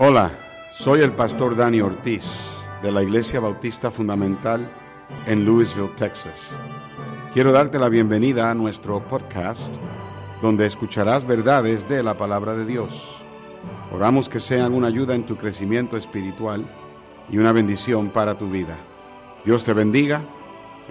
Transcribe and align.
Hola, 0.00 0.30
soy 0.74 1.00
el 1.00 1.10
pastor 1.10 1.56
Dani 1.56 1.80
Ortiz 1.80 2.22
de 2.84 2.92
la 2.92 3.02
Iglesia 3.02 3.40
Bautista 3.40 3.90
Fundamental 3.90 4.70
en 5.26 5.44
Louisville, 5.44 5.90
Texas. 5.96 6.50
Quiero 7.34 7.50
darte 7.50 7.80
la 7.80 7.88
bienvenida 7.88 8.48
a 8.48 8.54
nuestro 8.54 9.02
podcast 9.02 9.74
donde 10.40 10.66
escucharás 10.66 11.26
verdades 11.26 11.88
de 11.88 12.04
la 12.04 12.16
palabra 12.16 12.54
de 12.54 12.64
Dios. 12.64 12.92
Oramos 13.92 14.28
que 14.28 14.38
sean 14.38 14.72
una 14.72 14.86
ayuda 14.86 15.16
en 15.16 15.26
tu 15.26 15.36
crecimiento 15.36 15.96
espiritual 15.96 16.64
y 17.28 17.38
una 17.38 17.50
bendición 17.50 18.10
para 18.10 18.38
tu 18.38 18.48
vida. 18.48 18.78
Dios 19.44 19.64
te 19.64 19.72
bendiga. 19.72 20.22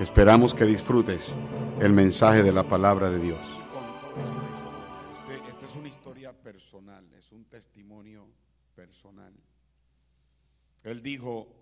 Esperamos 0.01 0.53
que 0.53 0.65
disfrutes 0.65 1.33
el 1.79 1.93
mensaje 1.93 2.43
de 2.43 2.51
la 2.51 2.63
palabra 2.63 3.09
de 3.09 3.19
Dios. 3.19 3.39
Esta 5.47 5.65
es 5.65 5.75
una 5.77 5.87
historia 5.87 6.33
personal, 6.33 7.05
es 7.17 7.31
un 7.31 7.45
testimonio 7.45 8.26
Él 10.83 11.01
dijo, 11.01 11.53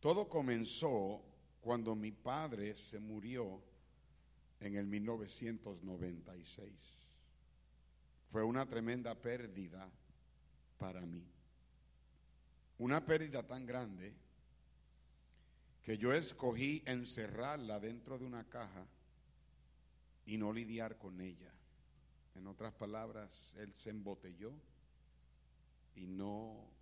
todo 0.00 0.28
comenzó 0.28 1.22
cuando 1.60 1.94
mi 1.94 2.10
padre 2.10 2.74
se 2.74 2.98
murió 2.98 3.62
en 4.60 4.76
el 4.76 4.86
1996. 4.86 6.72
Fue 8.30 8.42
una 8.42 8.68
tremenda 8.68 9.14
pérdida 9.14 9.90
para 10.78 11.00
mí. 11.02 11.24
Una 12.78 13.06
pérdida 13.06 13.46
tan 13.46 13.64
grande 13.64 14.14
que 15.82 15.96
yo 15.98 16.12
escogí 16.12 16.82
encerrarla 16.86 17.80
dentro 17.80 18.18
de 18.18 18.24
una 18.24 18.44
caja 18.44 18.86
y 20.26 20.36
no 20.36 20.52
lidiar 20.52 20.98
con 20.98 21.20
ella. 21.20 21.52
En 22.34 22.46
otras 22.46 22.72
palabras, 22.74 23.54
él 23.58 23.72
se 23.74 23.90
embotelló 23.90 24.52
y 25.94 26.06
no 26.06 26.72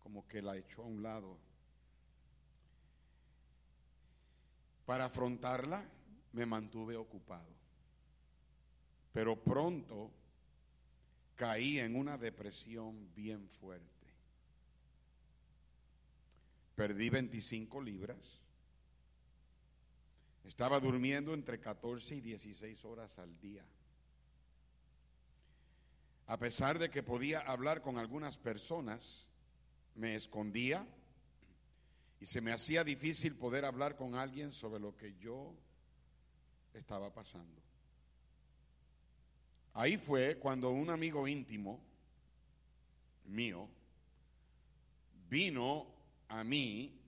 como 0.00 0.26
que 0.26 0.42
la 0.42 0.56
echó 0.56 0.82
a 0.82 0.86
un 0.86 1.02
lado. 1.02 1.36
Para 4.84 5.06
afrontarla 5.06 5.84
me 6.32 6.46
mantuve 6.46 6.96
ocupado, 6.96 7.50
pero 9.12 9.42
pronto 9.42 10.12
caí 11.34 11.78
en 11.78 11.96
una 11.96 12.16
depresión 12.16 13.12
bien 13.14 13.48
fuerte. 13.60 13.86
Perdí 16.76 17.10
25 17.10 17.80
libras. 17.80 18.18
Estaba 20.44 20.78
durmiendo 20.78 21.34
entre 21.34 21.58
14 21.58 22.16
y 22.16 22.20
16 22.20 22.84
horas 22.84 23.18
al 23.18 23.36
día. 23.40 23.64
A 26.26 26.38
pesar 26.38 26.78
de 26.78 26.90
que 26.90 27.02
podía 27.02 27.40
hablar 27.40 27.82
con 27.82 27.98
algunas 27.98 28.36
personas, 28.36 29.30
me 29.94 30.16
escondía 30.16 30.86
y 32.20 32.26
se 32.26 32.40
me 32.40 32.52
hacía 32.52 32.82
difícil 32.82 33.36
poder 33.36 33.64
hablar 33.64 33.96
con 33.96 34.14
alguien 34.14 34.52
sobre 34.52 34.80
lo 34.80 34.96
que 34.96 35.14
yo 35.18 35.54
estaba 36.74 37.12
pasando. 37.12 37.62
Ahí 39.74 39.98
fue 39.98 40.38
cuando 40.38 40.70
un 40.70 40.90
amigo 40.90 41.28
íntimo 41.28 41.80
mío 43.26 43.68
vino 45.28 45.86
a 46.28 46.42
mí 46.42 46.98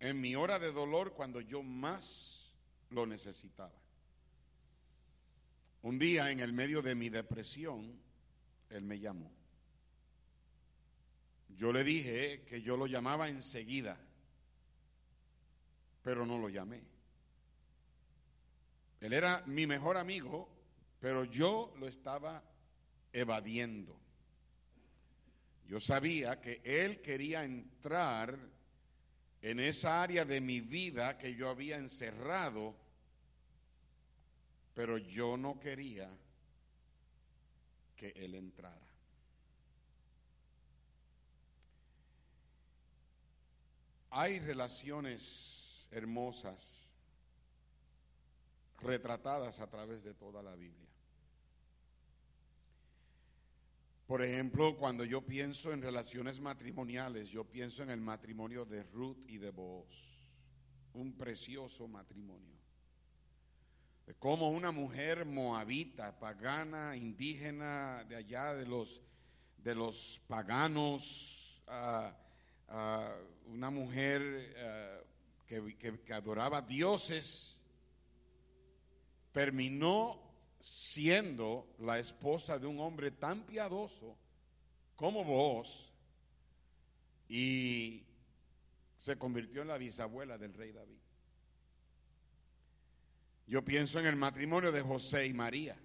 en 0.00 0.20
mi 0.20 0.34
hora 0.34 0.58
de 0.58 0.72
dolor 0.72 1.12
cuando 1.12 1.40
yo 1.40 1.62
más 1.62 2.50
lo 2.90 3.06
necesitaba. 3.06 3.81
Un 5.82 5.98
día 5.98 6.30
en 6.30 6.40
el 6.40 6.52
medio 6.52 6.80
de 6.80 6.94
mi 6.94 7.08
depresión, 7.08 8.00
él 8.70 8.84
me 8.84 8.98
llamó. 8.98 9.30
Yo 11.48 11.72
le 11.72 11.84
dije 11.84 12.42
que 12.44 12.62
yo 12.62 12.76
lo 12.76 12.86
llamaba 12.86 13.28
enseguida, 13.28 13.98
pero 16.02 16.24
no 16.24 16.38
lo 16.38 16.48
llamé. 16.48 16.82
Él 19.00 19.12
era 19.12 19.42
mi 19.46 19.66
mejor 19.66 19.96
amigo, 19.96 20.48
pero 21.00 21.24
yo 21.24 21.74
lo 21.78 21.88
estaba 21.88 22.42
evadiendo. 23.12 23.98
Yo 25.66 25.80
sabía 25.80 26.40
que 26.40 26.60
él 26.64 27.00
quería 27.00 27.44
entrar 27.44 28.38
en 29.40 29.58
esa 29.58 30.02
área 30.02 30.24
de 30.24 30.40
mi 30.40 30.60
vida 30.60 31.18
que 31.18 31.34
yo 31.34 31.48
había 31.48 31.76
encerrado, 31.76 32.76
pero 34.74 34.98
yo 34.98 35.36
no 35.36 35.58
quería 35.60 36.10
que 37.96 38.08
él 38.16 38.34
entrara. 38.34 38.88
Hay 44.10 44.40
relaciones 44.40 45.86
hermosas 45.90 46.90
retratadas 48.80 49.60
a 49.60 49.70
través 49.70 50.02
de 50.04 50.14
toda 50.14 50.42
la 50.42 50.54
Biblia. 50.54 50.88
Por 54.06 54.22
ejemplo, 54.22 54.76
cuando 54.76 55.04
yo 55.04 55.22
pienso 55.22 55.72
en 55.72 55.80
relaciones 55.80 56.40
matrimoniales, 56.40 57.30
yo 57.30 57.44
pienso 57.44 57.82
en 57.82 57.90
el 57.90 58.00
matrimonio 58.00 58.66
de 58.66 58.82
Ruth 58.84 59.24
y 59.26 59.38
de 59.38 59.50
Boaz, 59.50 59.86
un 60.92 61.16
precioso 61.16 61.88
matrimonio. 61.88 62.61
De 64.06 64.14
cómo 64.14 64.50
una 64.50 64.72
mujer 64.72 65.24
moabita, 65.24 66.18
pagana, 66.18 66.96
indígena 66.96 68.04
de 68.04 68.16
allá 68.16 68.54
de 68.54 68.66
los, 68.66 69.00
de 69.58 69.74
los 69.74 70.20
paganos, 70.26 71.62
ah, 71.68 72.16
ah, 72.68 73.14
una 73.46 73.70
mujer 73.70 74.54
ah, 74.58 74.98
que, 75.46 75.76
que 76.04 76.12
adoraba 76.12 76.62
dioses, 76.62 77.60
terminó 79.30 80.20
siendo 80.60 81.74
la 81.80 81.98
esposa 81.98 82.58
de 82.58 82.66
un 82.66 82.80
hombre 82.80 83.10
tan 83.10 83.44
piadoso 83.44 84.16
como 84.94 85.24
vos 85.24 85.92
y 87.28 88.04
se 88.96 89.16
convirtió 89.18 89.62
en 89.62 89.68
la 89.68 89.78
bisabuela 89.78 90.38
del 90.38 90.54
rey 90.54 90.70
David. 90.70 91.01
Yo 93.46 93.64
pienso 93.64 93.98
en 93.98 94.06
el 94.06 94.16
matrimonio 94.16 94.72
de 94.72 94.80
José 94.80 95.26
y 95.26 95.32
María, 95.32 95.76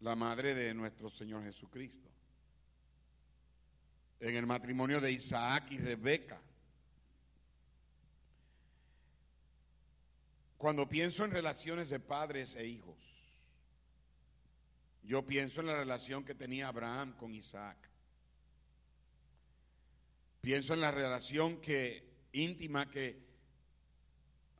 la 0.00 0.14
madre 0.14 0.54
de 0.54 0.74
nuestro 0.74 1.10
Señor 1.10 1.42
Jesucristo. 1.44 2.08
En 4.20 4.36
el 4.36 4.46
matrimonio 4.46 5.00
de 5.00 5.12
Isaac 5.12 5.70
y 5.70 5.78
Rebeca. 5.78 6.40
Cuando 10.56 10.88
pienso 10.88 11.24
en 11.24 11.30
relaciones 11.30 11.88
de 11.88 12.00
padres 12.00 12.56
e 12.56 12.66
hijos, 12.66 12.96
yo 15.04 15.24
pienso 15.24 15.60
en 15.60 15.68
la 15.68 15.76
relación 15.76 16.24
que 16.24 16.34
tenía 16.34 16.68
Abraham 16.68 17.16
con 17.16 17.34
Isaac. 17.34 17.78
Pienso 20.40 20.74
en 20.74 20.80
la 20.80 20.90
relación 20.90 21.60
que 21.60 22.04
íntima 22.32 22.90
que 22.90 23.27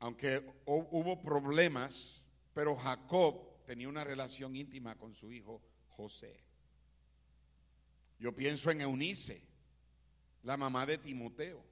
aunque 0.01 0.45
hubo 0.67 1.21
problemas, 1.21 2.23
pero 2.55 2.77
Jacob 2.77 3.65
tenía 3.65 3.89
una 3.89 4.05
relación 4.05 4.55
íntima 4.55 4.97
con 4.97 5.15
su 5.15 5.33
hijo 5.33 5.61
José. 5.91 6.41
Yo 8.19 8.35
pienso 8.35 8.71
en 8.71 8.81
Eunice, 8.81 9.43
la 10.43 10.57
mamá 10.57 10.87
de 10.87 10.99
Timoteo, 10.99 11.63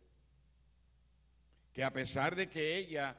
que 1.73 1.85
a 1.85 1.93
pesar 1.93 2.35
de 2.35 2.49
que 2.49 2.77
ella 2.77 3.17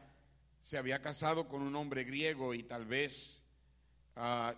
se 0.61 0.77
había 0.77 1.01
casado 1.01 1.47
con 1.47 1.61
un 1.61 1.75
hombre 1.75 2.03
griego 2.03 2.53
y 2.53 2.63
tal 2.63 2.85
vez, 2.85 3.41
ah, 4.15 4.55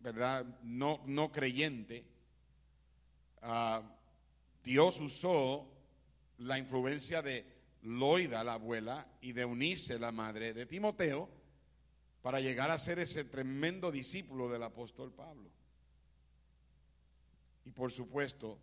¿verdad? 0.00 0.44
No, 0.62 1.02
no 1.06 1.32
creyente, 1.32 2.04
ah, 3.42 3.82
Dios 4.62 5.00
usó 5.00 5.66
la 6.38 6.58
influencia 6.58 7.22
de 7.22 7.59
Loida, 7.82 8.44
la 8.44 8.54
abuela, 8.54 9.06
y 9.20 9.32
de 9.32 9.44
Unice, 9.44 9.98
la 9.98 10.12
madre 10.12 10.52
de 10.52 10.66
Timoteo, 10.66 11.28
para 12.22 12.40
llegar 12.40 12.70
a 12.70 12.78
ser 12.78 12.98
ese 12.98 13.24
tremendo 13.24 13.90
discípulo 13.90 14.48
del 14.48 14.62
apóstol 14.62 15.12
Pablo. 15.12 15.50
Y 17.64 17.70
por 17.70 17.92
supuesto, 17.92 18.58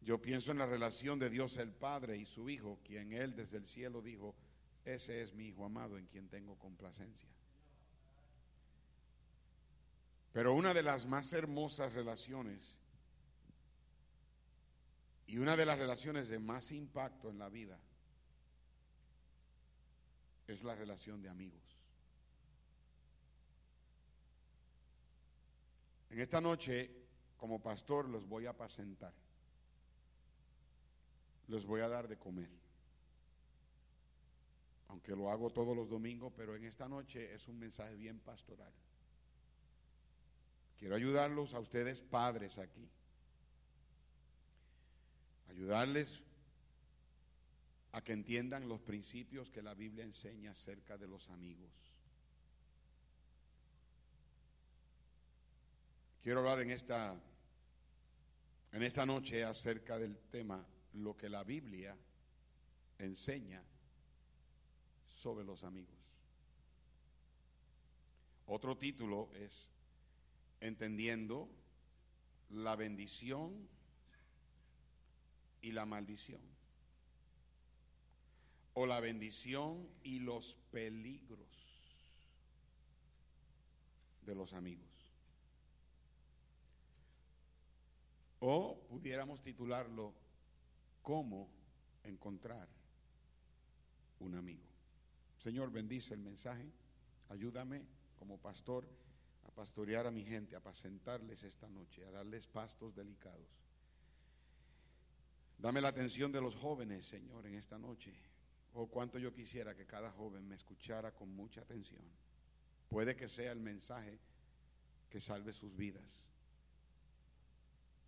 yo 0.00 0.20
pienso 0.20 0.50
en 0.50 0.58
la 0.58 0.66
relación 0.66 1.18
de 1.18 1.30
Dios 1.30 1.56
el 1.56 1.72
Padre 1.72 2.16
y 2.16 2.26
su 2.26 2.48
Hijo, 2.48 2.78
quien 2.84 3.12
Él 3.12 3.34
desde 3.34 3.58
el 3.58 3.66
cielo 3.66 4.02
dijo, 4.02 4.34
ese 4.84 5.22
es 5.22 5.34
mi 5.34 5.48
Hijo 5.48 5.64
amado 5.64 5.98
en 5.98 6.06
quien 6.06 6.28
tengo 6.28 6.56
complacencia. 6.58 7.28
Pero 10.32 10.54
una 10.54 10.72
de 10.72 10.82
las 10.82 11.06
más 11.06 11.32
hermosas 11.32 11.92
relaciones 11.92 12.76
y 15.26 15.38
una 15.38 15.56
de 15.56 15.66
las 15.66 15.78
relaciones 15.78 16.28
de 16.28 16.38
más 16.38 16.72
impacto 16.72 17.30
en 17.30 17.38
la 17.38 17.48
vida 17.48 17.78
es 20.46 20.62
la 20.62 20.74
relación 20.74 21.22
de 21.22 21.28
amigos. 21.28 21.62
En 26.10 26.20
esta 26.20 26.40
noche, 26.40 26.90
como 27.38 27.62
pastor, 27.62 28.08
los 28.08 28.26
voy 28.28 28.46
a 28.46 28.50
apacentar. 28.50 29.14
Les 31.48 31.64
voy 31.64 31.80
a 31.80 31.88
dar 31.88 32.06
de 32.06 32.18
comer. 32.18 32.50
Aunque 34.88 35.16
lo 35.16 35.30
hago 35.30 35.50
todos 35.50 35.74
los 35.74 35.88
domingos, 35.88 36.32
pero 36.36 36.54
en 36.54 36.64
esta 36.64 36.86
noche 36.86 37.32
es 37.34 37.48
un 37.48 37.58
mensaje 37.58 37.94
bien 37.96 38.20
pastoral. 38.20 38.72
Quiero 40.78 40.94
ayudarlos 40.94 41.54
a 41.54 41.60
ustedes 41.60 42.02
padres 42.02 42.58
aquí. 42.58 42.86
Ayudarles 45.52 46.18
a 47.92 48.02
que 48.02 48.12
entiendan 48.12 48.68
los 48.68 48.80
principios 48.80 49.50
que 49.50 49.60
la 49.60 49.74
Biblia 49.74 50.02
enseña 50.02 50.52
acerca 50.52 50.96
de 50.96 51.06
los 51.06 51.28
amigos. 51.28 51.70
Quiero 56.22 56.40
hablar 56.40 56.60
en 56.60 56.70
esta 56.70 57.20
en 58.72 58.82
esta 58.82 59.04
noche 59.04 59.44
acerca 59.44 59.98
del 59.98 60.16
tema 60.30 60.66
lo 60.94 61.14
que 61.14 61.28
la 61.28 61.44
Biblia 61.44 61.94
enseña 62.98 63.62
sobre 65.06 65.44
los 65.44 65.64
amigos. 65.64 65.98
Otro 68.46 68.78
título 68.78 69.30
es 69.34 69.70
Entendiendo 70.60 71.50
la 72.48 72.74
bendición 72.76 73.68
y 75.62 75.72
la 75.72 75.86
maldición. 75.86 76.42
O 78.74 78.86
la 78.86 79.00
bendición 79.00 79.88
y 80.02 80.18
los 80.18 80.56
peligros 80.70 81.38
de 84.22 84.34
los 84.34 84.52
amigos. 84.52 84.88
O 88.40 88.86
pudiéramos 88.88 89.40
titularlo, 89.42 90.14
¿Cómo 91.02 91.48
encontrar 92.04 92.68
un 94.20 94.36
amigo? 94.36 94.62
Señor, 95.38 95.72
bendice 95.72 96.14
el 96.14 96.20
mensaje. 96.20 96.70
Ayúdame 97.28 97.84
como 98.16 98.38
pastor 98.38 98.88
a 99.44 99.50
pastorear 99.50 100.06
a 100.06 100.12
mi 100.12 100.24
gente, 100.24 100.54
a 100.54 100.58
apacentarles 100.58 101.42
esta 101.42 101.68
noche, 101.68 102.04
a 102.04 102.10
darles 102.12 102.46
pastos 102.46 102.94
delicados. 102.94 103.61
Dame 105.62 105.80
la 105.80 105.90
atención 105.90 106.32
de 106.32 106.40
los 106.40 106.56
jóvenes, 106.56 107.06
Señor, 107.06 107.46
en 107.46 107.54
esta 107.54 107.78
noche. 107.78 108.12
Oh, 108.74 108.88
cuánto 108.88 109.16
yo 109.20 109.32
quisiera 109.32 109.76
que 109.76 109.86
cada 109.86 110.10
joven 110.10 110.48
me 110.48 110.56
escuchara 110.56 111.14
con 111.14 111.32
mucha 111.36 111.60
atención. 111.60 112.02
Puede 112.88 113.14
que 113.14 113.28
sea 113.28 113.52
el 113.52 113.60
mensaje 113.60 114.18
que 115.08 115.20
salve 115.20 115.52
sus 115.52 115.76
vidas. 115.76 116.26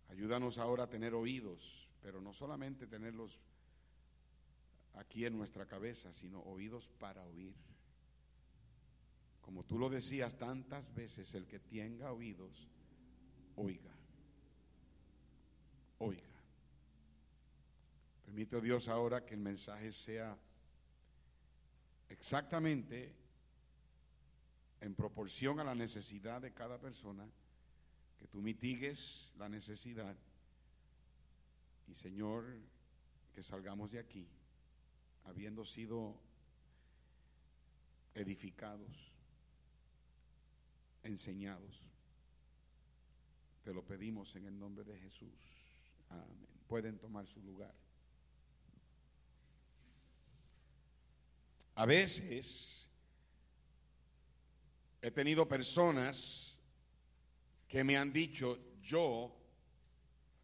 Ayúdanos 0.09 0.57
ahora 0.57 0.83
a 0.83 0.89
tener 0.89 1.13
oídos, 1.13 1.87
pero 2.01 2.19
no 2.19 2.33
solamente 2.33 2.87
tenerlos 2.87 3.39
aquí 4.95 5.25
en 5.25 5.37
nuestra 5.37 5.65
cabeza, 5.65 6.11
sino 6.11 6.41
oídos 6.41 6.89
para 6.99 7.23
oír. 7.23 7.55
Como 9.39 9.63
tú 9.63 9.79
lo 9.79 9.89
decías 9.89 10.37
tantas 10.37 10.93
veces, 10.93 11.33
el 11.33 11.47
que 11.47 11.59
tenga 11.59 12.11
oídos, 12.11 12.67
oiga. 13.55 13.95
Oiga. 15.99 16.34
Permite 18.35 18.59
Dios 18.59 18.89
ahora 18.89 19.25
que 19.25 19.33
el 19.33 19.39
mensaje 19.39 19.93
sea 19.93 20.37
exactamente 22.09 23.15
en 24.81 24.93
proporción 24.93 25.61
a 25.61 25.63
la 25.63 25.73
necesidad 25.73 26.41
de 26.41 26.51
cada 26.51 26.77
persona 26.77 27.25
que 28.19 28.27
tú 28.27 28.41
mitigues 28.41 29.31
la 29.37 29.47
necesidad 29.47 30.17
y 31.87 31.95
Señor, 31.95 32.43
que 33.33 33.41
salgamos 33.41 33.91
de 33.91 33.99
aquí 33.99 34.27
habiendo 35.23 35.63
sido 35.63 36.19
edificados, 38.15 39.13
enseñados. 41.03 41.81
Te 43.63 43.73
lo 43.73 43.81
pedimos 43.81 44.35
en 44.35 44.47
el 44.47 44.59
nombre 44.59 44.83
de 44.83 44.99
Jesús. 44.99 45.31
Amén. 46.09 46.45
Pueden 46.67 46.97
tomar 46.97 47.25
su 47.27 47.41
lugar. 47.41 47.84
A 51.75 51.85
veces 51.85 52.87
he 55.01 55.11
tenido 55.11 55.47
personas 55.47 56.57
que 57.67 57.83
me 57.83 57.97
han 57.97 58.13
dicho, 58.13 58.57
yo 58.81 59.35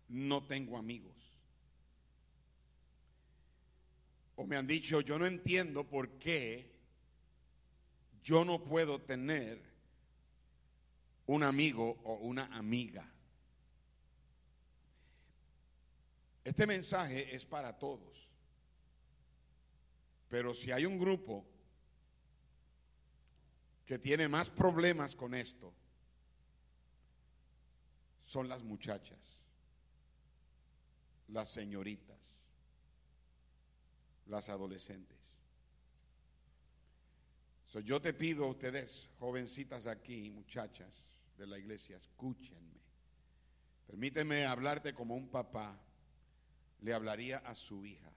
no 0.10 0.46
tengo 0.46 0.78
amigos. 0.78 1.16
O 4.36 4.46
me 4.46 4.58
han 4.58 4.68
dicho, 4.68 5.02
yo 5.02 5.18
no 5.18 5.26
entiendo 5.26 5.86
por 5.86 6.10
qué 6.20 6.70
yo 8.24 8.46
no 8.46 8.64
puedo 8.64 9.00
tener 9.00 9.62
un 11.28 11.44
amigo 11.44 12.00
o 12.04 12.16
una 12.16 12.46
amiga. 12.56 13.10
Este 16.44 16.68
mensaje 16.68 17.34
es 17.36 17.46
para 17.46 17.78
todos. 17.78 18.31
Pero 20.32 20.54
si 20.54 20.72
hay 20.72 20.86
un 20.86 20.98
grupo 20.98 21.46
que 23.86 24.00
tiene 24.00 24.30
más 24.30 24.50
problemas 24.50 25.14
con 25.14 25.36
esto, 25.36 25.74
son 28.24 28.48
las 28.48 28.64
muchachas, 28.64 29.20
las 31.28 31.50
señoritas, 31.50 32.18
las 34.28 34.48
adolescentes. 34.48 35.20
yo 37.84 38.02
te 38.02 38.14
pido 38.14 38.46
a 38.46 38.52
ustedes, 38.52 39.10
jovencitas 39.20 39.86
aquí, 39.86 40.30
muchachas 40.30 41.10
de 41.38 41.46
la 41.46 41.60
iglesia, 41.60 41.98
escúchenme. 41.98 42.80
Permíteme 43.86 44.46
hablarte 44.46 44.94
como 44.94 45.14
un 45.14 45.28
papá 45.28 45.78
le 46.80 46.94
hablaría 46.94 47.40
a 47.40 47.54
su 47.54 47.86
hija. 47.86 48.14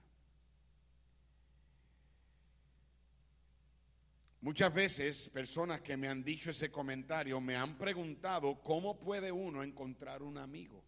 Muchas 4.44 4.74
veces 4.74 5.30
personas 5.30 5.80
que 5.80 5.96
me 5.96 6.06
han 6.06 6.22
dicho 6.22 6.50
ese 6.50 6.70
comentario 6.70 7.40
me 7.40 7.56
han 7.56 7.78
preguntado 7.78 8.60
cómo 8.60 9.00
puede 9.00 9.32
uno 9.32 9.62
encontrar 9.62 10.22
un 10.22 10.36
amigo 10.36 10.84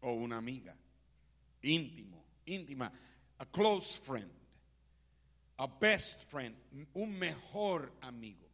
o 0.00 0.12
una 0.12 0.38
amiga 0.38 0.74
íntimo, 1.60 2.24
íntima, 2.46 2.90
a 3.36 3.44
close 3.44 4.00
friend, 4.00 4.32
a 5.58 5.66
best 5.66 6.24
friend, 6.30 6.56
un 6.94 7.18
mejor 7.18 7.92
amigo. 8.00 8.48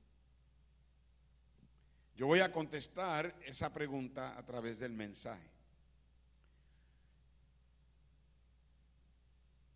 Yo 2.17 2.27
voy 2.27 2.41
a 2.41 2.51
contestar 2.51 3.37
esa 3.47 3.73
pregunta 3.73 4.37
a 4.37 4.45
través 4.45 4.81
del 4.81 4.95
mensaje. 4.95 5.49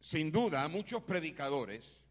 Sin 0.00 0.32
duda, 0.32 0.66
muchos 0.66 1.04
predicadores 1.04 2.01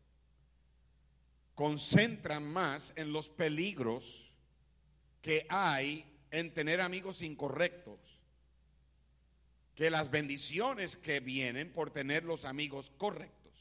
concentran 1.61 2.43
más 2.43 2.91
en 2.95 3.13
los 3.13 3.29
peligros 3.29 4.31
que 5.21 5.45
hay 5.47 6.11
en 6.31 6.55
tener 6.55 6.81
amigos 6.81 7.21
incorrectos 7.21 7.99
que 9.75 9.91
las 9.91 10.09
bendiciones 10.09 10.97
que 10.97 11.19
vienen 11.19 11.71
por 11.71 11.91
tener 11.91 12.23
los 12.23 12.45
amigos 12.45 12.91
correctos. 12.97 13.53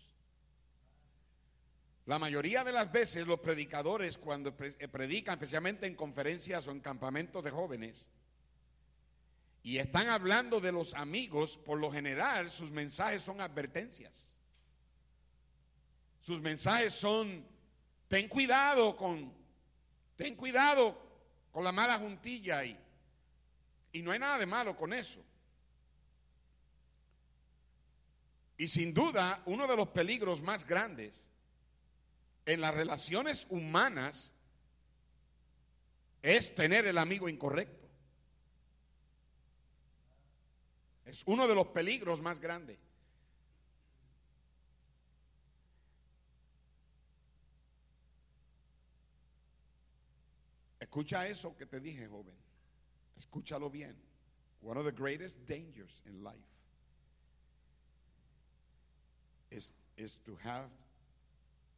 La 2.06 2.18
mayoría 2.18 2.64
de 2.64 2.72
las 2.72 2.90
veces 2.90 3.26
los 3.26 3.40
predicadores 3.40 4.16
cuando 4.16 4.56
eh, 4.58 4.88
predican, 4.88 5.34
especialmente 5.34 5.86
en 5.86 5.94
conferencias 5.94 6.66
o 6.68 6.70
en 6.70 6.80
campamentos 6.80 7.44
de 7.44 7.50
jóvenes, 7.50 8.06
y 9.62 9.76
están 9.76 10.08
hablando 10.08 10.58
de 10.58 10.72
los 10.72 10.94
amigos, 10.94 11.58
por 11.58 11.78
lo 11.78 11.92
general 11.92 12.48
sus 12.48 12.70
mensajes 12.70 13.22
son 13.22 13.42
advertencias. 13.42 14.32
Sus 16.22 16.40
mensajes 16.40 16.94
son 16.94 17.59
Ten 18.10 18.26
cuidado 18.26 18.96
con, 18.96 19.32
ten 20.16 20.34
cuidado 20.34 21.00
con 21.52 21.62
la 21.62 21.70
mala 21.70 21.96
juntilla 21.96 22.58
ahí. 22.58 22.76
Y 23.92 24.02
no 24.02 24.10
hay 24.10 24.18
nada 24.18 24.36
de 24.36 24.46
malo 24.46 24.76
con 24.76 24.92
eso. 24.92 25.24
Y 28.56 28.66
sin 28.66 28.92
duda, 28.92 29.40
uno 29.46 29.64
de 29.68 29.76
los 29.76 29.90
peligros 29.90 30.42
más 30.42 30.66
grandes 30.66 31.24
en 32.44 32.60
las 32.60 32.74
relaciones 32.74 33.46
humanas 33.48 34.32
es 36.20 36.52
tener 36.52 36.86
el 36.86 36.98
amigo 36.98 37.28
incorrecto. 37.28 37.88
Es 41.06 41.22
uno 41.26 41.46
de 41.46 41.54
los 41.54 41.68
peligros 41.68 42.20
más 42.20 42.40
grandes. 42.40 42.89
Escucha 50.90 51.24
eso 51.28 51.56
que 51.56 51.66
te 51.66 51.78
dije, 51.78 52.08
joven. 52.08 52.34
escúchalo 53.16 53.70
bien, 53.70 53.94
one 54.60 54.76
of 54.76 54.84
the 54.84 54.90
greatest 54.90 55.38
dangers 55.46 56.02
in 56.04 56.24
life 56.24 56.34
is, 59.52 59.72
is 59.96 60.18
to 60.24 60.36
have 60.42 60.68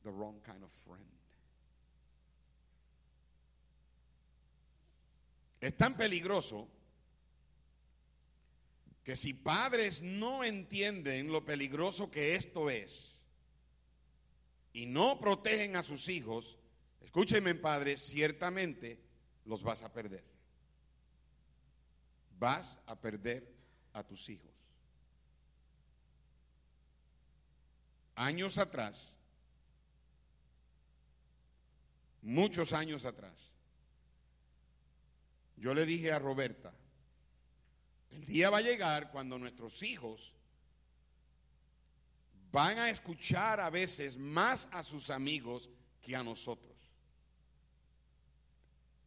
the 0.02 0.10
wrong 0.10 0.36
kind 0.46 0.62
of 0.62 0.70
friend. 0.86 1.04
Es 5.60 5.76
tan 5.76 5.94
peligroso 5.94 6.68
que 9.04 9.14
si 9.14 9.34
padres 9.34 10.00
no 10.00 10.42
entienden 10.42 11.30
lo 11.30 11.42
peligroso 11.42 12.10
que 12.10 12.34
esto 12.34 12.70
es 12.70 13.14
y 14.72 14.86
no 14.86 15.20
protegen 15.20 15.76
a 15.76 15.82
sus 15.82 16.08
hijos, 16.08 16.56
escúchenme 17.12 17.54
padres, 17.54 18.00
ciertamente 18.00 18.98
los 19.44 19.62
vas 19.62 19.82
a 19.82 19.92
perder. 19.92 20.24
Vas 22.38 22.78
a 22.86 22.98
perder 22.98 23.46
a 23.92 24.02
tus 24.02 24.30
hijos. 24.30 24.50
Años 28.14 28.56
atrás, 28.56 29.12
muchos 32.22 32.72
años 32.72 33.04
atrás, 33.04 33.50
yo 35.58 35.74
le 35.74 35.84
dije 35.84 36.12
a 36.12 36.18
Roberta, 36.18 36.72
el 38.10 38.24
día 38.24 38.48
va 38.48 38.58
a 38.58 38.62
llegar 38.62 39.10
cuando 39.10 39.38
nuestros 39.38 39.82
hijos 39.82 40.32
van 42.50 42.78
a 42.78 42.88
escuchar 42.88 43.60
a 43.60 43.68
veces 43.68 44.16
más 44.16 44.66
a 44.72 44.82
sus 44.82 45.10
amigos 45.10 45.68
que 46.00 46.16
a 46.16 46.22
nosotros. 46.22 46.71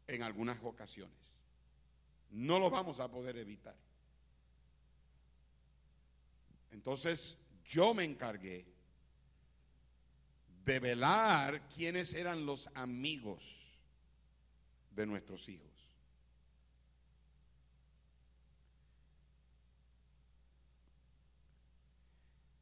En 0.08 0.24
algunas 0.24 0.64
ocasiones. 0.64 1.18
No 2.32 2.60
lo 2.60 2.70
vamos 2.70 3.00
a 3.00 3.10
poder 3.10 3.38
evitar. 3.38 3.76
Entonces 6.72 7.38
yo 7.66 7.94
me 7.94 8.04
encargué 8.04 8.66
de 10.66 10.80
velar 10.80 11.68
quiénes 11.70 12.14
eran 12.14 12.46
los 12.46 12.68
amigos 12.74 13.44
de 14.92 15.06
nuestros 15.06 15.48
hijos. 15.48 15.72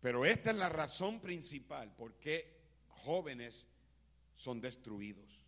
Pero 0.01 0.25
esta 0.25 0.51
es 0.51 0.57
la 0.57 0.67
razón 0.67 1.21
principal 1.21 1.89
por 1.95 2.15
qué 2.15 2.59
jóvenes 2.89 3.65
son 4.35 4.59
destruidos. 4.59 5.42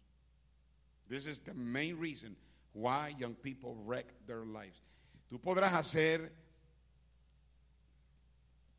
This 1.07 1.25
is 1.25 1.39
the 1.39 1.53
main 1.53 1.97
reason 1.99 2.35
why 2.73 3.15
young 3.17 3.35
people 3.35 3.75
wreck 3.85 4.05
their 4.27 4.45
lives. 4.45 4.81
Tú 5.29 5.39
podrás 5.39 5.73
hacer 5.73 6.31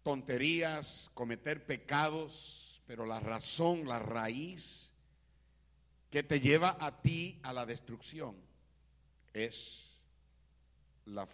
tonterías, 0.05 1.11
cometer 1.15 1.65
pecados, 1.67 2.81
pero 2.87 3.07
la 3.07 3.21
razón, 3.21 3.87
la 3.87 3.99
raíz 3.99 4.93
que 6.11 6.23
te 6.23 6.41
lleva 6.41 6.77
a 6.81 7.03
ti 7.03 7.39
a 7.43 7.53
la 7.53 7.67
destrucción 7.67 8.37
es 9.35 9.91
la, 11.05 11.29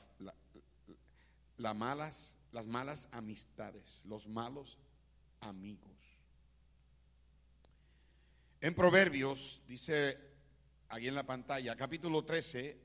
la 1.59 1.75
malas 1.75 2.37
las 2.53 2.67
malas 2.67 3.09
amistades, 3.11 4.01
los 4.05 4.29
malos 4.29 4.79
amigos. 5.41 5.91
En 8.61 8.75
Proverbios, 8.75 9.61
dice 9.67 10.19
ahí 10.93 11.09
en 11.09 11.15
la 11.15 11.25
pantalla, 11.25 11.75
capítulo 11.75 12.23
13, 12.23 12.77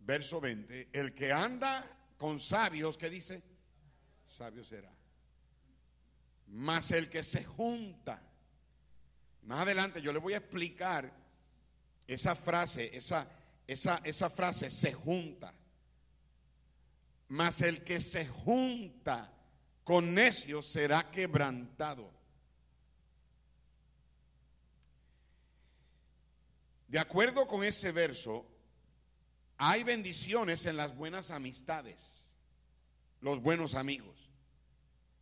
verso 0.00 0.40
20, 0.40 0.88
el 0.92 1.14
que 1.14 1.30
anda 1.30 1.88
con 2.16 2.40
sabios, 2.40 2.98
¿qué 2.98 3.08
dice? 3.08 3.44
Sabio 4.26 4.64
será. 4.64 4.92
Más 6.48 6.90
el 6.90 7.08
que 7.08 7.22
se 7.22 7.44
junta. 7.44 8.20
Más 9.42 9.60
adelante 9.60 10.02
yo 10.02 10.12
le 10.12 10.18
voy 10.18 10.32
a 10.32 10.38
explicar 10.38 11.12
esa 12.08 12.34
frase, 12.34 12.90
esa, 12.92 13.28
esa, 13.68 14.00
esa 14.02 14.30
frase 14.30 14.68
se 14.68 14.92
junta. 14.92 15.54
Mas 17.28 17.60
el 17.60 17.84
que 17.84 18.00
se 18.00 18.26
junta 18.26 19.32
con 19.84 20.12
necios 20.12 20.66
será 20.66 21.08
quebrantado. 21.08 22.10
De 26.88 26.98
acuerdo 26.98 27.46
con 27.46 27.64
ese 27.64 27.92
verso, 27.92 28.46
hay 29.56 29.82
bendiciones 29.84 30.66
en 30.66 30.76
las 30.76 30.96
buenas 30.96 31.30
amistades, 31.30 32.28
los 33.20 33.40
buenos 33.40 33.74
amigos. 33.74 34.30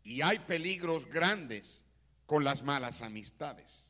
Y 0.02 0.22
hay 0.22 0.40
peligros 0.40 1.06
grandes 1.06 1.82
con 2.26 2.44
las 2.44 2.62
malas 2.62 3.02
amistades. 3.02 3.86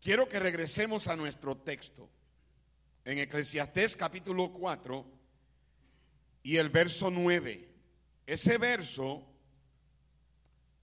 Quiero 0.00 0.28
que 0.28 0.38
regresemos 0.38 1.08
a 1.08 1.16
nuestro 1.16 1.56
texto 1.56 2.08
en 3.04 3.18
Eclesiastés 3.18 3.96
capítulo 3.96 4.52
4 4.52 5.04
y 6.44 6.56
el 6.56 6.70
verso 6.70 7.10
9. 7.10 7.68
Ese 8.26 8.58
verso, 8.58 9.26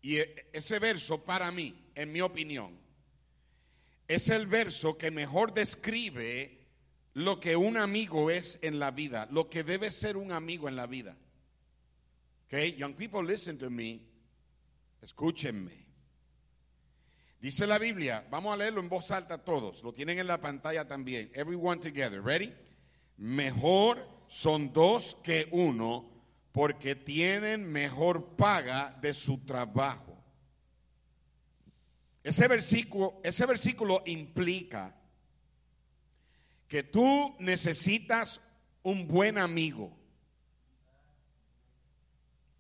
y 0.02 0.18
e, 0.18 0.50
ese 0.52 0.80
verso 0.80 1.24
para 1.24 1.52
mí, 1.52 1.90
en 1.96 2.12
mi 2.12 2.22
opinión, 2.22 2.85
es 4.08 4.30
el 4.30 4.48
verso 4.48 4.98
que 4.98 5.12
mejor 5.12 5.54
describe 5.54 6.60
lo 7.14 7.40
que 7.40 7.56
un 7.56 7.78
amigo 7.78 8.30
es 8.30 8.60
en 8.62 8.80
la 8.80 8.92
vida, 8.92 9.28
lo 9.32 9.50
que 9.50 9.64
debe 9.64 9.90
ser 9.92 10.18
un 10.18 10.32
amigo 10.32 10.68
en 10.68 10.76
la 10.76 10.86
vida. 10.86 11.18
Okay, 12.48 12.76
young 12.76 12.94
people, 12.94 13.24
listen 13.24 13.58
to 13.58 13.70
me. 13.70 14.02
Escúchenme. 15.02 15.86
Dice 17.40 17.68
la 17.68 17.78
Biblia, 17.78 18.26
vamos 18.30 18.54
a 18.54 18.58
leerlo 18.58 18.80
en 18.80 18.90
voz 18.90 19.12
alta 19.12 19.38
todos, 19.38 19.84
lo 19.84 19.94
tienen 19.94 20.20
en 20.20 20.28
la 20.28 20.42
pantalla 20.42 20.88
también. 20.88 21.32
Everyone 21.34 21.80
together, 21.80 22.22
ready? 22.22 22.54
Mejor 23.18 24.08
son 24.28 24.74
dos 24.74 25.18
que 25.24 25.48
uno 25.52 26.10
porque 26.52 26.96
tienen 26.96 27.70
mejor 27.72 28.36
paga 28.36 28.98
de 29.02 29.14
su 29.14 29.40
trabajo. 29.46 30.05
Ese 32.26 32.48
versículo, 32.48 33.22
ese 33.24 33.46
versículo 33.46 34.02
implica 34.08 34.96
que 36.68 36.82
tú 36.82 37.36
necesitas 37.38 38.42
un 38.82 39.08
buen 39.08 39.38
amigo. 39.38 39.96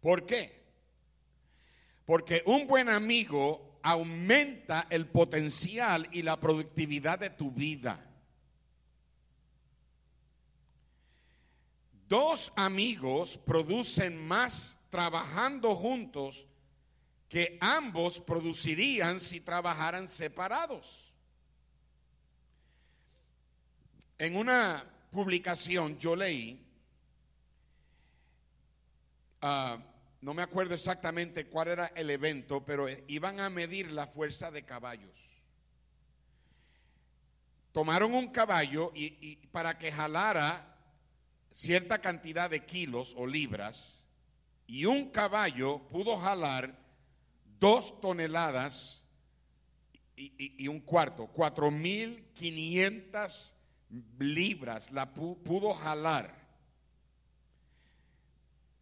¿Por 0.01 0.27
qué? 0.27 0.61
Porque 2.05 2.43
un 2.45 2.67
buen 2.67 2.89
amigo 2.89 3.79
aumenta 3.81 4.85
el 4.91 5.07
potencial 5.07 6.09
y 6.11 6.21
la 6.21 6.39
productividad 6.39 7.17
de 7.17 7.31
tu 7.31 7.49
vida. 7.49 8.07
Dos 12.07 12.53
amigos 12.55 13.39
producen 13.39 14.27
más 14.27 14.77
trabajando 14.91 15.75
juntos 15.75 16.45
que 17.29 17.57
ambos 17.59 18.19
producirían 18.19 19.19
si 19.19 19.41
trabajaran 19.41 20.07
separados. 20.07 21.13
En 24.17 24.35
una 24.35 24.85
publicación 25.11 25.97
yo 25.97 26.15
leí 26.15 26.65
uh, 29.41 29.77
no 30.25 30.33
me 30.33 30.41
acuerdo 30.41 30.73
exactamente 30.73 31.45
cuál 31.45 31.67
era 31.67 31.91
el 31.95 32.09
evento, 32.09 32.65
pero 32.65 32.87
iban 33.07 33.39
a 33.39 33.51
medir 33.51 33.91
la 33.91 34.07
fuerza 34.07 34.49
de 34.49 34.63
caballos. 34.63 35.35
Tomaron 37.71 38.15
un 38.15 38.31
caballo 38.31 38.91
y, 38.95 39.35
para 39.51 39.77
que 39.77 39.91
jalara 39.91 40.75
cierta 41.51 41.99
cantidad 41.99 42.49
de 42.49 42.65
kilos 42.65 43.13
o 43.15 43.27
libras, 43.27 44.03
y 44.65 44.85
un 44.85 45.11
caballo 45.11 45.87
pudo 45.89 46.17
jalar 46.17 46.75
dos 47.59 47.99
toneladas 48.01 49.03
y, 50.15 50.63
y 50.63 50.67
un 50.67 50.79
cuarto, 50.79 51.27
cuatro 51.27 51.71
mil 51.71 52.25
quinientas 52.33 53.55
libras 54.19 54.91
la 54.91 55.11
pudo 55.13 55.73
jalar. 55.73 56.45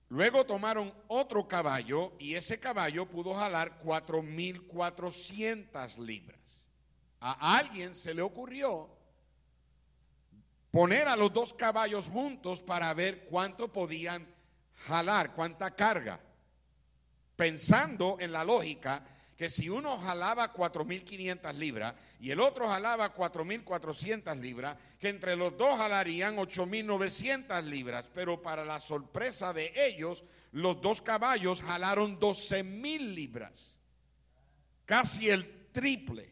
Luego 0.10 0.46
tomaron 0.46 0.94
otro 1.08 1.48
caballo 1.48 2.14
y 2.20 2.36
ese 2.36 2.60
caballo 2.60 3.08
pudo 3.08 3.34
jalar 3.34 3.82
4.400 3.84 5.98
libras. 5.98 6.40
A 7.20 7.58
alguien 7.58 7.96
se 7.96 8.14
le 8.14 8.22
ocurrió 8.22 8.96
poner 10.70 11.08
a 11.08 11.16
los 11.16 11.34
dos 11.34 11.56
caballos 11.56 12.10
juntos 12.10 12.62
para 12.62 12.94
ver 12.94 13.26
cuánto 13.26 13.74
podían 13.74 14.28
jalar, 14.86 15.34
cuánta 15.34 15.76
carga, 15.76 16.20
pensando 17.36 18.18
en 18.20 18.32
la 18.32 18.44
lógica 18.44 19.04
que 19.38 19.50
si 19.50 19.70
uno 19.70 19.98
jalaba 19.98 20.54
4.500 20.54 21.54
libras 21.56 21.96
y 22.20 22.32
el 22.32 22.40
otro 22.40 22.68
jalaba 22.68 23.14
4.400 23.14 24.40
libras, 24.40 24.78
que 25.00 25.10
entre 25.10 25.36
los 25.36 25.58
dos 25.58 25.78
jalarían 25.78 26.38
8.900 26.38 27.64
libras, 27.64 28.10
pero 28.14 28.42
para 28.42 28.64
la 28.64 28.80
sorpresa 28.80 29.52
de 29.52 29.74
ellos, 29.76 30.24
los 30.52 30.80
dos 30.82 31.02
caballos 31.02 31.62
jalaron 31.62 32.20
12.000 32.20 33.14
libras, 33.14 33.78
casi 34.86 35.30
el 35.30 35.72
triple. 35.72 36.30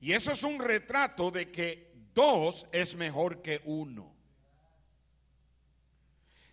Y 0.00 0.12
eso 0.12 0.32
es 0.32 0.42
un 0.42 0.58
retrato 0.58 1.30
de 1.30 1.50
que 1.50 1.92
dos 2.12 2.66
es 2.72 2.94
mejor 2.96 3.42
que 3.42 3.60
uno. 3.64 4.19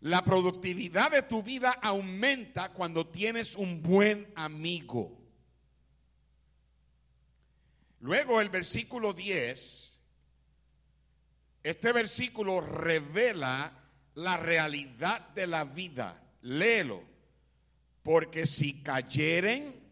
La 0.02 0.24
productividad 0.24 1.12
de 1.12 1.24
tu 1.24 1.42
vida 1.42 1.72
aumenta 1.82 2.72
cuando 2.72 3.08
tienes 3.08 3.56
un 3.56 3.82
buen 3.82 4.32
amigo. 4.36 5.18
Luego 8.02 8.40
el 8.40 8.50
versículo 8.50 9.14
10, 9.14 10.00
este 11.64 11.92
versículo 11.92 12.62
revela 12.62 13.74
la 14.16 14.38
realidad 14.38 15.30
de 15.30 15.48
la 15.48 15.66
vida. 15.66 16.22
Léelo. 16.44 17.04
Porque 18.04 18.46
si 18.46 18.82
cayeren, 18.82 19.88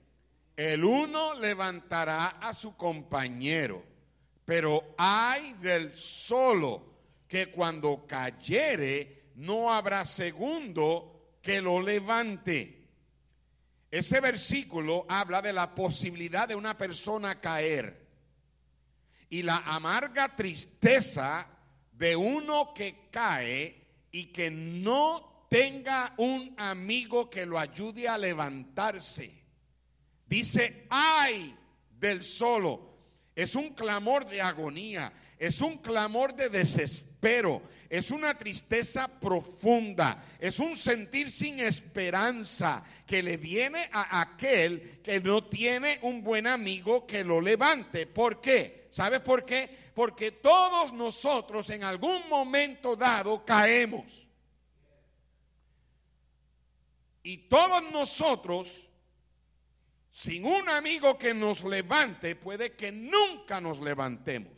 el 0.55 0.85
uno 0.85 1.33
levantará 1.33 2.27
a 2.39 2.53
su 2.53 2.77
compañero, 2.77 3.83
pero 4.45 4.95
hay 4.97 5.53
del 5.53 5.93
solo 5.93 6.93
que 7.27 7.47
cuando 7.47 8.05
cayere, 8.07 9.24
no 9.35 9.73
habrá 9.73 10.05
segundo 10.05 11.37
que 11.41 11.61
lo 11.61 11.81
levante. 11.81 12.87
Ese 13.91 14.19
versículo 14.19 15.05
habla 15.07 15.41
de 15.41 15.53
la 15.53 15.73
posibilidad 15.73 16.47
de 16.47 16.55
una 16.55 16.77
persona 16.77 17.39
caer 17.39 18.05
y 19.29 19.43
la 19.43 19.57
amarga 19.57 20.35
tristeza 20.35 21.47
de 21.91 22.15
uno 22.15 22.73
que 22.73 23.07
cae 23.09 23.85
y 24.11 24.27
que 24.27 24.49
no 24.51 25.45
tenga 25.49 26.13
un 26.17 26.53
amigo 26.57 27.29
que 27.29 27.45
lo 27.45 27.59
ayude 27.59 28.07
a 28.07 28.17
levantarse. 28.17 29.43
Dice, 30.25 30.87
ay 30.89 31.55
del 31.91 32.23
solo. 32.23 32.94
Es 33.35 33.53
un 33.53 33.73
clamor 33.73 34.25
de 34.27 34.41
agonía, 34.41 35.11
es 35.37 35.59
un 35.59 35.79
clamor 35.79 36.33
de 36.33 36.47
desespero, 36.47 37.61
es 37.89 38.09
una 38.09 38.37
tristeza 38.37 39.09
profunda, 39.09 40.23
es 40.39 40.59
un 40.59 40.77
sentir 40.77 41.29
sin 41.29 41.59
esperanza 41.59 42.81
que 43.05 43.21
le 43.21 43.35
viene 43.35 43.89
a 43.91 44.21
aquel 44.21 45.01
que 45.01 45.19
no 45.19 45.43
tiene 45.43 45.99
un 46.03 46.23
buen 46.23 46.47
amigo 46.47 47.05
que 47.05 47.25
lo 47.25 47.41
levante. 47.41 48.07
¿Por 48.07 48.39
qué? 48.39 48.87
¿Sabes 48.89 49.19
por 49.19 49.43
qué? 49.43 49.69
Porque 49.93 50.31
todos 50.31 50.93
nosotros 50.93 51.69
en 51.69 51.83
algún 51.83 52.29
momento 52.29 52.95
dado 52.95 53.43
caemos. 53.43 54.25
Y 57.21 57.49
todos 57.49 57.83
nosotros 57.91 58.84
sin 60.15 60.45
un 60.45 60.69
amigo 60.69 61.17
que 61.17 61.33
nos 61.33 61.61
levante, 61.65 62.37
puede 62.37 62.73
que 62.73 62.89
nunca 62.89 63.59
nos 63.59 63.81
levantemos. 63.81 64.53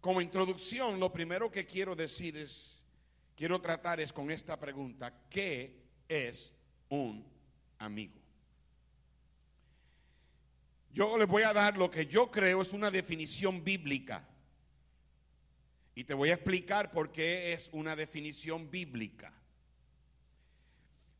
Como 0.00 0.20
introducción, 0.20 0.98
lo 0.98 1.12
primero 1.12 1.48
que 1.48 1.64
quiero 1.64 1.94
decir 1.94 2.36
es, 2.36 2.82
quiero 3.36 3.60
tratar 3.60 4.00
es 4.00 4.12
con 4.12 4.32
esta 4.32 4.58
pregunta, 4.58 5.14
¿qué 5.30 5.80
es 6.08 6.52
un 6.88 7.24
amigo? 7.78 8.18
Yo 10.92 11.16
les 11.16 11.28
voy 11.28 11.44
a 11.44 11.52
dar 11.52 11.78
lo 11.78 11.88
que 11.88 12.06
yo 12.06 12.32
creo 12.32 12.62
es 12.62 12.72
una 12.72 12.90
definición 12.90 13.62
bíblica. 13.62 14.28
Y 15.94 16.02
te 16.02 16.14
voy 16.14 16.30
a 16.30 16.34
explicar 16.34 16.90
por 16.90 17.12
qué 17.12 17.52
es 17.52 17.70
una 17.72 17.94
definición 17.94 18.68
bíblica. 18.68 19.32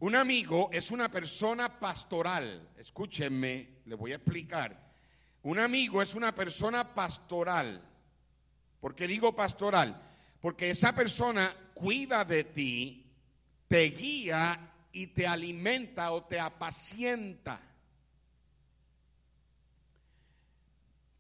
Un 0.03 0.17
amigo 0.17 0.69
es 0.73 0.91
una 0.91 1.09
persona 1.09 1.79
pastoral. 1.79 2.71
Escúchenme, 2.77 3.83
le 3.85 3.95
voy 3.95 4.11
a 4.11 4.17
explicar. 4.17 4.77
Un 5.45 5.61
amigo 5.61 6.03
es 6.03 6.17
una 6.17 6.35
persona 6.35 6.93
pastoral. 6.93 7.81
¿Por 8.81 8.97
qué 8.97 9.07
digo 9.07 9.37
pastoral? 9.37 10.03
Porque 10.41 10.71
esa 10.71 10.93
persona 10.93 11.55
cuida 11.73 12.25
de 12.25 12.43
ti, 12.43 13.13
te 13.69 13.91
guía 13.91 14.73
y 14.91 15.07
te 15.07 15.25
alimenta 15.25 16.11
o 16.11 16.25
te 16.25 16.41
apacienta. 16.41 17.61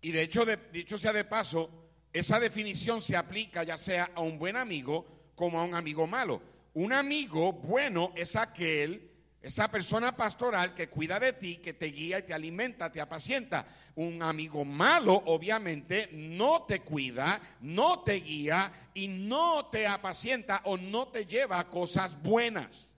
Y 0.01 0.11
de 0.11 0.23
hecho, 0.23 0.45
de, 0.45 0.57
dicho 0.73 0.99
sea 0.99 1.12
de 1.12 1.25
paso, 1.25 1.71
esa 2.12 2.40
definición 2.40 3.01
se 3.01 3.16
aplica 3.16 3.62
ya 3.62 3.79
sea 3.79 4.11
a 4.12 4.23
un 4.23 4.40
buen 4.40 4.57
amigo 4.57 5.31
como 5.37 5.61
a 5.61 5.64
un 5.64 5.77
amigo 5.77 6.09
malo. 6.09 6.51
Un 6.74 6.92
amigo 6.92 7.52
bueno 7.52 8.12
es 8.16 8.35
aquel, 8.35 9.11
esa 9.42 9.70
persona 9.70 10.16
pastoral 10.16 10.72
que 10.72 10.88
cuida 10.88 11.20
de 11.20 11.35
ti, 11.35 11.56
que 11.56 11.74
te 11.74 11.87
guía 11.87 12.20
y 12.20 12.22
te 12.22 12.32
alimenta, 12.32 12.90
te 12.90 13.00
apacienta. 13.00 13.66
Un 13.96 14.22
amigo 14.22 14.64
malo, 14.64 15.14
obviamente, 15.26 16.08
no 16.12 16.62
te 16.62 16.80
cuida, 16.80 17.40
no 17.61 18.02
te 18.02 18.14
guía 18.20 18.72
y 18.94 19.08
no 19.08 19.66
te 19.66 19.87
apacienta 19.87 20.62
o 20.64 20.78
no 20.78 21.08
te 21.08 21.26
lleva 21.26 21.58
a 21.58 21.68
cosas 21.68 22.20
buenas. 22.22 22.88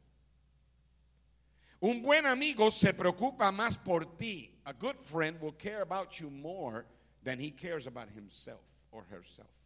Un 1.81 2.01
buen 2.01 2.27
amigo 2.27 2.71
se 2.71 2.95
preocupa 2.95 3.51
más 3.51 3.77
por 3.77 4.17
ti. 4.17 4.51
A 4.65 4.73
good 4.73 4.97
friend 5.03 5.41
will 5.43 5.57
care 5.57 5.83
about 5.83 6.13
you 6.21 6.31
more 6.31 6.87
than 7.25 7.41
he 7.41 7.51
cares 7.51 7.87
about 7.87 8.09
himself 8.09 8.63
or 8.93 9.05
herself 9.11 9.64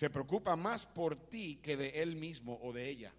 se 0.00 0.08
preocupa 0.08 0.56
más 0.56 0.86
por 0.86 1.28
ti 1.28 1.60
que 1.62 1.76
de 1.76 2.00
él 2.00 2.16
mismo 2.16 2.58
o 2.62 2.72
de 2.72 2.88
ella. 2.88 3.12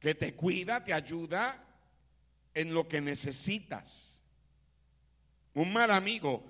Que 0.00 0.14
te 0.14 0.34
cuida, 0.34 0.82
te 0.82 0.94
ayuda 0.94 1.62
en 2.54 2.72
lo 2.72 2.88
que 2.88 3.02
necesitas. 3.02 4.18
Un 5.52 5.74
mal 5.74 5.90
amigo 5.90 6.42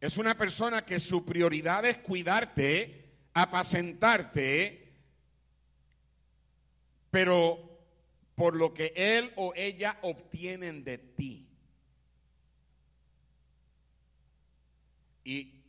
es 0.00 0.18
una 0.18 0.36
persona 0.36 0.84
que 0.84 0.98
su 0.98 1.24
prioridad 1.24 1.84
es 1.84 1.98
cuidarte, 1.98 3.08
apacentarte, 3.34 4.92
pero 7.12 7.78
por 8.34 8.56
lo 8.56 8.74
que 8.74 8.92
él 8.96 9.32
o 9.36 9.54
ella 9.54 9.96
obtienen 10.02 10.82
de 10.82 10.98
ti. 10.98 11.48
Y 15.22 15.62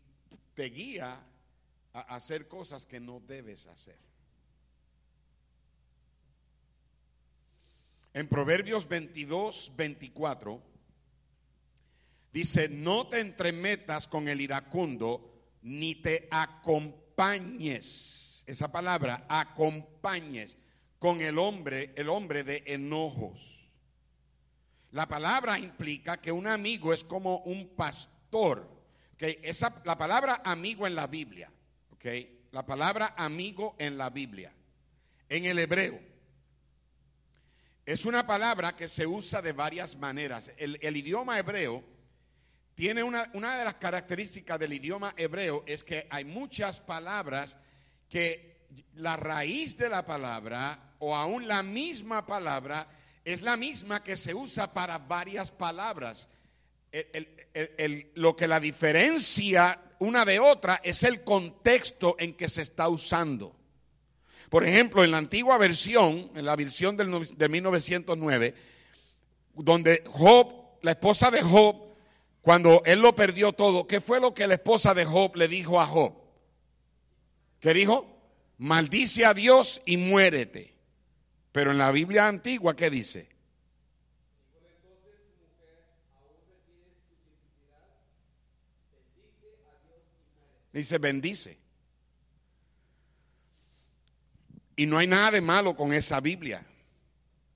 te 0.56 0.64
guía 0.64 1.24
hacer 2.02 2.48
cosas 2.48 2.86
que 2.86 3.00
no 3.00 3.20
debes 3.20 3.66
hacer. 3.68 3.98
En 8.14 8.28
Proverbios 8.28 8.88
22, 8.88 9.74
24, 9.76 10.62
dice, 12.32 12.70
no 12.70 13.08
te 13.08 13.20
entremetas 13.20 14.08
con 14.08 14.28
el 14.28 14.42
iracundo, 14.42 15.34
ni 15.62 15.96
te 15.96 16.28
acompañes, 16.32 17.84
esa 18.48 18.72
palabra, 18.72 19.26
acompañes 19.30 20.56
con 21.00 21.22
el 21.22 21.38
hombre, 21.38 21.94
el 21.96 22.10
hombre 22.10 22.44
de 22.44 22.64
enojos. 22.66 23.70
La 24.92 25.08
palabra 25.08 25.60
implica 25.60 26.18
que 26.22 26.32
un 26.32 26.48
amigo 26.48 26.94
es 26.94 27.04
como 27.04 27.40
un 27.40 27.76
pastor. 27.76 28.68
que 29.18 29.40
Esa, 29.44 29.82
la 29.86 29.98
palabra 29.98 30.42
amigo 30.44 30.88
en 30.88 30.96
la 30.96 31.08
Biblia 31.08 31.52
la 32.52 32.66
palabra 32.66 33.14
amigo 33.18 33.76
en 33.78 33.98
la 33.98 34.10
Biblia, 34.10 34.54
en 35.30 35.46
el 35.46 35.60
hebreo, 35.60 36.00
es 37.86 38.06
una 38.06 38.28
palabra 38.28 38.76
que 38.76 38.88
se 38.88 39.08
usa 39.08 39.42
de 39.42 39.54
varias 39.54 39.96
maneras. 39.96 40.52
El, 40.58 40.98
idioma 40.98 41.40
hebreo 41.40 41.84
tiene 42.76 43.02
una, 43.02 43.30
una 43.34 43.58
de 43.58 43.64
las 43.64 43.76
características 43.76 44.60
del 44.60 44.74
idioma 44.74 45.14
hebreo 45.16 45.64
es 45.66 45.86
que 45.86 46.06
hay 46.10 46.26
muchas 46.26 46.82
palabras 46.82 47.56
que 48.10 48.68
la 48.96 49.16
raíz 49.16 49.78
de 49.78 49.88
la 49.88 50.06
palabra 50.06 50.96
o 51.00 51.16
aún 51.16 51.48
la 51.48 51.64
misma 51.64 52.26
palabra 52.26 52.88
es 53.24 53.42
la 53.42 53.56
misma 53.56 54.04
que 54.04 54.16
se 54.16 54.34
usa 54.34 54.74
para 54.74 54.98
varias 54.98 55.52
palabras. 55.52 56.28
lo 58.16 58.36
que 58.36 58.48
la 58.48 58.60
diferencia 58.60 59.80
una 60.00 60.26
de 60.26 60.40
otra 60.40 60.82
es 60.84 61.04
el 61.04 61.24
contexto 61.24 62.16
en 62.20 62.34
que 62.34 62.50
se 62.50 62.62
está 62.62 62.90
usando. 62.90 63.56
Por 64.50 64.64
ejemplo, 64.64 65.04
en 65.04 65.12
la 65.12 65.18
antigua 65.18 65.58
versión, 65.58 66.32
en 66.36 66.46
la 66.46 66.56
versión 66.56 66.96
del, 66.96 67.28
de 67.36 67.50
1909, 67.50 68.56
donde 69.56 70.04
Job, 70.08 70.54
la 70.82 70.92
esposa 70.92 71.32
de 71.32 71.42
Job, 71.42 71.76
cuando 72.42 72.82
él 72.86 73.02
lo 73.02 73.16
perdió 73.16 73.54
todo, 73.54 73.88
¿qué 73.88 74.00
fue 74.00 74.22
lo 74.22 74.34
que 74.34 74.48
la 74.48 74.54
esposa 74.54 74.94
de 74.94 75.04
Job 75.04 75.36
le 75.36 75.48
dijo 75.48 75.82
a 75.82 75.88
Job? 75.88 76.14
¿Qué 77.60 77.74
dijo? 77.74 78.18
maldice 78.58 79.26
a 79.26 79.34
Dios 79.34 79.82
y 79.86 79.98
muérete. 79.98 80.74
Pero 81.52 81.72
en 81.72 81.78
la 81.78 81.92
Biblia 81.92 82.28
antigua, 82.28 82.76
¿qué 82.76 82.90
dice? 82.90 83.30
Dice, 90.74 90.98
bendice. 90.98 91.58
Y 94.76 94.86
no 94.86 94.98
hay 94.98 95.08
nada 95.08 95.32
de 95.32 95.42
malo 95.42 95.76
con 95.76 95.94
esa 95.94 96.20
Biblia. 96.20 96.66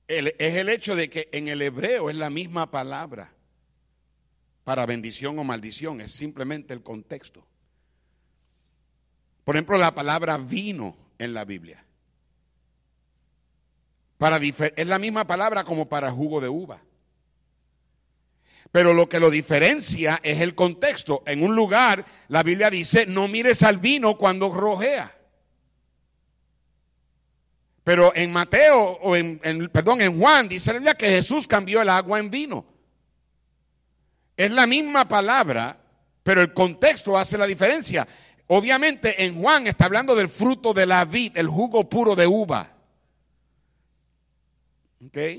es 0.07 0.55
el 0.55 0.69
hecho 0.69 0.95
de 0.95 1.09
que 1.09 1.29
en 1.31 1.47
el 1.47 1.61
hebreo 1.61 2.09
es 2.09 2.15
la 2.15 2.29
misma 2.29 2.71
palabra 2.71 3.31
para 4.63 4.85
bendición 4.85 5.37
o 5.39 5.43
maldición, 5.43 6.01
es 6.01 6.11
simplemente 6.11 6.73
el 6.73 6.83
contexto. 6.83 7.45
Por 9.43 9.55
ejemplo, 9.55 9.77
la 9.77 9.93
palabra 9.93 10.37
vino 10.37 10.95
en 11.17 11.33
la 11.33 11.45
Biblia. 11.45 11.83
Para 14.17 14.37
es 14.37 14.87
la 14.87 14.99
misma 14.99 15.25
palabra 15.25 15.63
como 15.63 15.89
para 15.89 16.11
jugo 16.11 16.41
de 16.41 16.49
uva. 16.49 16.81
Pero 18.71 18.93
lo 18.93 19.09
que 19.09 19.19
lo 19.19 19.29
diferencia 19.29 20.19
es 20.23 20.39
el 20.39 20.55
contexto. 20.55 21.23
En 21.25 21.43
un 21.43 21.55
lugar, 21.55 22.05
la 22.29 22.41
Biblia 22.41 22.69
dice, 22.69 23.05
no 23.05 23.27
mires 23.27 23.63
al 23.63 23.79
vino 23.79 24.17
cuando 24.17 24.51
rojea. 24.51 25.13
Pero 27.83 28.13
en 28.15 28.31
Mateo, 28.31 28.99
o 29.01 29.15
en, 29.15 29.39
perdón, 29.73 30.01
en 30.01 30.17
Juan, 30.19 30.47
dice 30.47 30.71
la 30.71 30.79
Biblia 30.79 30.93
que 30.93 31.09
Jesús 31.09 31.47
cambió 31.47 31.81
el 31.81 31.89
agua 31.89 32.19
en 32.19 32.29
vino. 32.29 32.65
Es 34.37 34.51
la 34.51 34.65
misma 34.65 35.07
palabra, 35.07 35.77
pero 36.23 36.41
el 36.41 36.53
contexto 36.53 37.17
hace 37.17 37.37
la 37.37 37.47
diferencia. 37.47 38.07
Obviamente 38.47 39.25
en 39.25 39.41
Juan 39.41 39.67
está 39.67 39.85
hablando 39.85 40.15
del 40.15 40.29
fruto 40.29 40.73
de 40.73 40.85
la 40.85 41.03
vid, 41.05 41.37
el 41.37 41.47
jugo 41.47 41.89
puro 41.89 42.15
de 42.15 42.27
uva. 42.27 42.70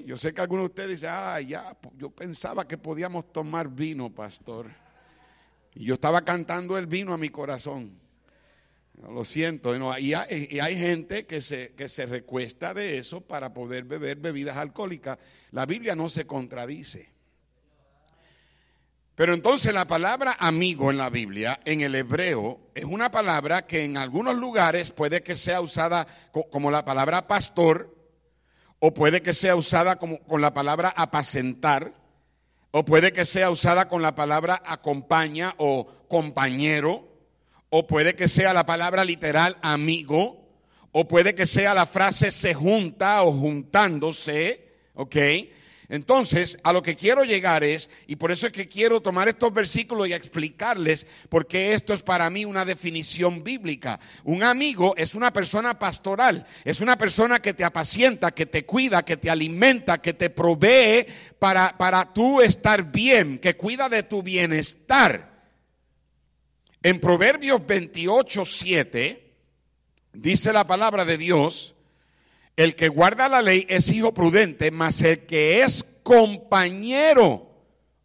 Yo 0.04 0.16
sé 0.16 0.34
que 0.34 0.40
algunos 0.40 0.64
de 0.64 0.66
ustedes 0.66 0.90
dicen, 0.90 1.10
ah, 1.12 1.40
ya, 1.40 1.76
yo 1.96 2.10
pensaba 2.10 2.66
que 2.66 2.76
podíamos 2.76 3.32
tomar 3.32 3.68
vino, 3.68 4.10
pastor. 4.10 4.66
Y 5.74 5.84
yo 5.84 5.94
estaba 5.94 6.22
cantando 6.22 6.76
el 6.76 6.88
vino 6.88 7.14
a 7.14 7.18
mi 7.18 7.28
corazón. 7.28 7.96
Lo 9.00 9.24
siento. 9.24 9.76
Y, 9.98 10.14
hay, 10.14 10.76
gente 10.76 11.26
que 11.26 11.40
se, 11.40 11.74
que 11.74 11.88
se 11.88 12.06
recuesta 12.06 12.74
de 12.74 12.98
eso 12.98 13.20
para 13.20 13.54
poder 13.54 13.84
beber 13.84 14.18
bebidas 14.18 14.56
alcohólicas. 14.56 15.18
La 15.52 15.64
Biblia 15.64 15.94
no 15.94 16.08
se 16.08 16.26
contradice. 16.26 17.10
Pero 19.14 19.32
entonces 19.32 19.72
la 19.72 19.86
palabra 19.86 20.36
amigo 20.40 20.90
en 20.90 20.98
la 20.98 21.08
Biblia, 21.08 21.60
en 21.64 21.82
el 21.82 21.94
hebreo, 21.94 22.72
es 22.74 22.84
una 22.84 23.12
palabra 23.12 23.66
que 23.66 23.84
en 23.84 23.96
algunos 23.96 24.36
lugares 24.36 24.90
puede 24.90 25.22
que 25.22 25.36
sea 25.36 25.60
usada 25.60 26.08
como 26.50 26.70
la 26.70 26.84
palabra 26.84 27.28
pastor, 27.28 28.01
o 28.84 28.92
puede 28.92 29.22
que 29.22 29.32
sea 29.32 29.54
usada 29.54 29.94
con 29.94 30.40
la 30.40 30.52
palabra 30.52 30.92
apacentar, 30.96 31.92
o 32.72 32.84
puede 32.84 33.12
que 33.12 33.24
sea 33.24 33.48
usada 33.48 33.88
con 33.88 34.02
la 34.02 34.16
palabra 34.16 34.60
acompaña 34.66 35.54
o 35.58 35.86
compañero, 36.08 37.08
o 37.70 37.86
puede 37.86 38.16
que 38.16 38.26
sea 38.26 38.52
la 38.52 38.66
palabra 38.66 39.04
literal 39.04 39.56
amigo, 39.62 40.48
o 40.90 41.06
puede 41.06 41.32
que 41.36 41.46
sea 41.46 41.74
la 41.74 41.86
frase 41.86 42.32
se 42.32 42.54
junta 42.54 43.22
o 43.22 43.30
juntándose, 43.32 44.66
¿ok? 44.94 45.16
Entonces, 45.92 46.56
a 46.62 46.72
lo 46.72 46.82
que 46.82 46.96
quiero 46.96 47.22
llegar 47.22 47.62
es, 47.62 47.90
y 48.06 48.16
por 48.16 48.32
eso 48.32 48.46
es 48.46 48.52
que 48.54 48.66
quiero 48.66 49.02
tomar 49.02 49.28
estos 49.28 49.52
versículos 49.52 50.08
y 50.08 50.14
explicarles 50.14 51.06
por 51.28 51.46
qué 51.46 51.74
esto 51.74 51.92
es 51.92 52.02
para 52.02 52.30
mí 52.30 52.46
una 52.46 52.64
definición 52.64 53.44
bíblica. 53.44 54.00
Un 54.24 54.42
amigo 54.42 54.94
es 54.96 55.14
una 55.14 55.34
persona 55.34 55.78
pastoral, 55.78 56.46
es 56.64 56.80
una 56.80 56.96
persona 56.96 57.42
que 57.42 57.52
te 57.52 57.62
apacienta, 57.62 58.30
que 58.30 58.46
te 58.46 58.64
cuida, 58.64 59.04
que 59.04 59.18
te 59.18 59.28
alimenta, 59.28 60.00
que 60.00 60.14
te 60.14 60.30
provee 60.30 61.04
para, 61.38 61.76
para 61.76 62.10
tú 62.10 62.40
estar 62.40 62.90
bien, 62.90 63.38
que 63.38 63.54
cuida 63.54 63.90
de 63.90 64.04
tu 64.04 64.22
bienestar. 64.22 65.42
En 66.82 67.00
Proverbios 67.00 67.66
28, 67.66 68.46
7, 68.46 69.34
dice 70.14 70.54
la 70.54 70.66
palabra 70.66 71.04
de 71.04 71.18
Dios, 71.18 71.71
el 72.56 72.76
que 72.76 72.88
guarda 72.88 73.28
la 73.28 73.42
ley 73.42 73.66
es 73.68 73.88
hijo 73.88 74.12
prudente, 74.12 74.70
mas 74.70 75.00
el 75.02 75.26
que 75.26 75.62
es 75.62 75.84
compañero, 76.02 77.50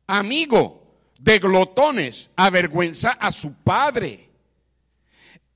amigo 0.07 0.83
de 1.19 1.39
glotones, 1.39 2.29
avergüenza 2.35 3.11
a 3.11 3.31
su 3.31 3.53
padre. 3.53 4.29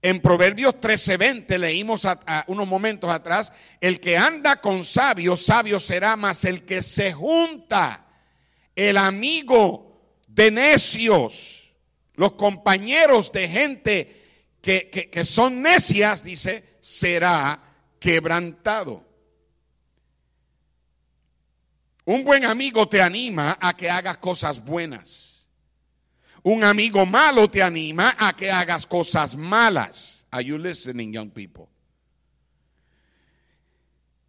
En 0.02 0.20
Proverbios 0.20 0.76
13:20 0.82 1.58
leímos 1.58 2.08
unos 2.48 2.68
momentos 2.68 3.10
atrás, 3.10 3.54
el 3.80 4.00
que 4.00 4.18
anda 4.18 4.60
con 4.60 4.84
sabios, 4.84 5.46
sabio 5.46 5.80
será, 5.80 6.16
mas 6.16 6.44
el 6.46 6.66
que 6.66 6.82
se 6.82 7.14
junta, 7.14 8.08
el 8.76 8.98
amigo 8.98 10.02
de 10.28 10.50
necios 10.50 11.62
los 12.22 12.34
compañeros 12.34 13.32
de 13.32 13.48
gente 13.48 14.22
que, 14.62 15.26
son 15.26 15.64
necias, 15.64 16.24
dice, 16.24 16.78
será 16.80 17.71
quebrantado. 18.02 19.06
Un 22.04 22.24
buen 22.24 22.44
amigo 22.44 22.90
te 22.90 23.00
anima 23.00 23.58
a 23.62 23.78
que 23.78 23.90
hagas 23.90 24.18
cosas 24.18 24.60
buenas. 24.60 25.48
Un 26.42 26.64
amigo 26.64 27.06
malo 27.06 27.50
te 27.50 27.62
anima 27.62 28.16
a 28.18 28.36
que 28.36 28.52
hagas 28.52 28.88
cosas 28.88 29.36
malas. 29.36 30.26
Are 30.32 30.44
you 30.44 30.58
listening, 30.58 31.14
young 31.14 31.30
people? 31.30 31.68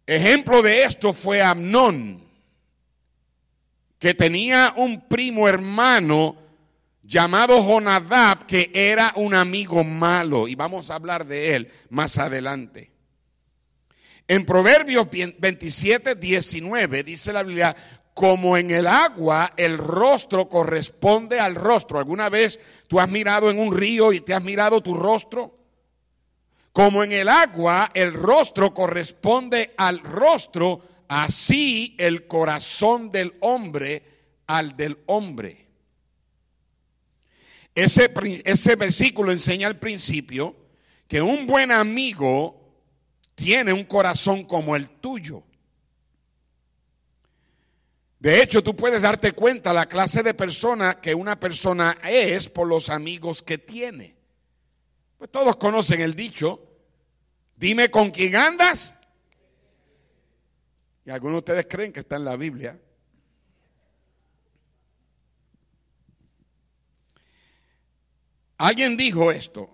Ejemplo 0.05 0.61
de 0.61 0.83
esto 0.83 1.11
fue 1.11 1.41
Amnón, 1.41 2.23
que 3.97 4.13
tenía 4.13 4.73
un 4.77 5.07
primo 5.07 5.47
hermano 5.47 6.37
llamado 7.01 7.59
Jonadab, 7.63 8.45
que 8.45 8.69
era 8.71 9.13
un 9.15 9.33
amigo 9.33 9.83
malo, 9.83 10.47
y 10.47 10.53
vamos 10.53 10.91
a 10.91 10.95
hablar 10.95 11.25
de 11.25 11.55
él 11.55 11.71
más 11.89 12.19
adelante. 12.19 12.92
En 14.27 14.45
Proverbios 14.45 15.07
27, 15.09 16.15
19 16.15 17.03
dice 17.03 17.33
la 17.33 17.43
Biblia, 17.43 17.75
como 18.13 18.57
en 18.57 18.71
el 18.71 18.87
agua 18.87 19.53
el 19.57 19.77
rostro 19.77 20.47
corresponde 20.47 21.39
al 21.39 21.55
rostro. 21.55 21.99
¿Alguna 21.99 22.29
vez 22.29 22.59
tú 22.87 22.99
has 22.99 23.09
mirado 23.09 23.49
en 23.49 23.59
un 23.59 23.75
río 23.75 24.13
y 24.13 24.21
te 24.21 24.33
has 24.33 24.43
mirado 24.43 24.81
tu 24.81 24.95
rostro? 24.95 25.57
Como 26.71 27.03
en 27.03 27.11
el 27.11 27.27
agua 27.27 27.91
el 27.93 28.13
rostro 28.13 28.73
corresponde 28.73 29.73
al 29.77 29.99
rostro, 29.99 30.81
así 31.07 31.95
el 31.99 32.27
corazón 32.27 33.09
del 33.09 33.35
hombre 33.41 34.03
al 34.47 34.75
del 34.77 34.99
hombre. 35.07 35.67
Ese, 37.75 38.13
ese 38.45 38.75
versículo 38.75 39.31
enseña 39.31 39.67
al 39.67 39.79
principio 39.79 40.55
que 41.07 41.21
un 41.21 41.47
buen 41.47 41.71
amigo 41.71 42.62
tiene 43.43 43.73
un 43.73 43.83
corazón 43.83 44.45
como 44.45 44.73
el 44.73 44.89
tuyo. 44.89 45.43
De 48.17 48.41
hecho, 48.41 48.63
tú 48.63 48.73
puedes 48.73 49.01
darte 49.01 49.33
cuenta 49.33 49.73
la 49.73 49.85
clase 49.85 50.23
de 50.23 50.33
persona 50.33 51.01
que 51.01 51.13
una 51.13 51.37
persona 51.37 51.97
es 52.07 52.47
por 52.47 52.65
los 52.65 52.89
amigos 52.89 53.43
que 53.43 53.57
tiene. 53.57 54.15
Pues 55.17 55.29
todos 55.29 55.57
conocen 55.57 55.99
el 55.99 56.15
dicho, 56.15 56.65
dime 57.57 57.91
con 57.91 58.11
quién 58.11 58.37
andas. 58.37 58.95
Y 61.05 61.09
algunos 61.09 61.33
de 61.33 61.39
ustedes 61.39 61.65
creen 61.69 61.91
que 61.91 61.99
está 61.99 62.15
en 62.15 62.23
la 62.23 62.37
Biblia. 62.37 62.79
Alguien 68.57 68.95
dijo 68.95 69.29
esto. 69.31 69.69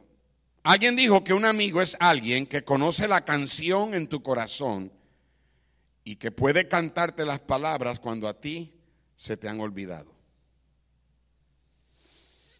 Alguien 0.70 0.96
dijo 0.96 1.24
que 1.24 1.34
un 1.34 1.46
amigo 1.46 1.82
es 1.82 1.98
alguien 2.00 2.46
que 2.46 2.64
conoce 2.64 3.08
la 3.08 3.26
canción 3.26 3.96
en 3.96 4.06
tu 4.06 4.22
corazón 4.22 4.92
y 6.04 6.18
que 6.18 6.30
puede 6.30 6.68
cantarte 6.68 7.26
las 7.26 7.40
palabras 7.40 8.00
cuando 8.00 8.28
a 8.28 8.40
ti 8.40 8.72
se 9.18 9.36
te 9.36 9.50
han 9.50 9.60
olvidado. 9.62 10.14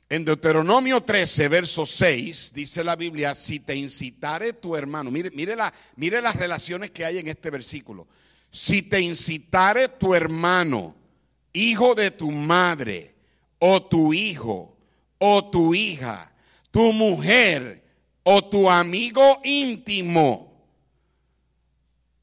En 0.10 0.26
Deuteronomio 0.26 1.04
13, 1.04 1.50
verso 1.50 1.86
6, 1.86 2.52
dice 2.52 2.84
la 2.84 2.96
Biblia, 2.96 3.36
si 3.36 3.60
te 3.60 3.76
incitare 3.76 4.54
tu 4.54 4.76
hermano, 4.76 5.12
mire, 5.12 5.30
mire, 5.30 5.56
la, 5.56 5.72
mire 5.96 6.20
las 6.20 6.36
relaciones 6.36 6.90
que 6.90 7.06
hay 7.06 7.20
en 7.20 7.28
este 7.28 7.52
versículo, 7.52 8.08
si 8.52 8.82
te 8.82 9.00
incitare 9.00 9.88
tu 9.88 10.16
hermano, 10.16 10.96
hijo 11.54 11.94
de 11.94 12.10
tu 12.10 12.32
madre, 12.32 13.14
o 13.60 13.84
tu 13.84 14.14
hijo, 14.14 14.76
o 15.20 15.48
tu 15.52 15.76
hija, 15.76 16.34
tu 16.72 16.92
mujer 16.92 17.79
o 18.32 18.44
tu 18.44 18.70
amigo 18.70 19.42
íntimo. 19.44 20.54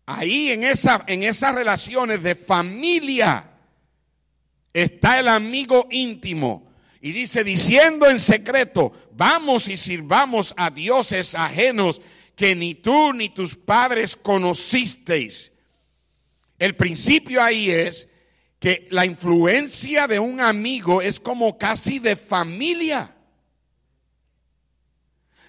Ahí 0.06 0.52
en, 0.52 0.62
esa, 0.62 1.02
en 1.08 1.24
esas 1.24 1.52
relaciones 1.52 2.22
de 2.22 2.36
familia 2.36 3.50
está 4.72 5.18
el 5.18 5.26
amigo 5.26 5.88
íntimo. 5.90 6.70
Y 7.00 7.10
dice, 7.10 7.42
diciendo 7.42 8.08
en 8.08 8.20
secreto, 8.20 8.92
vamos 9.14 9.66
y 9.66 9.76
sirvamos 9.76 10.54
a 10.56 10.70
dioses 10.70 11.34
ajenos 11.34 12.00
que 12.36 12.54
ni 12.54 12.76
tú 12.76 13.12
ni 13.12 13.30
tus 13.30 13.56
padres 13.56 14.14
conocisteis. 14.14 15.50
El 16.56 16.76
principio 16.76 17.42
ahí 17.42 17.68
es 17.68 18.06
que 18.60 18.86
la 18.92 19.04
influencia 19.04 20.06
de 20.06 20.20
un 20.20 20.40
amigo 20.40 21.02
es 21.02 21.18
como 21.18 21.58
casi 21.58 21.98
de 21.98 22.14
familia. 22.14 23.15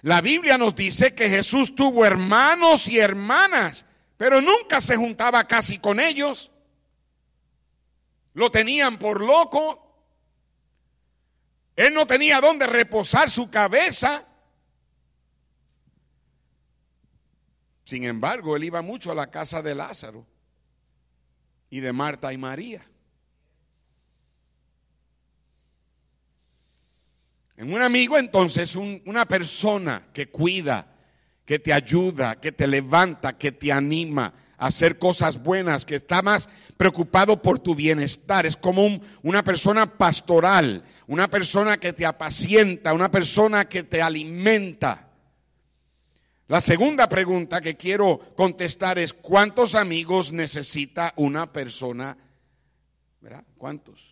La 0.02 0.20
Biblia 0.20 0.56
nos 0.56 0.74
dice 0.74 1.14
que 1.14 1.28
Jesús 1.28 1.74
tuvo 1.74 2.04
hermanos 2.04 2.88
y 2.88 2.98
hermanas, 2.98 3.84
pero 4.16 4.40
nunca 4.40 4.80
se 4.80 4.96
juntaba 4.96 5.46
casi 5.46 5.78
con 5.78 5.98
ellos. 6.00 6.50
Lo 8.34 8.50
tenían 8.50 8.98
por 8.98 9.20
loco. 9.20 9.84
Él 11.74 11.94
no 11.94 12.06
tenía 12.06 12.40
dónde 12.40 12.66
reposar 12.66 13.30
su 13.30 13.50
cabeza. 13.50 14.24
Sin 17.84 18.04
embargo, 18.04 18.56
él 18.56 18.64
iba 18.64 18.82
mucho 18.82 19.10
a 19.10 19.14
la 19.14 19.30
casa 19.30 19.62
de 19.62 19.74
Lázaro 19.74 20.26
y 21.70 21.80
de 21.80 21.92
Marta 21.92 22.32
y 22.32 22.38
María. 22.38 22.87
En 27.58 27.74
un 27.74 27.82
amigo 27.82 28.16
entonces, 28.16 28.76
una 28.76 29.26
persona 29.26 30.04
que 30.12 30.28
cuida, 30.28 30.86
que 31.44 31.58
te 31.58 31.72
ayuda, 31.72 32.36
que 32.36 32.52
te 32.52 32.68
levanta, 32.68 33.36
que 33.36 33.50
te 33.50 33.72
anima 33.72 34.32
a 34.56 34.68
hacer 34.68 34.96
cosas 34.96 35.42
buenas, 35.42 35.84
que 35.84 35.96
está 35.96 36.22
más 36.22 36.48
preocupado 36.76 37.42
por 37.42 37.58
tu 37.58 37.74
bienestar. 37.74 38.46
Es 38.46 38.56
como 38.56 39.00
una 39.24 39.42
persona 39.42 39.98
pastoral, 39.98 40.84
una 41.08 41.28
persona 41.28 41.80
que 41.80 41.92
te 41.92 42.06
apacienta, 42.06 42.94
una 42.94 43.10
persona 43.10 43.68
que 43.68 43.82
te 43.82 44.00
alimenta. 44.00 45.08
La 46.46 46.60
segunda 46.60 47.08
pregunta 47.08 47.60
que 47.60 47.76
quiero 47.76 48.20
contestar 48.36 49.00
es, 49.00 49.12
¿cuántos 49.12 49.74
amigos 49.74 50.30
necesita 50.30 51.12
una 51.16 51.52
persona? 51.52 52.16
¿Verdad? 53.20 53.42
¿Cuántos? 53.56 54.07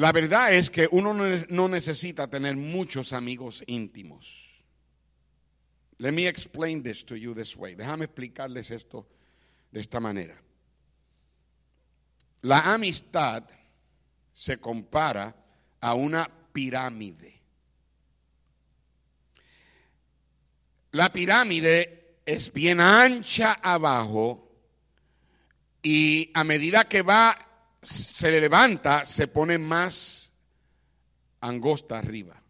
La 0.00 0.12
verdad 0.12 0.54
es 0.54 0.70
que 0.70 0.88
uno 0.92 1.12
no 1.12 1.68
necesita 1.68 2.26
tener 2.26 2.56
muchos 2.56 3.12
amigos 3.12 3.62
íntimos. 3.66 4.24
Let 5.98 6.12
me 6.12 6.26
explain 6.26 6.82
this 6.82 7.04
to 7.04 7.16
you 7.16 7.34
this 7.34 7.54
way. 7.54 7.74
Déjame 7.74 8.06
explicarles 8.06 8.70
esto 8.70 9.06
de 9.70 9.80
esta 9.80 10.00
manera. 10.00 10.40
La 12.40 12.72
amistad 12.72 13.44
se 14.32 14.56
compara 14.56 15.36
a 15.82 15.92
una 15.92 16.30
pirámide. 16.50 17.38
La 20.92 21.12
pirámide 21.12 22.20
es 22.24 22.50
bien 22.50 22.80
ancha 22.80 23.52
abajo 23.52 24.50
y 25.82 26.30
a 26.32 26.42
medida 26.42 26.84
que 26.84 27.02
va 27.02 27.49
se 27.82 28.40
levanta, 28.40 29.06
se 29.06 29.26
pone 29.28 29.58
más 29.58 30.32
angosta 31.40 31.98
arriba. 31.98 32.40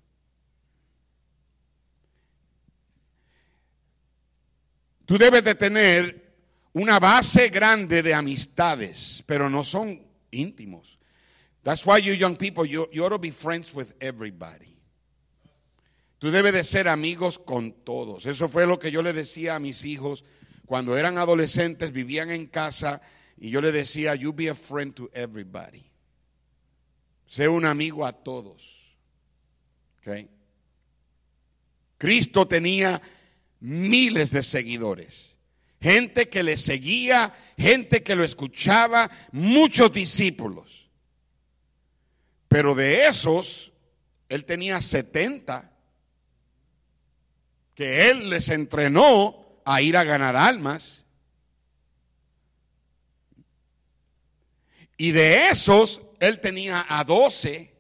Tú 5.07 5.19
debes 5.19 5.43
de 5.43 5.55
tener 5.55 6.35
una 6.73 7.01
base 7.01 7.49
grande 7.49 8.03
de 8.03 8.15
amistades, 8.15 9.25
pero 9.27 9.51
no 9.51 9.65
son 9.65 10.07
íntimos. 10.31 10.99
That's 11.63 11.85
why 11.85 12.01
you 12.01 12.15
young 12.15 12.37
people, 12.37 12.65
you, 12.65 12.89
you 12.93 13.05
ought 13.05 13.11
to 13.11 13.19
be 13.19 13.33
friends 13.33 13.75
with 13.75 13.93
everybody. 14.01 14.79
Tú 16.19 16.31
debes 16.31 16.53
de 16.53 16.65
ser 16.65 16.87
amigos 16.87 17.39
con 17.39 17.73
todos. 17.73 18.27
Eso 18.27 18.49
fue 18.49 18.67
lo 18.67 18.79
que 18.79 18.91
yo 18.91 19.03
le 19.03 19.13
decía 19.13 19.57
a 19.57 19.59
mis 19.59 19.85
hijos 19.85 20.25
cuando 20.67 20.97
eran 20.97 21.19
adolescentes, 21.19 21.93
vivían 21.93 22.31
en 22.31 22.47
casa 22.47 23.01
y 23.41 23.51
yo 23.51 23.63
le 23.63 23.73
decía, 23.73 24.15
you 24.15 24.33
be 24.33 24.49
a 24.49 24.55
friend 24.55 24.95
to 24.95 25.11
everybody. 25.15 25.91
Sé 27.27 27.49
un 27.49 27.65
amigo 27.65 28.05
a 28.05 28.13
todos. 28.13 28.95
Okay. 29.99 30.29
Cristo 31.97 32.47
tenía 32.47 33.01
miles 33.61 34.31
de 34.31 34.43
seguidores. 34.43 35.37
Gente 35.81 36.29
que 36.29 36.43
le 36.43 36.59
seguía, 36.59 37.33
gente 37.57 38.03
que 38.03 38.15
lo 38.15 38.25
escuchaba, 38.25 39.11
muchos 39.33 39.91
discípulos. 39.91 40.91
Pero 42.49 42.75
de 42.75 43.07
esos, 43.07 43.73
él 44.29 44.45
tenía 44.45 44.81
70 44.81 45.71
que 47.75 48.11
él 48.11 48.29
les 48.29 48.51
entrenó 48.51 49.63
a 49.65 49.81
ir 49.81 49.97
a 49.97 50.05
ganar 50.05 50.37
almas. 50.37 51.00
Y 55.01 55.13
de 55.13 55.49
esos, 55.49 56.03
él 56.21 56.41
tenía 56.41 56.85
a 56.87 57.05
doce, 57.05 57.73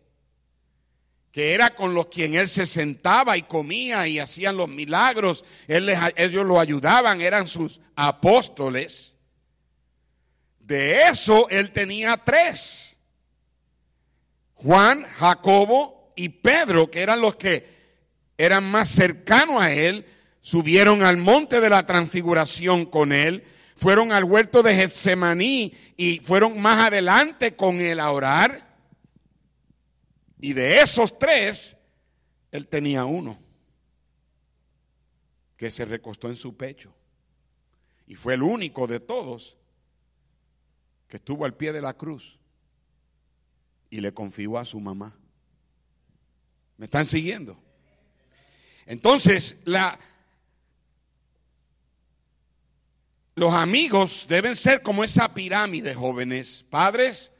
que 1.30 1.52
era 1.52 1.74
con 1.74 1.92
los 1.92 2.06
quien 2.06 2.34
él 2.34 2.48
se 2.48 2.64
sentaba 2.64 3.36
y 3.36 3.42
comía 3.42 4.08
y 4.08 4.18
hacían 4.18 4.56
los 4.56 4.70
milagros. 4.70 5.44
ellos 5.68 6.46
lo 6.46 6.58
ayudaban, 6.58 7.20
eran 7.20 7.46
sus 7.46 7.82
apóstoles. 7.94 9.16
De 10.60 11.08
eso 11.08 11.46
él 11.50 11.72
tenía 11.72 12.16
tres. 12.24 12.96
Juan, 14.54 15.04
Jacobo 15.04 16.14
y 16.16 16.30
Pedro, 16.30 16.90
que 16.90 17.02
eran 17.02 17.20
los 17.20 17.36
que 17.36 17.68
eran 18.38 18.64
más 18.64 18.88
cercanos 18.88 19.60
a 19.60 19.70
él, 19.70 20.06
subieron 20.40 21.04
al 21.04 21.18
monte 21.18 21.60
de 21.60 21.68
la 21.68 21.84
transfiguración 21.84 22.86
con 22.86 23.12
él 23.12 23.44
fueron 23.80 24.12
al 24.12 24.24
huerto 24.24 24.62
de 24.62 24.74
Getsemaní 24.74 25.72
y 25.96 26.18
fueron 26.18 26.60
más 26.60 26.88
adelante 26.88 27.56
con 27.56 27.80
él 27.80 27.98
a 27.98 28.10
orar. 28.10 28.76
Y 30.38 30.52
de 30.52 30.82
esos 30.82 31.18
tres, 31.18 31.78
él 32.52 32.68
tenía 32.68 33.06
uno 33.06 33.38
que 35.56 35.70
se 35.70 35.86
recostó 35.86 36.28
en 36.28 36.36
su 36.36 36.54
pecho. 36.58 36.92
Y 38.06 38.16
fue 38.16 38.34
el 38.34 38.42
único 38.42 38.86
de 38.86 39.00
todos 39.00 39.56
que 41.08 41.16
estuvo 41.16 41.46
al 41.46 41.54
pie 41.54 41.72
de 41.72 41.80
la 41.80 41.94
cruz 41.94 42.38
y 43.88 44.02
le 44.02 44.12
confió 44.12 44.58
a 44.58 44.66
su 44.66 44.78
mamá. 44.78 45.16
¿Me 46.76 46.84
están 46.84 47.06
siguiendo? 47.06 47.58
Entonces, 48.84 49.56
la, 49.64 49.98
Los 53.34 53.54
amigos 53.54 54.26
deben 54.28 54.56
ser 54.56 54.82
como 54.82 55.04
esa 55.04 55.32
pirámide, 55.32 55.94
jóvenes. 55.94 56.64
Padres, 56.68 57.30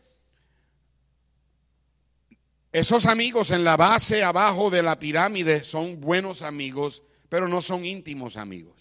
esos 2.72 3.06
amigos 3.06 3.50
en 3.50 3.64
la 3.64 3.76
base 3.76 4.22
abajo 4.22 4.70
de 4.70 4.82
la 4.82 4.98
pirámide 4.98 5.64
son 5.64 6.00
buenos 6.00 6.42
amigos, 6.42 7.02
pero 7.28 7.48
no 7.48 7.60
son 7.62 7.84
íntimos 7.84 8.36
amigos. 8.36 8.80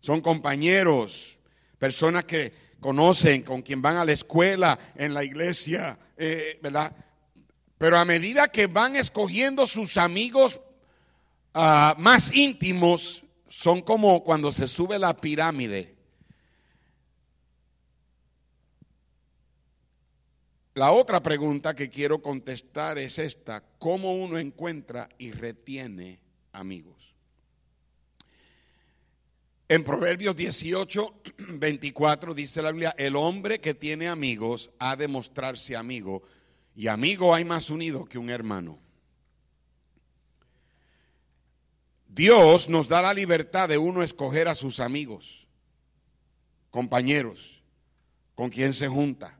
Son 0.00 0.20
compañeros, 0.20 1.38
personas 1.78 2.24
que 2.24 2.52
conocen, 2.80 3.42
con 3.42 3.62
quien 3.62 3.80
van 3.80 3.96
a 3.96 4.04
la 4.04 4.12
escuela, 4.12 4.78
en 4.94 5.14
la 5.14 5.24
iglesia, 5.24 5.98
eh, 6.16 6.58
¿verdad? 6.62 6.92
Pero 7.78 7.98
a 7.98 8.04
medida 8.04 8.48
que 8.48 8.66
van 8.66 8.96
escogiendo 8.96 9.66
sus 9.66 9.96
amigos 9.96 10.60
ah, 11.52 11.94
más 11.98 12.34
íntimos, 12.34 13.23
son 13.54 13.82
como 13.82 14.24
cuando 14.24 14.50
se 14.50 14.66
sube 14.66 14.98
la 14.98 15.16
pirámide. 15.16 15.94
La 20.74 20.90
otra 20.90 21.22
pregunta 21.22 21.72
que 21.72 21.88
quiero 21.88 22.20
contestar 22.20 22.98
es 22.98 23.16
esta, 23.20 23.62
¿cómo 23.78 24.12
uno 24.16 24.38
encuentra 24.38 25.08
y 25.18 25.30
retiene 25.30 26.18
amigos? 26.52 27.14
En 29.68 29.84
Proverbios 29.84 30.34
18, 30.34 31.22
24 31.50 32.34
dice 32.34 32.60
la 32.60 32.72
Biblia, 32.72 32.94
el 32.98 33.14
hombre 33.14 33.60
que 33.60 33.72
tiene 33.72 34.08
amigos 34.08 34.72
ha 34.80 34.96
de 34.96 35.06
mostrarse 35.06 35.76
amigo, 35.76 36.24
y 36.74 36.88
amigo 36.88 37.32
hay 37.32 37.44
más 37.44 37.70
unido 37.70 38.04
que 38.04 38.18
un 38.18 38.30
hermano. 38.30 38.83
Dios 42.14 42.68
nos 42.68 42.88
da 42.88 43.02
la 43.02 43.12
libertad 43.12 43.68
de 43.68 43.76
uno 43.76 44.00
escoger 44.00 44.46
a 44.46 44.54
sus 44.54 44.78
amigos, 44.78 45.48
compañeros, 46.70 47.64
con 48.36 48.50
quien 48.50 48.72
se 48.72 48.86
junta. 48.86 49.36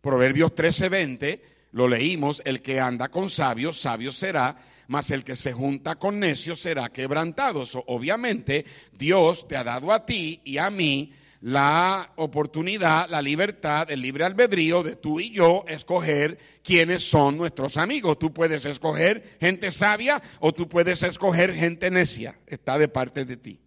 Proverbios 0.00 0.52
13:20 0.56 1.40
lo 1.70 1.86
leímos, 1.86 2.42
el 2.44 2.62
que 2.62 2.80
anda 2.80 3.10
con 3.10 3.30
sabios, 3.30 3.80
sabio 3.80 4.10
será, 4.10 4.56
mas 4.88 5.12
el 5.12 5.22
que 5.22 5.36
se 5.36 5.52
junta 5.52 5.94
con 5.94 6.18
necios 6.18 6.60
será 6.60 6.88
quebrantado. 6.88 7.64
obviamente 7.86 8.66
Dios 8.92 9.46
te 9.46 9.56
ha 9.56 9.62
dado 9.62 9.92
a 9.92 10.04
ti 10.04 10.40
y 10.44 10.58
a 10.58 10.68
mí 10.68 11.12
la 11.42 12.12
oportunidad, 12.16 13.10
la 13.10 13.20
libertad, 13.20 13.90
el 13.90 14.00
libre 14.00 14.24
albedrío 14.24 14.82
de 14.84 14.94
tú 14.94 15.18
y 15.18 15.30
yo 15.30 15.64
escoger 15.66 16.38
quiénes 16.62 17.02
son 17.02 17.36
nuestros 17.36 17.76
amigos. 17.76 18.18
Tú 18.18 18.32
puedes 18.32 18.64
escoger 18.64 19.36
gente 19.40 19.72
sabia 19.72 20.22
o 20.38 20.52
tú 20.52 20.68
puedes 20.68 21.02
escoger 21.02 21.54
gente 21.54 21.90
necia. 21.90 22.38
Está 22.46 22.78
de 22.78 22.86
parte 22.88 23.24
de 23.24 23.36
ti. 23.36 23.60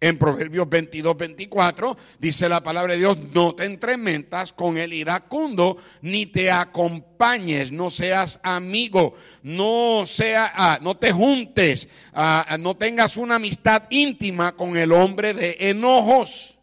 En 0.00 0.18
Proverbios 0.18 0.68
22, 0.68 1.16
24 1.16 1.96
dice 2.18 2.48
la 2.48 2.62
palabra 2.62 2.94
de 2.94 2.98
Dios, 2.98 3.18
no 3.34 3.54
te 3.54 3.64
entrementas 3.64 4.52
con 4.52 4.76
el 4.76 4.92
iracundo, 4.92 5.76
ni 6.02 6.26
te 6.26 6.50
acompañes, 6.50 7.72
no 7.72 7.88
seas 7.88 8.40
amigo, 8.42 9.14
no, 9.42 10.04
sea, 10.04 10.52
ah, 10.54 10.78
no 10.82 10.96
te 10.96 11.12
juntes, 11.12 11.88
ah, 12.12 12.56
no 12.58 12.76
tengas 12.76 13.16
una 13.16 13.36
amistad 13.36 13.84
íntima 13.88 14.54
con 14.54 14.76
el 14.76 14.92
hombre 14.92 15.32
de 15.32 15.56
enojos. 15.60 16.55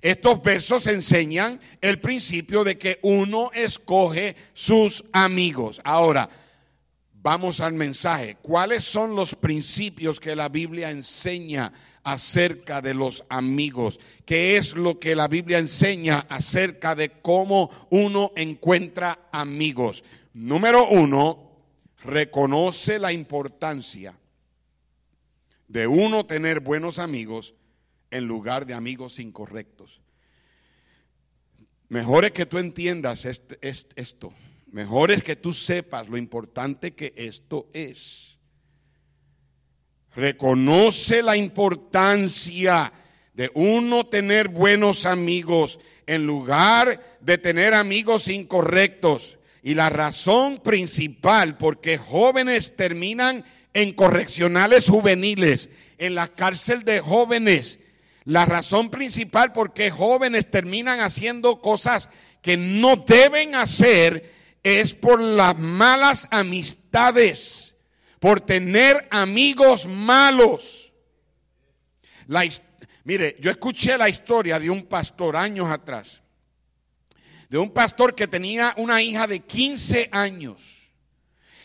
Estos 0.00 0.42
versos 0.42 0.86
enseñan 0.86 1.60
el 1.80 2.00
principio 2.00 2.64
de 2.64 2.78
que 2.78 2.98
uno 3.02 3.50
escoge 3.52 4.36
sus 4.54 5.04
amigos. 5.12 5.80
Ahora, 5.84 6.28
vamos 7.14 7.60
al 7.60 7.72
mensaje. 7.72 8.36
¿Cuáles 8.40 8.84
son 8.84 9.14
los 9.14 9.34
principios 9.34 10.20
que 10.20 10.36
la 10.36 10.48
Biblia 10.48 10.90
enseña 10.90 11.72
acerca 12.04 12.80
de 12.80 12.94
los 12.94 13.24
amigos? 13.28 13.98
¿Qué 14.24 14.56
es 14.56 14.74
lo 14.74 14.98
que 14.98 15.14
la 15.14 15.28
Biblia 15.28 15.58
enseña 15.58 16.26
acerca 16.28 16.94
de 16.94 17.10
cómo 17.20 17.70
uno 17.90 18.32
encuentra 18.36 19.28
amigos? 19.32 20.04
Número 20.32 20.88
uno, 20.88 21.50
reconoce 22.04 22.98
la 22.98 23.12
importancia 23.12 24.14
de 25.66 25.86
uno 25.86 26.24
tener 26.24 26.60
buenos 26.60 26.98
amigos 26.98 27.54
en 28.10 28.26
lugar 28.26 28.66
de 28.66 28.74
amigos 28.74 29.18
incorrectos. 29.18 30.00
Mejor 31.88 32.24
es 32.24 32.32
que 32.32 32.46
tú 32.46 32.58
entiendas 32.58 33.24
este, 33.24 33.58
esto. 33.62 34.32
Mejor 34.70 35.10
es 35.10 35.24
que 35.24 35.36
tú 35.36 35.52
sepas 35.52 36.08
lo 36.08 36.16
importante 36.16 36.92
que 36.92 37.14
esto 37.16 37.68
es. 37.72 38.38
Reconoce 40.14 41.22
la 41.22 41.36
importancia 41.36 42.92
de 43.32 43.50
uno 43.54 44.04
tener 44.06 44.48
buenos 44.48 45.06
amigos 45.06 45.78
en 46.06 46.26
lugar 46.26 47.00
de 47.20 47.38
tener 47.38 47.72
amigos 47.72 48.28
incorrectos. 48.28 49.38
Y 49.62 49.74
la 49.74 49.90
razón 49.90 50.58
principal 50.58 51.56
por 51.56 51.80
qué 51.80 51.98
jóvenes 51.98 52.76
terminan 52.76 53.44
en 53.72 53.92
correccionales 53.92 54.88
juveniles, 54.88 55.70
en 55.98 56.14
la 56.14 56.28
cárcel 56.28 56.82
de 56.82 57.00
jóvenes, 57.00 57.78
la 58.28 58.44
razón 58.44 58.90
principal 58.90 59.52
por 59.52 59.72
qué 59.72 59.88
jóvenes 59.88 60.50
terminan 60.50 61.00
haciendo 61.00 61.62
cosas 61.62 62.10
que 62.42 62.58
no 62.58 62.96
deben 62.96 63.54
hacer 63.54 64.34
es 64.62 64.92
por 64.92 65.18
las 65.18 65.58
malas 65.58 66.28
amistades 66.30 67.74
por 68.20 68.42
tener 68.42 69.08
amigos 69.10 69.86
malos. 69.86 70.92
mire, 73.04 73.38
yo 73.40 73.50
escuché 73.50 73.96
la 73.96 74.10
historia 74.10 74.58
de 74.58 74.68
un 74.68 74.82
pastor 74.82 75.34
años 75.34 75.70
atrás, 75.70 76.20
de 77.48 77.56
un 77.56 77.70
pastor 77.70 78.14
que 78.14 78.28
tenía 78.28 78.74
una 78.76 79.00
hija 79.00 79.26
de 79.26 79.40
15 79.40 80.10
años. 80.12 80.90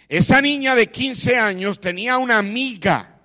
Esa 0.08 0.39
niña 0.39 0.76
de 0.76 0.89
15 0.89 1.36
años 1.36 1.82
tenía 1.82 2.17
una 2.17 2.38
amiga 2.38 3.19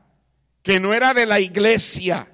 que 0.61 0.81
no 0.81 0.93
era 0.93 1.15
de 1.15 1.25
la 1.25 1.39
iglesia. 1.39 2.33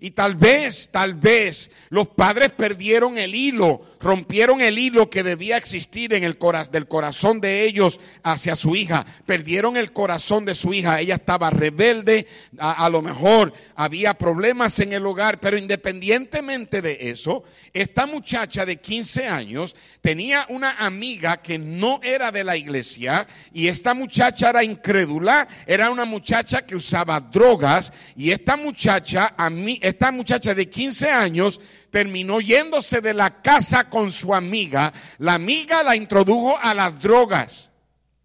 Y 0.00 0.12
tal 0.12 0.36
vez, 0.36 0.88
tal 0.92 1.14
vez 1.14 1.70
los 1.88 2.08
padres 2.08 2.52
perdieron 2.52 3.18
el 3.18 3.34
hilo, 3.34 3.82
rompieron 4.00 4.60
el 4.60 4.78
hilo 4.78 5.10
que 5.10 5.22
debía 5.22 5.56
existir 5.56 6.14
en 6.14 6.24
el 6.24 6.38
del 6.70 6.88
corazón 6.88 7.40
de 7.40 7.64
ellos 7.64 8.00
hacia 8.22 8.56
su 8.56 8.76
hija. 8.76 9.04
Perdieron 9.26 9.76
el 9.76 9.92
corazón 9.92 10.44
de 10.44 10.54
su 10.54 10.72
hija. 10.72 11.00
Ella 11.00 11.16
estaba 11.16 11.50
rebelde, 11.50 12.26
a, 12.58 12.84
a 12.84 12.90
lo 12.90 13.02
mejor 13.02 13.52
había 13.74 14.14
problemas 14.14 14.78
en 14.80 14.92
el 14.92 15.04
hogar, 15.04 15.40
pero 15.40 15.58
independientemente 15.58 16.80
de 16.80 17.10
eso, 17.10 17.44
esta 17.72 18.06
muchacha 18.06 18.64
de 18.64 18.76
15 18.76 19.26
años 19.26 19.74
tenía 20.00 20.46
una 20.48 20.72
amiga 20.78 21.38
que 21.38 21.58
no 21.58 22.00
era 22.02 22.32
de 22.32 22.44
la 22.44 22.56
iglesia 22.56 23.26
y 23.52 23.68
esta 23.68 23.94
muchacha 23.94 24.50
era 24.50 24.64
incrédula, 24.64 25.46
era 25.66 25.90
una 25.90 26.04
muchacha 26.04 26.64
que 26.64 26.76
usaba 26.76 27.20
drogas 27.20 27.92
y 28.16 28.30
esta 28.30 28.56
muchacha 28.56 29.34
a 29.36 29.50
mí 29.50 29.78
esta 29.88 30.10
muchacha 30.12 30.54
de 30.54 30.68
15 30.68 31.10
años 31.10 31.60
terminó 31.90 32.40
yéndose 32.40 33.00
de 33.00 33.14
la 33.14 33.42
casa 33.42 33.88
con 33.88 34.12
su 34.12 34.34
amiga. 34.34 34.92
La 35.18 35.34
amiga 35.34 35.82
la 35.82 35.96
introdujo 35.96 36.56
a 36.56 36.74
las 36.74 37.00
drogas. 37.00 37.70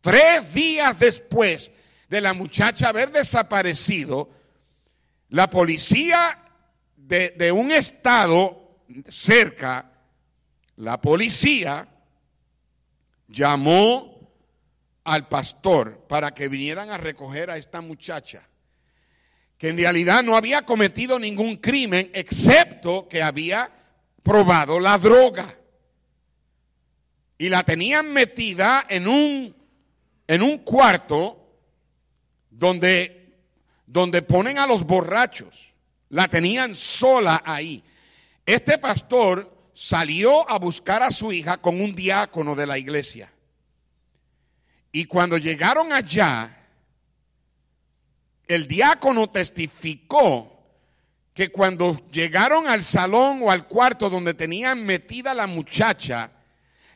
Tres 0.02 0.54
días 0.54 0.98
después 1.00 1.72
de 2.10 2.22
la 2.22 2.34
muchacha 2.34 2.90
haber 2.90 3.12
desaparecido, 3.12 4.30
la 5.30 5.50
policía 5.50 6.38
de, 6.96 7.34
de 7.38 7.52
un 7.52 7.72
estado 7.72 8.78
cerca, 9.08 9.92
la 10.76 11.02
policía 11.02 11.88
llamó 13.28 14.30
al 15.04 15.28
pastor 15.28 16.06
para 16.08 16.34
que 16.34 16.50
vinieran 16.50 16.90
a 16.90 16.98
recoger 16.98 17.50
a 17.50 17.58
esta 17.58 17.82
muchacha 17.82 18.48
que 19.64 19.70
en 19.70 19.78
realidad 19.78 20.24
no 20.24 20.36
había 20.36 20.64
cometido 20.64 21.18
ningún 21.18 21.56
crimen 21.56 22.12
excepto 22.14 23.08
que 23.08 23.24
había 23.24 23.72
probado 24.22 24.78
la 24.78 24.98
droga. 24.98 25.58
Y 27.38 27.48
la 27.48 27.64
tenían 27.64 28.12
metida 28.12 28.86
en 28.90 29.08
un, 29.08 29.56
en 30.28 30.44
un 30.44 30.58
cuarto 30.58 31.48
donde, 32.50 33.38
donde 33.88 34.22
ponen 34.22 34.60
a 34.60 34.68
los 34.68 34.84
borrachos. 34.84 35.74
La 36.10 36.28
tenían 36.28 36.76
sola 36.76 37.42
ahí. 37.46 37.82
Este 38.46 38.78
pastor 38.78 39.70
salió 39.74 40.50
a 40.50 40.60
buscar 40.60 41.04
a 41.04 41.10
su 41.10 41.32
hija 41.32 41.56
con 41.56 41.80
un 41.80 41.96
diácono 41.96 42.54
de 42.54 42.68
la 42.68 42.78
iglesia. 42.78 43.32
Y 44.92 45.06
cuando 45.06 45.38
llegaron 45.38 45.94
allá, 45.94 46.63
el 48.48 48.68
diácono 48.68 49.30
testificó 49.30 50.50
que 51.34 51.50
cuando 51.52 52.00
llegaron 52.12 52.68
al 52.68 52.84
salón 52.84 53.40
o 53.42 53.52
al 53.52 53.68
cuarto 53.68 54.10
donde 54.10 54.34
tenían 54.34 54.86
metida 54.86 55.34
la 55.34 55.48
muchacha, 55.48 56.32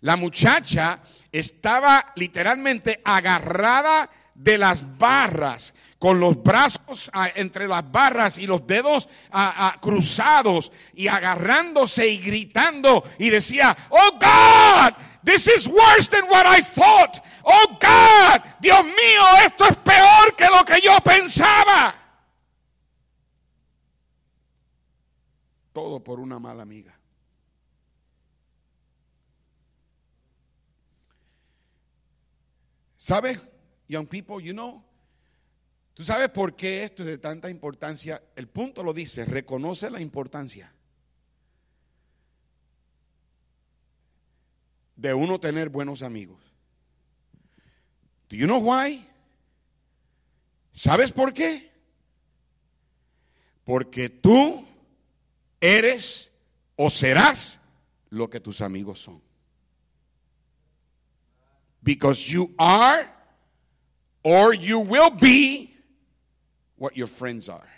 la 0.02 0.16
muchacha 0.16 1.00
estaba 1.32 2.14
literalmente 2.16 3.02
agarrada 3.04 4.10
de 4.38 4.58
las 4.58 4.98
barras, 4.98 5.74
con 6.00 6.20
los 6.20 6.42
brazos 6.42 7.10
ah, 7.12 7.30
entre 7.36 7.68
las 7.68 7.92
barras 7.92 8.38
y 8.38 8.46
los 8.46 8.66
dedos 8.68 9.10
ah, 9.32 9.54
ah, 9.58 9.78
cruzados 9.82 10.72
y 10.94 11.08
agarrándose 11.08 12.08
y 12.08 12.20
gritando 12.20 13.04
y 13.18 13.30
decía, 13.30 13.76
oh 13.90 14.12
God, 14.14 14.94
this 15.24 15.48
is 15.48 15.68
worse 15.68 16.08
than 16.08 16.26
what 16.30 16.46
I 16.46 16.62
thought. 16.62 17.18
Oh 17.44 17.78
God, 17.82 18.42
Dios 18.60 18.84
mío, 18.84 19.24
esto 19.44 19.66
es 19.66 19.76
peor 19.78 20.36
que 20.38 20.46
lo 20.46 20.64
que 20.64 20.80
yo 20.82 20.96
pensaba. 21.04 21.96
Todo 25.74 26.04
por 26.04 26.20
una 26.20 26.38
mala 26.38 26.62
amiga. 26.62 26.94
¿Sabes, 32.98 33.40
young 33.88 34.08
people, 34.08 34.42
you 34.42 34.54
know? 34.54 34.84
¿Tú 35.94 36.04
sabes 36.04 36.30
por 36.30 36.56
qué 36.56 36.84
esto 36.84 37.02
es 37.02 37.08
de 37.08 37.18
tanta 37.18 37.50
importancia? 37.50 38.22
El 38.36 38.48
punto 38.48 38.84
lo 38.84 38.94
dice, 38.94 39.26
reconoce 39.26 39.90
la 39.90 40.00
importancia 40.00 40.72
de 44.96 45.14
uno 45.14 45.40
tener 45.40 45.70
buenos 45.70 46.04
amigos. 46.04 46.40
Do 48.30 48.36
you 48.36 48.46
know 48.46 48.60
why? 48.60 49.08
¿Sabes 50.74 51.12
por 51.12 51.34
qué? 51.34 51.72
Porque 53.64 54.10
tú 54.10 54.68
eres 55.60 56.32
o 56.76 56.90
serás 56.90 57.60
lo 58.10 58.30
que 58.30 58.40
tus 58.40 58.62
amigos 58.62 59.00
son. 59.00 59.22
Because 61.82 62.22
you 62.30 62.54
are 62.58 63.17
or 64.28 64.54
you 64.54 64.78
will 64.78 65.10
be 65.10 65.74
what 66.76 66.98
your 66.98 67.08
friends 67.08 67.48
are. 67.48 67.70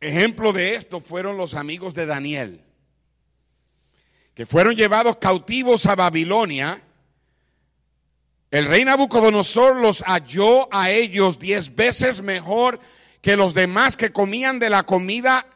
Ejemplo 0.00 0.54
de 0.54 0.74
esto 0.76 1.00
fueron 1.00 1.36
los 1.36 1.52
amigos 1.52 1.92
de 1.92 2.06
Daniel 2.06 2.62
que 4.34 4.46
fueron 4.46 4.74
llevados 4.74 5.16
cautivos 5.16 5.84
a 5.84 5.94
Babilonia 5.94 6.80
El 8.50 8.64
rey 8.66 8.86
Nabucodonosor 8.86 9.76
los 9.76 10.02
halló 10.04 10.72
a 10.72 10.90
ellos 10.90 11.38
diez 11.38 11.74
veces 11.74 12.22
mejor 12.22 12.80
que 13.20 13.36
los 13.36 13.52
demás 13.52 13.98
que 13.98 14.12
comían 14.12 14.58
de 14.58 14.70
la 14.70 14.84
comida 14.84 15.46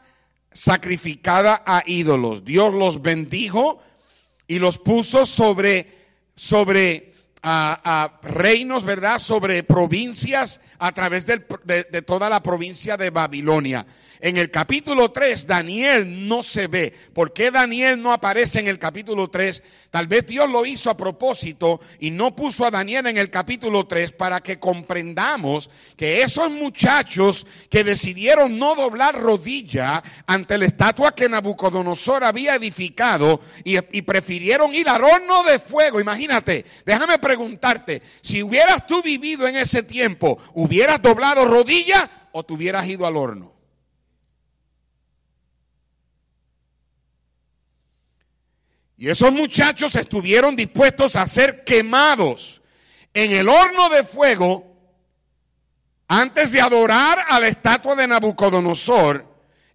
sacrificada 0.52 1.62
a 1.66 1.82
ídolos. 1.86 2.44
Dios 2.44 2.74
los 2.74 3.02
bendijo 3.02 3.80
y 4.46 4.58
los 4.58 4.78
puso 4.78 5.26
sobre, 5.26 5.86
sobre 6.34 7.12
reinos, 8.22 8.84
¿verdad? 8.84 9.18
Sobre 9.18 9.62
provincias 9.62 10.60
a 10.78 10.92
través 10.92 11.26
de, 11.26 11.44
de 11.64 12.02
toda 12.02 12.28
la 12.28 12.42
provincia 12.42 12.96
de 12.96 13.10
Babilonia. 13.10 13.86
En 14.22 14.36
el 14.36 14.52
capítulo 14.52 15.10
3 15.10 15.48
Daniel 15.48 16.28
no 16.28 16.44
se 16.44 16.68
ve. 16.68 16.94
¿Por 17.12 17.32
qué 17.32 17.50
Daniel 17.50 18.00
no 18.00 18.12
aparece 18.12 18.60
en 18.60 18.68
el 18.68 18.78
capítulo 18.78 19.28
3? 19.28 19.60
Tal 19.90 20.06
vez 20.06 20.24
Dios 20.28 20.48
lo 20.48 20.64
hizo 20.64 20.90
a 20.90 20.96
propósito 20.96 21.80
y 21.98 22.12
no 22.12 22.36
puso 22.36 22.64
a 22.64 22.70
Daniel 22.70 23.08
en 23.08 23.18
el 23.18 23.30
capítulo 23.30 23.84
3 23.84 24.12
para 24.12 24.40
que 24.40 24.60
comprendamos 24.60 25.68
que 25.96 26.22
esos 26.22 26.52
muchachos 26.52 27.44
que 27.68 27.82
decidieron 27.82 28.60
no 28.60 28.76
doblar 28.76 29.20
rodilla 29.20 30.00
ante 30.24 30.56
la 30.56 30.66
estatua 30.66 31.16
que 31.16 31.28
Nabucodonosor 31.28 32.22
había 32.22 32.54
edificado 32.54 33.40
y, 33.64 33.76
y 33.90 34.02
prefirieron 34.02 34.72
ir 34.72 34.88
al 34.88 35.02
horno 35.02 35.42
de 35.42 35.58
fuego. 35.58 35.98
Imagínate, 36.00 36.64
déjame 36.86 37.18
preguntarte, 37.18 38.00
si 38.20 38.40
hubieras 38.40 38.86
tú 38.86 39.02
vivido 39.02 39.48
en 39.48 39.56
ese 39.56 39.82
tiempo, 39.82 40.38
¿hubieras 40.54 41.02
doblado 41.02 41.44
rodilla 41.44 42.28
o 42.30 42.44
te 42.44 42.52
hubieras 42.52 42.86
ido 42.86 43.04
al 43.04 43.16
horno? 43.16 43.51
Y 49.02 49.10
esos 49.10 49.32
muchachos 49.32 49.96
estuvieron 49.96 50.54
dispuestos 50.54 51.16
a 51.16 51.26
ser 51.26 51.64
quemados 51.64 52.62
en 53.12 53.32
el 53.32 53.48
horno 53.48 53.88
de 53.88 54.04
fuego 54.04 54.76
antes 56.06 56.52
de 56.52 56.60
adorar 56.60 57.18
a 57.28 57.40
la 57.40 57.48
estatua 57.48 57.96
de 57.96 58.06
Nabucodonosor. 58.06 59.26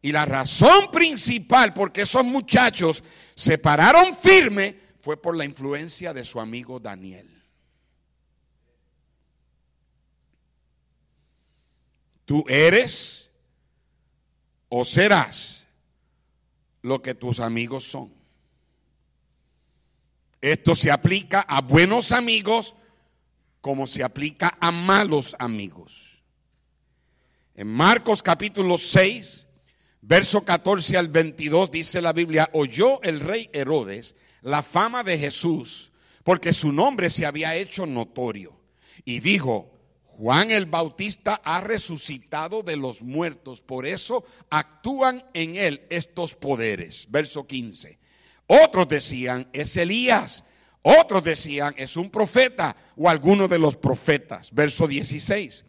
Y 0.01 0.13
la 0.13 0.25
razón 0.25 0.89
principal 0.91 1.73
por 1.73 1.91
qué 1.91 2.03
esos 2.03 2.23
muchachos 2.23 3.03
se 3.35 3.57
pararon 3.57 4.15
firme 4.15 4.79
fue 4.97 5.21
por 5.21 5.35
la 5.35 5.43
influencia 5.43 6.13
de 6.13 6.23
su 6.23 6.39
amigo 6.39 6.79
Daniel. 6.79 7.29
Tú 12.23 12.45
eres 12.47 13.29
o 14.69 14.85
serás 14.85 15.67
lo 16.81 17.01
que 17.01 17.13
tus 17.13 17.41
amigos 17.41 17.83
son. 17.83 18.16
Esto 20.41 20.75
se 20.75 20.91
aplica 20.91 21.41
a 21.41 21.61
buenos 21.61 22.11
amigos 22.11 22.75
como 23.61 23.87
se 23.87 24.03
aplica 24.03 24.57
a 24.59 24.71
malos 24.71 25.35
amigos. 25.39 26.21
En 27.55 27.67
Marcos 27.67 28.21
capítulo 28.21 28.77
6, 28.77 29.47
verso 30.01 30.45
14 30.45 30.95
al 30.95 31.07
22 31.07 31.71
dice 31.71 32.01
la 32.01 32.13
Biblia, 32.13 32.49
oyó 32.53 33.01
el 33.01 33.19
rey 33.19 33.49
Herodes 33.51 34.15
la 34.41 34.61
fama 34.61 35.03
de 35.03 35.17
Jesús 35.17 35.91
porque 36.23 36.53
su 36.53 36.71
nombre 36.71 37.09
se 37.09 37.25
había 37.25 37.55
hecho 37.55 37.85
notorio 37.85 38.59
y 39.05 39.21
dijo, 39.21 39.71
Juan 40.17 40.51
el 40.51 40.65
Bautista 40.65 41.41
ha 41.43 41.61
resucitado 41.61 42.63
de 42.63 42.75
los 42.75 43.01
muertos, 43.01 43.61
por 43.61 43.85
eso 43.85 44.25
actúan 44.49 45.25
en 45.33 45.55
él 45.55 45.85
estos 45.89 46.35
poderes. 46.35 47.05
Verso 47.09 47.47
15. 47.47 47.99
Otros 48.47 48.87
decían, 48.87 49.47
es 49.53 49.75
Elías. 49.77 50.43
Otros 50.81 51.23
decían, 51.23 51.75
es 51.77 51.97
un 51.97 52.09
profeta 52.09 52.75
o 52.95 53.09
alguno 53.09 53.47
de 53.47 53.59
los 53.59 53.75
profetas. 53.75 54.51
Verso 54.53 54.87
16. 54.87 55.65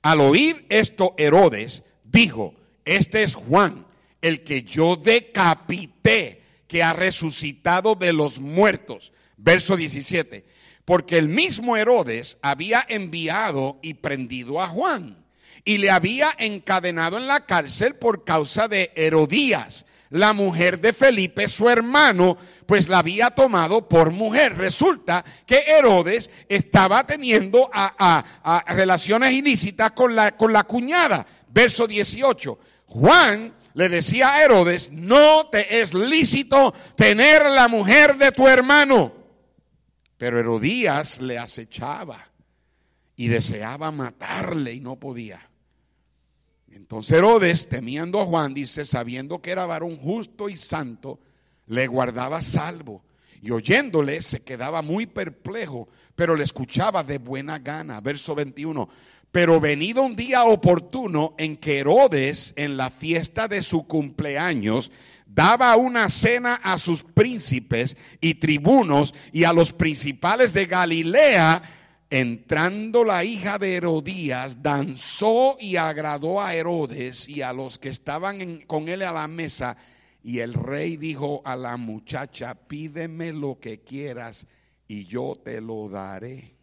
Al 0.00 0.20
oír 0.20 0.66
esto, 0.68 1.14
Herodes 1.18 1.82
dijo, 2.04 2.54
este 2.84 3.22
es 3.22 3.34
Juan, 3.34 3.86
el 4.20 4.42
que 4.42 4.62
yo 4.62 4.96
decapité, 4.96 6.42
que 6.66 6.82
ha 6.82 6.94
resucitado 6.94 7.94
de 7.94 8.14
los 8.14 8.40
muertos. 8.40 9.12
Verso 9.36 9.76
17. 9.76 10.46
Porque 10.86 11.18
el 11.18 11.28
mismo 11.28 11.76
Herodes 11.76 12.38
había 12.40 12.84
enviado 12.88 13.78
y 13.82 13.94
prendido 13.94 14.60
a 14.60 14.68
Juan 14.68 15.22
y 15.64 15.78
le 15.78 15.90
había 15.90 16.34
encadenado 16.38 17.18
en 17.18 17.26
la 17.26 17.46
cárcel 17.46 17.94
por 17.94 18.24
causa 18.24 18.68
de 18.68 18.90
Herodías 18.96 19.86
la 20.12 20.34
mujer 20.34 20.78
de 20.78 20.92
Felipe, 20.92 21.48
su 21.48 21.70
hermano, 21.70 22.36
pues 22.66 22.86
la 22.88 22.98
había 22.98 23.30
tomado 23.30 23.88
por 23.88 24.10
mujer. 24.10 24.56
Resulta 24.58 25.24
que 25.46 25.64
Herodes 25.66 26.28
estaba 26.48 27.06
teniendo 27.06 27.70
relaciones 28.66 29.32
ilícitas 29.32 29.92
con 29.92 30.14
la, 30.14 30.36
con 30.36 30.52
la 30.52 30.64
cuñada. 30.64 31.26
Verso 31.48 31.86
18. 31.86 32.58
Juan 32.86 33.54
le 33.72 33.88
decía 33.88 34.34
a 34.34 34.44
Herodes, 34.44 34.92
no 34.92 35.48
te 35.48 35.80
es 35.80 35.94
lícito 35.94 36.74
tener 36.94 37.46
la 37.46 37.68
mujer 37.68 38.16
de 38.16 38.32
tu 38.32 38.46
hermano. 38.46 39.14
Pero 40.18 40.38
Herodías 40.38 41.22
le 41.22 41.38
acechaba 41.38 42.18
y 43.16 43.28
deseaba 43.28 43.90
matarle 43.90 44.74
y 44.74 44.80
no 44.80 44.96
podía. 44.96 45.40
Entonces 46.92 47.16
Herodes, 47.16 47.68
temiendo 47.70 48.20
a 48.20 48.26
Juan, 48.26 48.52
dice, 48.52 48.84
sabiendo 48.84 49.40
que 49.40 49.50
era 49.50 49.64
varón 49.64 49.96
justo 49.96 50.50
y 50.50 50.58
santo, 50.58 51.18
le 51.68 51.86
guardaba 51.86 52.42
salvo. 52.42 53.02
Y 53.40 53.50
oyéndole 53.50 54.20
se 54.20 54.42
quedaba 54.42 54.82
muy 54.82 55.06
perplejo, 55.06 55.88
pero 56.14 56.36
le 56.36 56.44
escuchaba 56.44 57.02
de 57.02 57.16
buena 57.16 57.58
gana. 57.60 58.02
Verso 58.02 58.34
21. 58.34 58.90
Pero 59.30 59.58
venido 59.58 60.02
un 60.02 60.14
día 60.14 60.44
oportuno 60.44 61.34
en 61.38 61.56
que 61.56 61.78
Herodes, 61.78 62.52
en 62.56 62.76
la 62.76 62.90
fiesta 62.90 63.48
de 63.48 63.62
su 63.62 63.86
cumpleaños, 63.86 64.90
daba 65.24 65.74
una 65.76 66.10
cena 66.10 66.56
a 66.56 66.76
sus 66.76 67.04
príncipes 67.04 67.96
y 68.20 68.34
tribunos 68.34 69.14
y 69.32 69.44
a 69.44 69.54
los 69.54 69.72
principales 69.72 70.52
de 70.52 70.66
Galilea, 70.66 71.62
Entrando 72.14 73.04
la 73.04 73.24
hija 73.24 73.58
de 73.58 73.74
Herodías, 73.74 74.62
danzó 74.62 75.56
y 75.58 75.76
agradó 75.76 76.42
a 76.42 76.54
Herodes 76.54 77.26
y 77.26 77.40
a 77.40 77.54
los 77.54 77.78
que 77.78 77.88
estaban 77.88 78.60
con 78.66 78.90
él 78.90 79.00
a 79.00 79.12
la 79.12 79.26
mesa. 79.26 79.78
Y 80.22 80.40
el 80.40 80.52
rey 80.52 80.98
dijo 80.98 81.40
a 81.42 81.56
la 81.56 81.78
muchacha, 81.78 82.54
pídeme 82.54 83.32
lo 83.32 83.58
que 83.58 83.80
quieras 83.80 84.46
y 84.86 85.06
yo 85.06 85.40
te 85.42 85.62
lo 85.62 85.88
daré. 85.88 86.54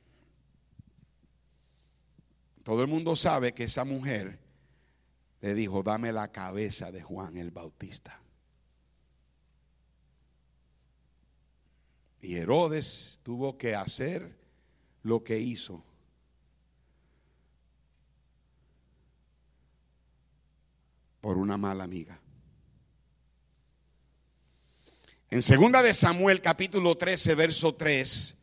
Todo 2.62 2.84
el 2.84 2.88
mundo 2.88 3.16
sabe 3.16 3.56
que 3.56 3.64
esa 3.64 3.86
mujer 3.86 4.38
le 5.42 5.56
dijo, 5.56 5.82
dame 5.82 6.12
la 6.12 6.32
cabeza 6.32 6.92
de 6.92 7.02
Juan 7.02 7.38
el 7.38 7.50
Bautista. 7.50 8.22
Y 12.22 12.36
Herodes 12.36 13.20
tuvo 13.24 13.58
que 13.58 13.74
hacer 13.74 14.39
lo 15.04 15.24
que 15.24 15.40
hizo. 15.40 15.84
Por 21.22 21.38
una 21.38 21.58
mala 21.58 21.84
amiga. 21.84 22.20
En 25.32 25.44
segunda 25.44 25.84
de 25.84 25.94
Samuel 25.94 26.42
capítulo 26.42 26.96
13 26.96 27.36
verso 27.36 27.76
3, 27.76 28.36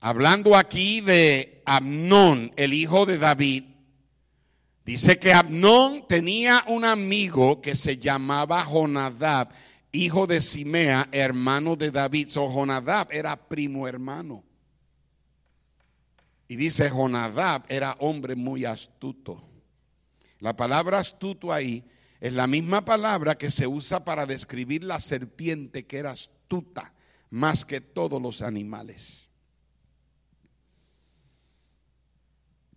hablando 0.00 0.56
aquí 0.56 1.00
de 1.00 1.62
Amnón, 1.64 2.52
el 2.56 2.74
hijo 2.74 3.06
de 3.06 3.18
David, 3.18 3.64
dice 4.84 5.18
que 5.18 5.32
Amnón 5.32 6.06
tenía 6.06 6.64
un 6.68 6.84
amigo 6.84 7.60
que 7.60 7.74
se 7.74 7.98
llamaba 7.98 8.64
Jonadab, 8.64 9.48
hijo 9.90 10.28
de 10.28 10.40
Simea, 10.40 11.08
hermano 11.10 11.74
de 11.74 11.90
David. 11.90 12.28
So 12.28 12.48
Jonadab 12.48 13.08
era 13.10 13.34
primo 13.34 13.88
hermano. 13.88 14.44
Y 16.52 16.56
dice, 16.56 16.90
Jonadab 16.90 17.64
era 17.66 17.96
hombre 18.00 18.36
muy 18.36 18.66
astuto. 18.66 19.42
La 20.38 20.54
palabra 20.54 20.98
astuto 20.98 21.50
ahí 21.50 21.82
es 22.20 22.34
la 22.34 22.46
misma 22.46 22.84
palabra 22.84 23.38
que 23.38 23.50
se 23.50 23.66
usa 23.66 24.04
para 24.04 24.26
describir 24.26 24.84
la 24.84 25.00
serpiente 25.00 25.86
que 25.86 25.96
era 25.96 26.10
astuta 26.10 26.92
más 27.30 27.64
que 27.64 27.80
todos 27.80 28.20
los 28.20 28.42
animales. 28.42 29.30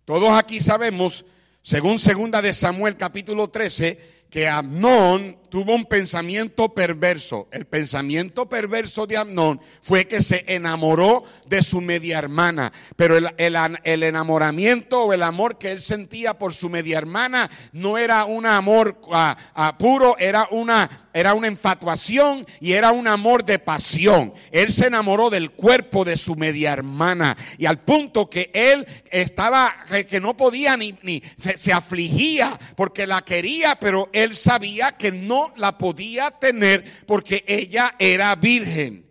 Todos 0.06 0.30
aquí 0.30 0.58
sabemos, 0.60 1.26
según 1.60 1.98
segunda 1.98 2.40
de 2.40 2.54
Samuel 2.54 2.96
capítulo 2.96 3.50
13, 3.50 4.15
que 4.36 4.46
Amnón 4.46 5.38
tuvo 5.48 5.74
un 5.74 5.86
pensamiento 5.86 6.74
perverso. 6.74 7.48
El 7.50 7.64
pensamiento 7.64 8.46
perverso 8.46 9.06
de 9.06 9.16
Amnón 9.16 9.62
fue 9.80 10.06
que 10.06 10.20
se 10.20 10.44
enamoró 10.46 11.24
de 11.46 11.62
su 11.62 11.80
media 11.80 12.18
hermana. 12.18 12.70
Pero 12.96 13.16
el, 13.16 14.02
enamoramiento 14.02 15.04
o 15.04 15.14
el 15.14 15.22
amor 15.22 15.56
que 15.56 15.72
él 15.72 15.80
sentía 15.80 16.34
por 16.34 16.52
su 16.52 16.68
media 16.68 16.98
hermana 16.98 17.48
no 17.72 17.96
era 17.96 18.26
un 18.26 18.44
amor 18.44 19.00
ah, 19.10 19.38
ah, 19.54 19.78
puro, 19.78 20.16
era 20.18 20.48
una, 20.50 21.05
era 21.16 21.32
una 21.32 21.48
infatuación 21.48 22.46
y 22.60 22.72
era 22.72 22.92
un 22.92 23.08
amor 23.08 23.42
de 23.42 23.58
pasión. 23.58 24.34
Él 24.52 24.70
se 24.70 24.88
enamoró 24.88 25.30
del 25.30 25.50
cuerpo 25.50 26.04
de 26.04 26.18
su 26.18 26.36
media 26.36 26.74
hermana 26.74 27.34
y 27.56 27.64
al 27.64 27.80
punto 27.80 28.28
que 28.28 28.50
él 28.52 28.86
estaba, 29.10 29.74
que 30.06 30.20
no 30.20 30.36
podía 30.36 30.76
ni, 30.76 30.94
ni 31.02 31.22
se, 31.38 31.72
afligía 31.72 32.58
porque 32.76 33.06
la 33.06 33.22
quería, 33.22 33.80
pero 33.80 34.10
él 34.12 34.34
sabía 34.34 34.92
que 34.92 35.10
no 35.10 35.54
la 35.56 35.78
podía 35.78 36.32
tener 36.32 36.84
porque 37.06 37.42
ella 37.46 37.94
era 37.98 38.36
virgen. 38.36 39.06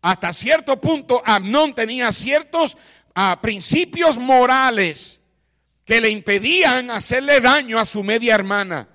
Hasta 0.00 0.32
cierto 0.32 0.80
punto, 0.80 1.22
Amnón 1.24 1.74
tenía 1.74 2.12
ciertos 2.12 2.76
ah, 3.16 3.40
principios 3.42 4.16
morales 4.16 5.20
que 5.84 6.00
le 6.00 6.10
impedían 6.10 6.92
hacerle 6.92 7.40
daño 7.40 7.80
a 7.80 7.84
su 7.84 8.04
media 8.04 8.36
hermana. 8.36 8.91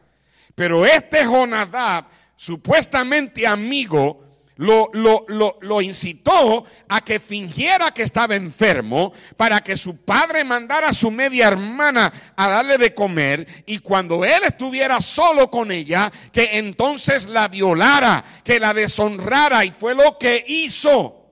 Pero 0.57 0.87
este 0.87 1.23
Jonadab, 1.23 2.05
supuestamente 2.35 3.45
amigo, 3.45 4.23
lo, 4.55 4.89
lo, 4.91 5.23
lo, 5.61 5.81
incitó 5.83 6.65
a 6.89 7.01
que 7.01 7.19
fingiera 7.19 7.93
que 7.93 8.01
estaba 8.01 8.33
enfermo 8.33 9.13
para 9.35 9.61
que 9.61 9.77
su 9.77 9.97
padre 9.97 10.43
mandara 10.43 10.89
a 10.89 10.93
su 10.93 11.11
media 11.11 11.49
hermana 11.49 12.11
a 12.35 12.49
darle 12.49 12.79
de 12.79 12.91
comer 12.95 13.47
y 13.67 13.77
cuando 13.77 14.25
él 14.25 14.41
estuviera 14.47 14.99
solo 14.99 15.51
con 15.51 15.71
ella, 15.71 16.11
que 16.31 16.57
entonces 16.57 17.27
la 17.27 17.49
violara, 17.49 18.23
que 18.43 18.59
la 18.59 18.73
deshonrara 18.73 19.63
y 19.63 19.69
fue 19.69 19.93
lo 19.93 20.17
que 20.17 20.43
hizo. 20.47 21.23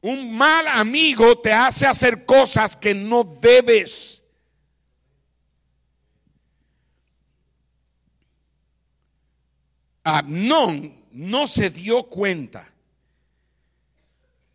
Un 0.00 0.34
mal 0.34 0.66
amigo 0.66 1.38
te 1.40 1.52
hace 1.52 1.86
hacer 1.86 2.24
cosas 2.24 2.74
que 2.74 2.94
no 2.94 3.22
debes. 3.22 4.21
Abnón 10.04 11.04
no 11.12 11.46
se 11.46 11.70
dio 11.70 12.04
cuenta. 12.04 12.72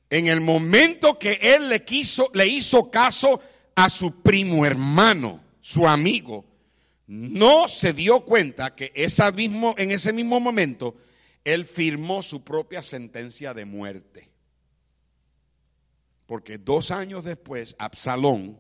En 0.10 0.28
el 0.28 0.42
momento 0.42 1.20
que 1.20 1.40
él 1.42 1.70
le 1.70 1.84
quiso, 1.84 2.30
le 2.34 2.48
hizo 2.48 2.90
caso 2.90 3.42
a 3.76 3.90
su 3.90 4.22
primo 4.22 4.66
hermano, 4.66 5.42
su 5.62 5.88
amigo, 5.88 6.46
no 7.08 7.68
se 7.68 7.94
dio 7.94 8.22
cuenta 8.22 8.76
que 8.76 8.92
esa 8.96 9.32
mismo, 9.32 9.76
en 9.78 9.92
ese 9.92 10.14
mismo 10.14 10.40
momento 10.40 10.96
él 11.44 11.66
firmó 11.66 12.24
su 12.24 12.44
propia 12.44 12.82
sentencia 12.82 13.54
de 13.54 13.66
muerte. 13.66 14.30
Porque 16.26 16.58
dos 16.58 16.92
años 16.92 17.24
después, 17.24 17.76
Absalón, 17.80 18.60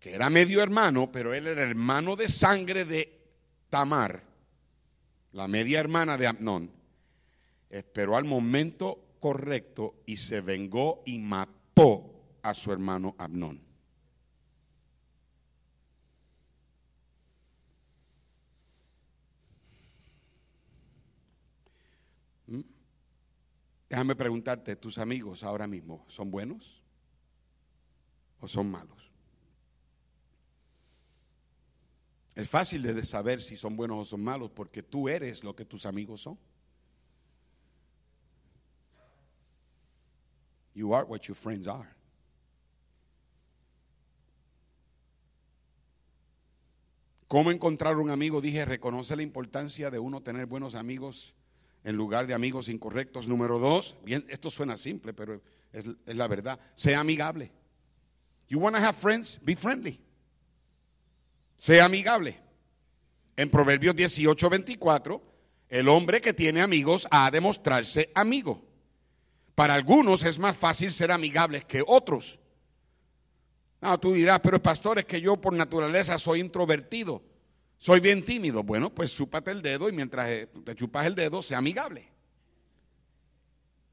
que 0.00 0.14
era 0.14 0.30
medio 0.30 0.62
hermano, 0.62 1.12
pero 1.12 1.34
él 1.34 1.46
era 1.46 1.62
hermano 1.62 2.16
de 2.16 2.30
sangre 2.30 2.86
de 2.86 3.20
Tamar, 3.68 4.22
la 5.38 5.46
media 5.46 5.78
hermana 5.78 6.18
de 6.18 6.26
Amnón, 6.26 6.68
esperó 7.70 8.16
al 8.16 8.24
momento 8.24 9.14
correcto 9.20 10.02
y 10.04 10.16
se 10.16 10.40
vengó 10.40 11.04
y 11.06 11.18
mató 11.18 12.40
a 12.42 12.52
su 12.54 12.72
hermano 12.72 13.14
Abnón. 13.18 13.60
¿Mm? 22.48 22.60
Déjame 23.88 24.16
preguntarte, 24.16 24.74
¿tus 24.74 24.98
amigos 24.98 25.44
ahora 25.44 25.68
mismo 25.68 26.04
son 26.08 26.32
buenos 26.32 26.82
o 28.40 28.48
son 28.48 28.68
malos? 28.72 28.97
Es 32.38 32.48
fácil 32.48 32.82
de 32.82 33.04
saber 33.04 33.42
si 33.42 33.56
son 33.56 33.76
buenos 33.76 33.98
o 33.98 34.04
son 34.04 34.22
malos 34.22 34.48
porque 34.52 34.80
tú 34.80 35.08
eres 35.08 35.42
lo 35.42 35.56
que 35.56 35.64
tus 35.64 35.84
amigos 35.84 36.22
son. 36.22 36.38
You 40.72 40.94
are 40.94 41.04
what 41.04 41.22
your 41.22 41.34
friends 41.34 41.66
are. 41.66 41.88
¿Cómo 47.26 47.50
encontrar 47.50 47.96
un 47.96 48.08
amigo? 48.08 48.40
Dije, 48.40 48.64
reconoce 48.64 49.16
la 49.16 49.24
importancia 49.24 49.90
de 49.90 49.98
uno 49.98 50.22
tener 50.22 50.46
buenos 50.46 50.76
amigos 50.76 51.34
en 51.82 51.96
lugar 51.96 52.28
de 52.28 52.34
amigos 52.34 52.68
incorrectos. 52.68 53.26
Número 53.26 53.58
dos, 53.58 53.96
bien, 54.04 54.24
esto 54.28 54.48
suena 54.48 54.76
simple, 54.76 55.12
pero 55.12 55.42
es, 55.72 55.84
es 56.06 56.14
la 56.14 56.28
verdad. 56.28 56.60
Sea 56.76 57.00
amigable. 57.00 57.50
You 58.46 58.60
want 58.60 58.76
to 58.76 58.80
have 58.80 58.96
friends? 58.96 59.40
Be 59.42 59.56
friendly. 59.56 60.00
Sea 61.58 61.84
amigable. 61.84 62.38
En 63.36 63.50
Proverbios 63.50 63.94
18, 63.94 64.48
24, 64.48 65.22
el 65.68 65.88
hombre 65.88 66.20
que 66.20 66.32
tiene 66.32 66.62
amigos 66.62 67.06
ha 67.10 67.30
de 67.30 67.40
mostrarse 67.40 68.10
amigo. 68.14 68.64
Para 69.54 69.74
algunos 69.74 70.24
es 70.24 70.38
más 70.38 70.56
fácil 70.56 70.92
ser 70.92 71.10
amigables 71.10 71.64
que 71.64 71.82
otros. 71.86 72.38
No, 73.80 73.98
tú 73.98 74.12
dirás, 74.12 74.40
pero 74.40 74.62
pastor, 74.62 75.00
es 75.00 75.04
que 75.04 75.20
yo 75.20 75.36
por 75.36 75.52
naturaleza 75.52 76.16
soy 76.18 76.40
introvertido, 76.40 77.22
soy 77.78 78.00
bien 78.00 78.24
tímido. 78.24 78.62
Bueno, 78.62 78.94
pues 78.94 79.14
chúpate 79.14 79.50
el 79.50 79.62
dedo 79.62 79.88
y 79.88 79.92
mientras 79.92 80.28
eh, 80.28 80.46
te 80.64 80.74
chupas 80.74 81.06
el 81.06 81.14
dedo, 81.14 81.42
sea 81.42 81.58
amigable. 81.58 82.08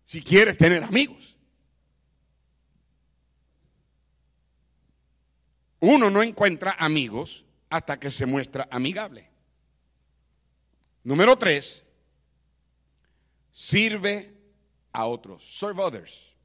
Si 0.03 0.21
quieres 0.21 0.57
tener 0.57 0.83
amigos. 0.83 1.35
Uno 5.79 6.09
no 6.09 6.23
encuentra 6.23 6.75
amigos 6.79 7.44
hasta 7.75 7.99
que 7.99 8.09
se 8.09 8.25
muestra 8.25 8.67
amigable. 8.71 9.29
Número 11.03 11.37
tres, 11.37 11.83
sirve 13.53 14.33
a 14.91 15.05
otros. 15.05 15.57
Serve 15.57 15.81
others. 15.81 16.35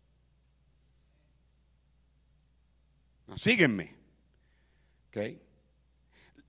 sígueme. 3.36 3.94
Okay. 5.08 5.40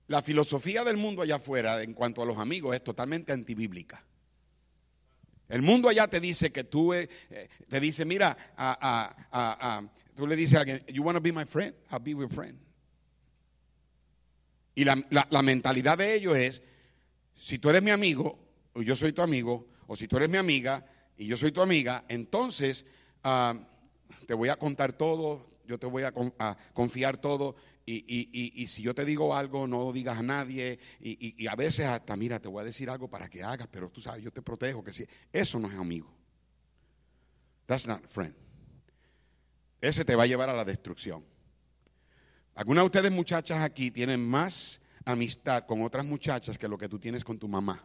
La 0.08 0.20
filosofía 0.20 0.84
del 0.84 0.96
mundo 0.96 1.22
allá 1.22 1.36
afuera 1.36 1.82
en 1.82 1.94
cuanto 1.94 2.22
a 2.22 2.26
los 2.26 2.38
amigos 2.38 2.74
es 2.74 2.82
totalmente 2.82 3.32
antibíblica. 3.32 4.04
El 5.48 5.62
mundo 5.62 5.88
allá 5.88 6.08
te 6.08 6.18
dice 6.18 6.50
que 6.50 6.64
tú, 6.64 6.94
eh, 6.94 7.08
te 7.68 7.78
dice, 7.78 8.04
mira, 8.04 8.36
tú 10.16 10.26
le 10.26 10.34
dices 10.34 10.56
a 10.56 10.60
alguien, 10.60 10.84
you 10.86 11.02
want 11.02 11.16
to 11.16 11.20
be 11.20 11.30
my 11.30 11.44
friend, 11.44 11.74
I'll 11.90 12.00
be 12.00 12.12
your 12.12 12.28
friend. 12.28 12.58
Y 14.74 14.84
la, 14.84 15.02
la 15.10 15.42
mentalidad 15.42 15.98
de 15.98 16.14
ellos 16.14 16.36
es, 16.36 16.62
si 17.34 17.58
tú 17.58 17.70
eres 17.70 17.82
mi 17.82 17.90
amigo, 17.90 18.38
o 18.72 18.82
yo 18.82 18.96
soy 18.96 19.12
tu 19.12 19.22
amigo, 19.22 19.68
o 19.86 19.96
si 19.96 20.08
tú 20.08 20.16
eres 20.16 20.30
mi 20.30 20.38
amiga, 20.38 20.86
y 21.16 21.26
yo 21.26 21.36
soy 21.36 21.52
tu 21.52 21.60
amiga, 21.60 22.04
entonces 22.08 22.84
ah, 23.22 23.54
te 24.26 24.34
voy 24.34 24.48
a 24.48 24.56
contar 24.56 24.92
todo, 24.92 25.50
yo 25.66 25.78
te 25.78 25.86
voy 25.86 26.02
a, 26.02 26.12
confiar 26.72 27.18
todo 27.18 27.54
y, 27.84 28.66
si 28.68 28.82
yo 28.82 28.94
te 28.94 29.04
digo 29.04 29.34
algo, 29.34 29.66
no 29.66 29.92
digas 29.92 30.18
a 30.18 30.22
nadie 30.22 30.78
y, 31.00 31.46
a 31.46 31.54
veces 31.54 31.86
hasta, 31.86 32.16
mira, 32.16 32.40
te 32.40 32.48
voy 32.48 32.62
a 32.62 32.64
decir 32.64 32.90
algo 32.90 33.08
para 33.08 33.28
que 33.28 33.42
hagas, 33.42 33.68
pero 33.70 33.90
tú 33.90 34.00
sabes, 34.00 34.22
yo 34.24 34.32
te 34.32 34.42
protejo, 34.42 34.82
que 34.82 34.92
si 34.92 35.06
eso 35.32 35.58
no 35.58 35.70
es 35.70 35.78
amigo. 35.78 36.12
That's 37.66 37.86
not 37.86 38.04
a 38.04 38.08
friend. 38.08 38.34
Ese 39.80 40.04
te 40.04 40.14
va 40.14 40.24
a 40.24 40.26
llevar 40.26 40.50
a 40.50 40.54
la 40.54 40.64
destrucción. 40.64 41.24
Algunas 42.54 42.82
de 42.82 42.86
ustedes 42.86 43.12
muchachas 43.12 43.58
aquí 43.58 43.90
tienen 43.90 44.26
más 44.26 44.80
amistad 45.04 45.64
con 45.66 45.82
otras 45.82 46.04
muchachas 46.04 46.58
que 46.58 46.68
lo 46.68 46.78
que 46.78 46.88
tú 46.88 46.98
tienes 46.98 47.24
con 47.24 47.38
tu 47.38 47.48
mamá. 47.48 47.82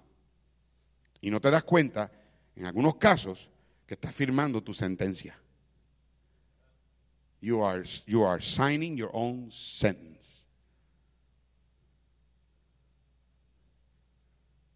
Y 1.21 1.31
no 1.31 1.39
te 1.39 1.49
das 1.49 1.63
cuenta 1.63 2.11
en 2.57 2.65
algunos 2.65 2.95
casos, 2.95 3.49
que 3.85 3.93
estás 3.93 4.13
firmando 4.13 4.61
tu 4.61 4.73
sentencia. 4.73 5.39
You 7.39 7.63
are, 7.63 7.83
you 8.05 8.25
are 8.25 8.41
signing 8.41 8.97
your 8.97 9.11
own 9.13 9.51
sentence. 9.51 10.43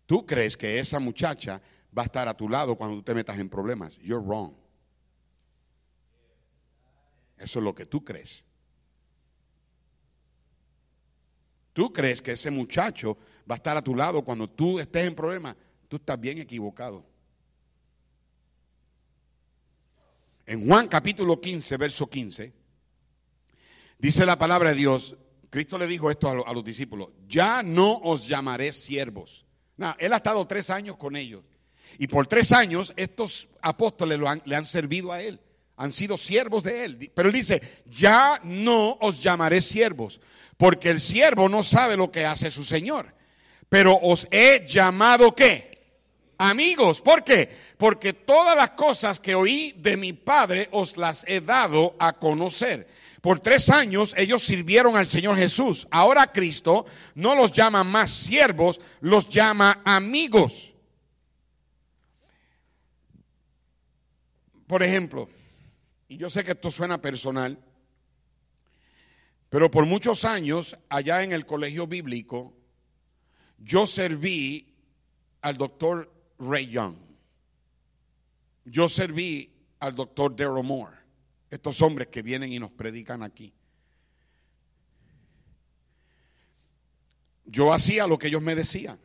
Tú 0.05 0.25
crees 0.25 0.55
que 0.55 0.77
esa 0.77 0.99
muchacha 0.99 1.61
va 1.97 2.03
a 2.03 2.05
estar 2.05 2.27
a 2.27 2.37
tu 2.37 2.47
lado 2.47 2.75
cuando 2.75 2.97
tú 2.97 3.03
te 3.03 3.15
metas 3.15 3.39
en 3.39 3.49
problemas. 3.49 3.97
You're 3.97 4.23
wrong. 4.23 4.53
Eso 7.37 7.59
es 7.59 7.65
lo 7.65 7.73
que 7.73 7.87
tú 7.87 8.03
crees. 8.03 8.43
Tú 11.73 11.91
crees 11.93 12.21
que 12.21 12.33
ese 12.33 12.51
muchacho 12.51 13.17
va 13.49 13.55
a 13.55 13.57
estar 13.57 13.77
a 13.77 13.83
tu 13.83 13.95
lado 13.95 14.23
cuando 14.23 14.49
tú 14.49 14.79
estés 14.79 15.07
en 15.07 15.15
problemas. 15.15 15.55
Tú 15.87 15.97
estás 15.97 16.19
bien 16.19 16.37
equivocado. 16.39 17.05
En 20.45 20.67
Juan 20.67 20.87
capítulo 20.87 21.39
15, 21.39 21.77
verso 21.77 22.09
15, 22.09 22.51
dice 23.97 24.25
la 24.25 24.37
palabra 24.37 24.71
de 24.71 24.75
Dios, 24.75 25.15
Cristo 25.49 25.77
le 25.77 25.87
dijo 25.87 26.09
esto 26.09 26.27
a, 26.27 26.53
los 26.53 26.63
discípulos, 26.63 27.09
ya 27.27 27.63
no 27.63 27.97
os 27.99 28.27
llamaré 28.27 28.73
siervos. 28.73 29.45
él 29.99 30.13
ha 30.13 30.17
estado 30.17 30.45
tres 30.47 30.69
años 30.69 30.97
con 30.97 31.15
ellos. 31.15 31.43
Y 31.97 32.07
por 32.07 32.25
tres 32.27 32.51
años 32.51 32.93
estos 32.95 33.49
apóstoles 33.61 34.19
le 34.45 34.55
han 34.55 34.65
servido 34.65 35.11
a 35.11 35.21
él. 35.21 35.39
Han 35.81 35.91
sido 35.91 36.15
siervos 36.15 36.61
de 36.61 36.85
él. 36.85 37.11
Pero 37.11 37.29
él 37.29 37.33
dice, 37.33 37.59
ya 37.87 38.39
no 38.43 38.99
os 39.01 39.19
llamaré 39.19 39.61
siervos, 39.61 40.21
porque 40.55 40.91
el 40.91 41.01
siervo 41.01 41.49
no 41.49 41.63
sabe 41.63 41.97
lo 41.97 42.11
que 42.11 42.23
hace 42.23 42.51
su 42.51 42.63
Señor. 42.63 43.15
Pero 43.67 43.97
os 43.99 44.27
he 44.29 44.63
llamado 44.67 45.33
qué? 45.33 45.71
Amigos. 46.37 47.01
¿Por 47.01 47.23
qué? 47.23 47.49
Porque 47.79 48.13
todas 48.13 48.55
las 48.55 48.71
cosas 48.71 49.19
que 49.19 49.33
oí 49.33 49.73
de 49.75 49.97
mi 49.97 50.13
Padre 50.13 50.69
os 50.71 50.97
las 50.97 51.25
he 51.27 51.41
dado 51.41 51.95
a 51.97 52.13
conocer. 52.13 52.87
Por 53.19 53.39
tres 53.39 53.67
años 53.71 54.13
ellos 54.15 54.43
sirvieron 54.43 54.95
al 54.95 55.07
Señor 55.07 55.35
Jesús. 55.35 55.87
Ahora 55.89 56.31
Cristo 56.31 56.85
no 57.15 57.33
los 57.33 57.51
llama 57.51 57.83
más 57.83 58.11
siervos, 58.11 58.79
los 58.99 59.29
llama 59.29 59.81
amigos. 59.83 60.75
Por 64.67 64.83
ejemplo, 64.83 65.27
y 66.11 66.17
yo 66.17 66.29
sé 66.29 66.43
que 66.43 66.51
esto 66.51 66.69
suena 66.69 67.01
personal, 67.01 67.57
pero 69.49 69.71
por 69.71 69.85
muchos 69.85 70.25
años 70.25 70.77
allá 70.89 71.23
en 71.23 71.31
el 71.31 71.45
colegio 71.45 71.87
bíblico, 71.87 72.53
yo 73.57 73.87
serví 73.87 74.75
al 75.39 75.55
doctor 75.55 76.13
Ray 76.37 76.67
Young. 76.67 76.97
Yo 78.65 78.89
serví 78.89 79.53
al 79.79 79.95
doctor 79.95 80.35
Daryl 80.35 80.65
Moore. 80.65 80.97
Estos 81.49 81.81
hombres 81.81 82.09
que 82.09 82.21
vienen 82.21 82.51
y 82.51 82.59
nos 82.59 82.71
predican 82.71 83.23
aquí. 83.23 83.53
Yo 87.45 87.73
hacía 87.73 88.05
lo 88.05 88.17
que 88.17 88.27
ellos 88.27 88.41
me 88.41 88.55
decían. 88.55 88.99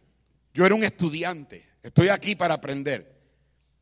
Yo 0.53 0.67
era 0.67 0.75
un 0.75 0.83
estudiante. 0.83 1.69
Estoy 1.85 2.09
aquí 2.09 2.35
para 2.35 2.55
aprender. 2.55 3.16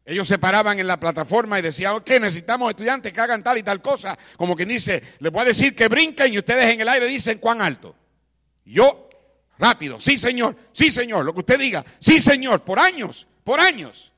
Ellos 0.06 0.28
se 0.28 0.38
paraban 0.38 0.78
en 0.78 0.86
la 0.86 1.00
plataforma 1.00 1.58
y 1.58 1.62
decían, 1.62 1.94
ok, 1.94 2.10
necesitamos 2.20 2.68
estudiantes 2.70 3.12
que 3.12 3.20
hagan 3.20 3.42
tal 3.42 3.56
y 3.56 3.62
tal 3.62 3.80
cosa. 3.80 4.18
Como 4.36 4.54
quien 4.54 4.68
dice, 4.68 5.02
les 5.18 5.32
voy 5.32 5.42
a 5.42 5.46
decir 5.46 5.74
que 5.74 5.88
brinquen 5.88 6.34
y 6.34 6.38
ustedes 6.38 6.74
en 6.74 6.80
el 6.80 6.88
aire 6.88 7.06
dicen 7.06 7.38
cuán 7.38 7.62
alto. 7.62 7.94
Yo, 8.66 9.08
rápido, 9.58 9.98
sí 9.98 10.18
señor, 10.18 10.56
sí 10.72 10.90
señor, 10.90 11.24
lo 11.24 11.32
que 11.32 11.40
usted 11.40 11.58
diga, 11.58 11.84
sí 12.00 12.20
señor, 12.20 12.62
por 12.64 12.78
años, 12.78 13.26
por 13.44 13.60
años. 13.60 14.12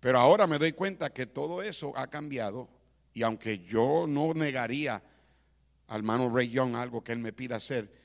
Pero 0.00 0.18
ahora 0.18 0.46
me 0.46 0.58
doy 0.58 0.72
cuenta 0.72 1.10
que 1.10 1.26
todo 1.26 1.62
eso 1.62 1.96
ha 1.96 2.08
cambiado 2.08 2.68
y 3.12 3.22
aunque 3.22 3.60
yo 3.60 4.06
no 4.08 4.34
negaría 4.34 5.00
al 5.86 5.98
hermano 5.98 6.34
Ray 6.34 6.50
Young 6.50 6.74
algo 6.74 7.04
que 7.04 7.12
él 7.12 7.20
me 7.20 7.32
pida 7.32 7.56
hacer, 7.56 8.03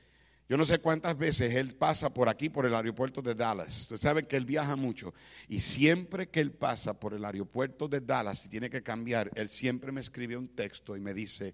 yo 0.49 0.57
no 0.57 0.65
sé 0.65 0.79
cuántas 0.79 1.15
veces 1.15 1.55
él 1.55 1.75
pasa 1.75 2.11
por 2.11 2.27
aquí, 2.27 2.49
por 2.49 2.65
el 2.65 2.73
aeropuerto 2.73 3.21
de 3.21 3.35
Dallas. 3.35 3.81
Ustedes 3.81 4.01
saben 4.01 4.25
que 4.25 4.35
él 4.35 4.45
viaja 4.45 4.75
mucho. 4.75 5.13
Y 5.47 5.59
siempre 5.59 6.27
que 6.27 6.39
él 6.39 6.51
pasa 6.51 6.99
por 6.99 7.13
el 7.13 7.23
aeropuerto 7.23 7.87
de 7.87 8.01
Dallas 8.01 8.45
y 8.45 8.49
tiene 8.49 8.67
que 8.67 8.81
cambiar, 8.81 9.29
él 9.35 9.49
siempre 9.49 9.91
me 9.91 10.01
escribe 10.01 10.35
un 10.35 10.47
texto 10.47 10.97
y 10.97 10.99
me 10.99 11.13
dice, 11.13 11.53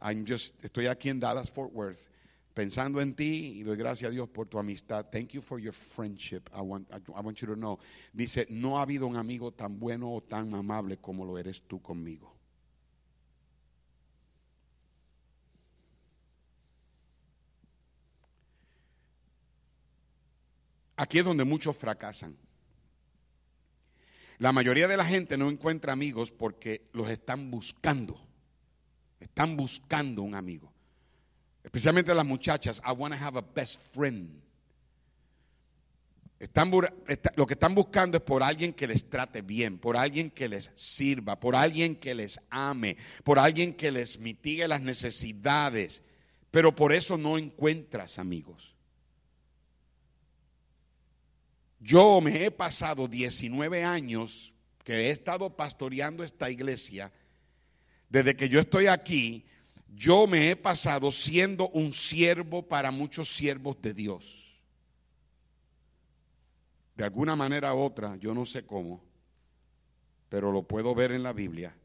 I'm 0.00 0.24
just, 0.26 0.54
estoy 0.64 0.86
aquí 0.86 1.08
en 1.08 1.18
Dallas, 1.18 1.50
Fort 1.50 1.72
Worth 1.74 2.12
pensando 2.54 3.00
en 3.00 3.14
ti 3.14 3.54
y 3.56 3.62
doy 3.62 3.76
gracias 3.76 4.08
a 4.08 4.12
Dios 4.12 4.28
por 4.28 4.46
tu 4.46 4.58
amistad. 4.58 5.06
Thank 5.10 5.30
you 5.30 5.42
for 5.42 5.58
your 5.58 5.72
friendship. 5.72 6.42
I 6.54 6.60
want, 6.60 6.88
I 6.92 7.20
want 7.20 7.40
you 7.40 7.48
to 7.48 7.56
know. 7.56 7.78
Dice, 8.12 8.46
no 8.50 8.78
ha 8.78 8.82
habido 8.82 9.06
un 9.06 9.16
amigo 9.16 9.52
tan 9.52 9.78
bueno 9.78 10.14
o 10.14 10.20
tan 10.20 10.54
amable 10.54 10.98
como 10.98 11.24
lo 11.24 11.38
eres 11.38 11.62
tú 11.62 11.80
conmigo. 11.80 12.31
Aquí 20.96 21.18
es 21.18 21.24
donde 21.24 21.44
muchos 21.44 21.76
fracasan. 21.76 22.36
La 24.38 24.52
mayoría 24.52 24.88
de 24.88 24.96
la 24.96 25.04
gente 25.04 25.36
no 25.36 25.48
encuentra 25.50 25.92
amigos 25.92 26.32
porque 26.32 26.88
los 26.92 27.08
están 27.08 27.50
buscando. 27.50 28.20
Están 29.20 29.56
buscando 29.56 30.22
un 30.22 30.34
amigo. 30.34 30.72
Especialmente 31.62 32.12
las 32.12 32.26
muchachas, 32.26 32.82
I 32.84 32.92
want 32.92 33.14
to 33.14 33.24
have 33.24 33.38
a 33.38 33.42
best 33.54 33.80
friend. 33.94 34.42
Están, 36.40 36.72
lo 37.36 37.46
que 37.46 37.54
están 37.54 37.72
buscando 37.72 38.18
es 38.18 38.24
por 38.24 38.42
alguien 38.42 38.72
que 38.72 38.88
les 38.88 39.08
trate 39.08 39.42
bien, 39.42 39.78
por 39.78 39.96
alguien 39.96 40.28
que 40.28 40.48
les 40.48 40.72
sirva, 40.74 41.38
por 41.38 41.54
alguien 41.54 41.94
que 41.94 42.12
les 42.16 42.40
ame, 42.50 42.96
por 43.22 43.38
alguien 43.38 43.74
que 43.74 43.92
les 43.92 44.18
mitigue 44.18 44.66
las 44.66 44.80
necesidades. 44.80 46.02
Pero 46.50 46.74
por 46.74 46.92
eso 46.92 47.16
no 47.16 47.38
encuentras 47.38 48.18
amigos. 48.18 48.71
Yo 51.82 52.20
me 52.20 52.44
he 52.44 52.50
pasado 52.52 53.08
19 53.08 53.82
años 53.82 54.54
que 54.84 54.94
he 54.94 55.10
estado 55.10 55.56
pastoreando 55.56 56.22
esta 56.22 56.48
iglesia. 56.48 57.12
Desde 58.08 58.36
que 58.36 58.48
yo 58.48 58.60
estoy 58.60 58.86
aquí, 58.86 59.44
yo 59.88 60.28
me 60.28 60.50
he 60.50 60.56
pasado 60.56 61.10
siendo 61.10 61.68
un 61.70 61.92
siervo 61.92 62.62
para 62.62 62.92
muchos 62.92 63.34
siervos 63.34 63.82
de 63.82 63.94
Dios. 63.94 64.24
De 66.94 67.02
alguna 67.02 67.34
manera 67.34 67.74
u 67.74 67.80
otra, 67.80 68.16
yo 68.16 68.32
no 68.32 68.46
sé 68.46 68.64
cómo, 68.64 69.02
pero 70.28 70.52
lo 70.52 70.62
puedo 70.62 70.94
ver 70.94 71.10
en 71.10 71.24
la 71.24 71.32
Biblia. 71.32 71.76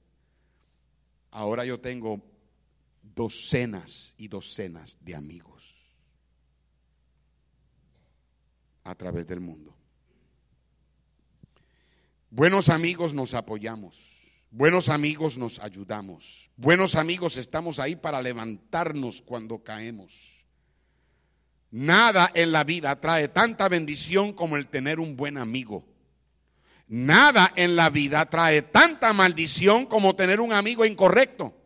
Ahora 1.31 1.65
yo 1.65 1.79
tengo 1.79 2.21
docenas 3.01 4.13
y 4.17 4.27
docenas 4.27 4.95
de 5.01 5.15
amigos 5.15 5.63
a 8.83 8.93
través 8.93 9.25
del 9.25 9.39
mundo. 9.39 9.76
Buenos 12.29 12.69
amigos 12.69 13.13
nos 13.13 13.33
apoyamos. 13.33 14.17
Buenos 14.51 14.89
amigos 14.89 15.37
nos 15.37 15.59
ayudamos. 15.59 16.49
Buenos 16.55 16.95
amigos 16.95 17.37
estamos 17.37 17.79
ahí 17.79 17.95
para 17.95 18.21
levantarnos 18.21 19.21
cuando 19.21 19.63
caemos. 19.63 20.45
Nada 21.71 22.31
en 22.33 22.51
la 22.51 22.63
vida 22.63 22.99
trae 22.99 23.27
tanta 23.27 23.67
bendición 23.67 24.33
como 24.33 24.57
el 24.57 24.67
tener 24.67 24.99
un 24.99 25.15
buen 25.15 25.37
amigo. 25.37 25.85
Nada 26.87 27.51
en 27.55 27.75
la 27.75 27.89
vida 27.89 28.25
trae 28.29 28.61
tanta 28.61 29.11
maldición 29.11 29.85
como 29.85 30.15
tener 30.15 30.39
un 30.39 30.53
amigo 30.53 30.85
incorrecto. 30.85 31.56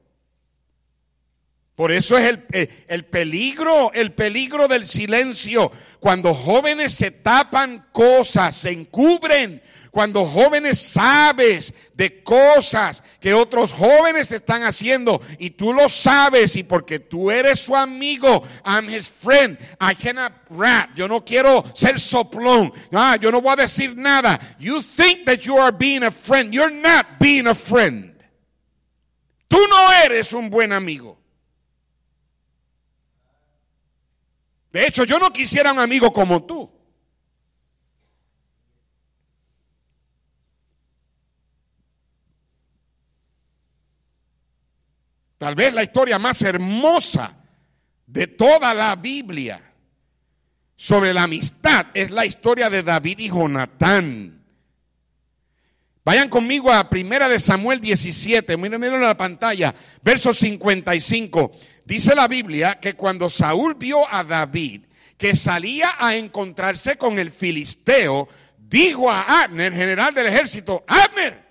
Por 1.81 1.91
eso 1.91 2.15
es 2.15 2.25
el, 2.25 2.45
eh, 2.51 2.85
el, 2.89 3.05
peligro, 3.05 3.91
el 3.91 4.11
peligro 4.11 4.67
del 4.67 4.85
silencio. 4.85 5.71
Cuando 5.99 6.31
jóvenes 6.31 6.93
se 6.93 7.09
tapan 7.09 7.87
cosas, 7.91 8.55
se 8.55 8.69
encubren, 8.69 9.63
cuando 9.89 10.23
jóvenes 10.23 10.77
sabes 10.77 11.73
de 11.95 12.21
cosas 12.21 13.01
que 13.19 13.33
otros 13.33 13.71
jóvenes 13.71 14.31
están 14.31 14.61
haciendo 14.61 15.23
y 15.39 15.49
tú 15.49 15.73
lo 15.73 15.89
sabes 15.89 16.55
y 16.55 16.61
porque 16.61 16.99
tú 16.99 17.31
eres 17.31 17.61
su 17.61 17.75
amigo, 17.75 18.43
I'm 18.63 18.87
his 18.87 19.09
friend, 19.09 19.57
I 19.79 19.95
cannot 19.95 20.33
rat, 20.51 20.91
yo 20.95 21.07
no 21.07 21.25
quiero 21.25 21.63
ser 21.73 21.99
soplón, 21.99 22.71
ah, 22.93 23.17
yo 23.19 23.31
no 23.31 23.41
voy 23.41 23.53
a 23.53 23.55
decir 23.55 23.97
nada. 23.97 24.39
You 24.59 24.83
think 24.83 25.25
that 25.25 25.39
you 25.39 25.57
are 25.57 25.75
being 25.75 26.03
a 26.03 26.11
friend, 26.11 26.53
you're 26.53 26.69
not 26.69 27.17
being 27.19 27.47
a 27.47 27.55
friend. 27.55 28.13
Tú 29.47 29.57
no 29.67 29.91
eres 30.05 30.31
un 30.33 30.47
buen 30.51 30.73
amigo. 30.73 31.20
De 34.71 34.87
hecho, 34.87 35.03
yo 35.03 35.19
no 35.19 35.31
quisiera 35.31 35.71
un 35.71 35.79
amigo 35.79 36.11
como 36.13 36.43
tú. 36.43 36.69
Tal 45.37 45.55
vez 45.55 45.73
la 45.73 45.81
historia 45.83 46.19
más 46.19 46.41
hermosa 46.43 47.35
de 48.05 48.27
toda 48.27 48.73
la 48.73 48.95
Biblia 48.95 49.73
sobre 50.75 51.13
la 51.13 51.23
amistad 51.23 51.87
es 51.93 52.11
la 52.11 52.25
historia 52.25 52.69
de 52.69 52.83
David 52.83 53.19
y 53.19 53.29
Jonatán. 53.29 54.41
Vayan 56.03 56.29
conmigo 56.29 56.71
a 56.71 56.89
Primera 56.89 57.29
de 57.29 57.39
Samuel 57.39 57.79
17, 57.79 58.57
miren, 58.57 58.83
en 58.83 59.01
la 59.01 59.15
pantalla, 59.15 59.73
verso 60.03 60.33
55. 60.33 61.51
Dice 61.91 62.15
la 62.15 62.29
Biblia 62.29 62.79
que 62.79 62.93
cuando 62.93 63.29
Saúl 63.29 63.75
vio 63.75 64.09
a 64.09 64.23
David 64.23 64.83
que 65.17 65.35
salía 65.35 65.95
a 65.99 66.15
encontrarse 66.15 66.95
con 66.95 67.19
el 67.19 67.31
filisteo, 67.31 68.29
dijo 68.57 69.11
a 69.11 69.43
Abner, 69.43 69.73
general 69.73 70.13
del 70.13 70.27
ejército, 70.27 70.85
Abner, 70.87 71.43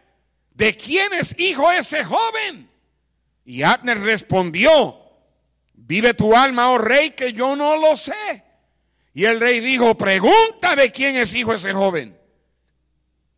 ¿de 0.55 0.75
quién 0.75 1.13
es 1.13 1.39
hijo 1.39 1.71
ese 1.71 2.03
joven? 2.05 2.71
Y 3.45 3.63
Abner 3.63 4.01
respondió, 4.01 4.99
vive 5.75 6.15
tu 6.15 6.35
alma, 6.35 6.71
oh 6.71 6.79
rey, 6.79 7.11
que 7.11 7.35
yo 7.35 7.55
no 7.55 7.77
lo 7.77 7.95
sé. 7.95 8.43
Y 9.13 9.27
el 9.27 9.41
rey 9.41 9.61
dijo, 9.61 9.95
pregunta 9.95 10.75
de 10.75 10.91
quién 10.91 11.17
es 11.17 11.35
hijo 11.35 11.53
ese 11.53 11.75
joven. 11.75 12.17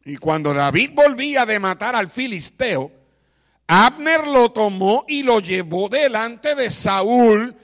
Y 0.05 0.18
cuando 0.18 0.55
David 0.55 0.90
volvía 0.94 1.44
de 1.46 1.59
matar 1.59 1.96
al 1.96 2.09
filisteo, 2.09 3.01
Abner 3.66 4.26
lo 4.26 4.50
tomó 4.52 5.04
y 5.08 5.22
lo 5.22 5.40
llevó 5.40 5.88
delante 5.88 6.54
de 6.54 6.70
Saúl, 6.70 7.56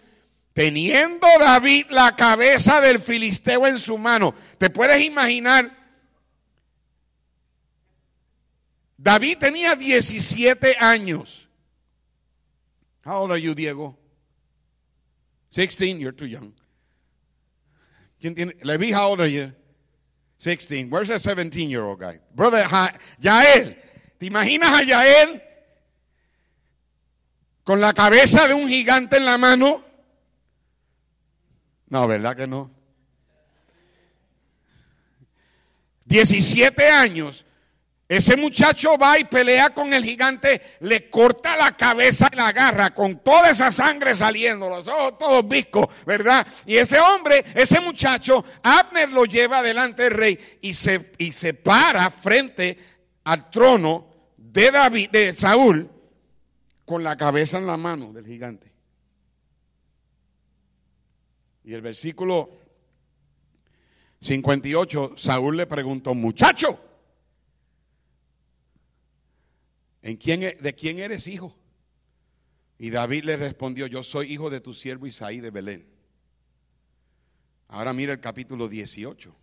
teniendo 0.52 1.26
David 1.38 1.86
la 1.90 2.16
cabeza 2.16 2.80
del 2.80 3.00
filisteo 3.00 3.66
en 3.66 3.78
su 3.78 3.98
mano. 3.98 4.34
¿Te 4.58 4.70
puedes 4.70 5.02
imaginar? 5.04 5.76
David 8.96 9.38
tenía 9.38 9.76
17 9.76 10.76
años. 10.80 11.48
How 13.04 13.22
old 13.22 13.32
are 13.32 13.40
you, 13.40 13.54
Diego? 13.54 13.96
16, 15.50 15.98
you're 15.98 16.12
too 16.12 16.26
young. 16.26 16.52
¿Quién 18.20 18.34
tiene? 18.34 18.54
Levi, 18.62 18.92
how 18.92 19.10
old 19.10 19.20
are 19.20 19.30
you? 19.30 19.52
16. 20.38 20.90
Where's 20.90 21.08
that 21.08 21.20
17 21.20 21.70
year 21.70 21.84
old 21.84 22.00
guy? 22.00 22.18
Brother, 22.34 22.64
Yael. 23.20 23.76
¿Te 24.18 24.26
imaginas 24.26 24.72
a 24.72 24.82
Yael 24.82 25.42
con 27.68 27.82
la 27.82 27.92
cabeza 27.92 28.48
de 28.48 28.54
un 28.54 28.66
gigante 28.66 29.18
en 29.18 29.26
la 29.26 29.36
mano? 29.36 29.82
No, 31.90 32.08
¿verdad 32.08 32.34
que 32.34 32.46
no? 32.46 32.70
17 36.06 36.88
años 36.88 37.44
ese 38.08 38.38
muchacho 38.38 38.96
va 38.96 39.18
y 39.18 39.24
pelea 39.24 39.74
con 39.74 39.92
el 39.92 40.02
gigante, 40.02 40.62
le 40.80 41.10
corta 41.10 41.58
la 41.58 41.76
cabeza 41.76 42.30
y 42.32 42.36
la 42.36 42.46
agarra 42.46 42.94
con 42.94 43.22
toda 43.22 43.50
esa 43.50 43.70
sangre 43.70 44.16
saliendo, 44.16 44.70
los 44.70 44.88
ojos 44.88 45.18
todos 45.18 45.46
viscos, 45.46 45.88
¿verdad? 46.06 46.46
Y 46.64 46.78
ese 46.78 46.98
hombre, 46.98 47.44
ese 47.54 47.80
muchacho, 47.80 48.42
Abner 48.62 49.10
lo 49.10 49.26
lleva 49.26 49.60
delante 49.60 50.04
del 50.04 50.14
rey 50.14 50.58
y 50.62 50.72
se, 50.72 51.12
y 51.18 51.32
se 51.32 51.52
para 51.52 52.10
frente 52.10 52.78
al 53.24 53.50
trono 53.50 54.06
de 54.38 54.70
David, 54.70 55.10
de 55.10 55.36
Saúl, 55.36 55.97
con 56.88 57.04
la 57.04 57.16
cabeza 57.16 57.58
en 57.58 57.66
la 57.66 57.76
mano 57.76 58.12
del 58.12 58.26
gigante. 58.26 58.72
Y 61.62 61.74
el 61.74 61.82
versículo 61.82 62.50
58, 64.22 65.12
Saúl 65.16 65.58
le 65.58 65.66
preguntó, 65.66 66.14
muchacho, 66.14 66.80
¿En 70.02 70.16
quién, 70.16 70.42
e-, 70.42 70.54
¿De 70.54 70.74
quién 70.74 70.98
eres 70.98 71.26
hijo? 71.26 71.54
Y 72.78 72.88
David 72.88 73.24
le 73.24 73.36
respondió, 73.36 73.86
yo 73.86 74.02
soy 74.02 74.32
hijo 74.32 74.48
de 74.48 74.60
tu 74.60 74.72
siervo 74.72 75.06
Isaí 75.06 75.40
de 75.40 75.50
Belén. 75.50 75.86
Ahora 77.68 77.92
mira 77.92 78.14
el 78.14 78.20
capítulo 78.20 78.68
18, 78.68 79.34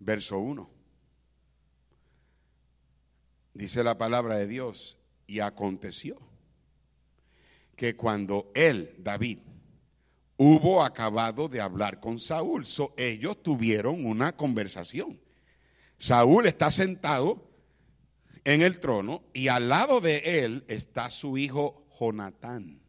verso 0.00 0.38
1. 0.38 0.70
Dice 3.54 3.82
la 3.82 3.96
palabra 3.96 4.36
de 4.36 4.46
Dios, 4.46 4.98
y 5.26 5.40
aconteció 5.40 6.18
que 7.76 7.96
cuando 7.96 8.50
él, 8.54 8.94
David, 8.98 9.38
hubo 10.36 10.82
acabado 10.82 11.48
de 11.48 11.60
hablar 11.60 12.00
con 12.00 12.18
Saúl, 12.18 12.66
ellos 12.96 13.42
tuvieron 13.42 14.04
una 14.04 14.36
conversación. 14.36 15.20
Saúl 15.98 16.46
está 16.46 16.70
sentado 16.70 17.48
en 18.44 18.62
el 18.62 18.78
trono 18.78 19.22
y 19.32 19.48
al 19.48 19.68
lado 19.68 20.00
de 20.00 20.44
él 20.44 20.64
está 20.68 21.10
su 21.10 21.38
hijo 21.38 21.86
Jonatán. 21.98 22.80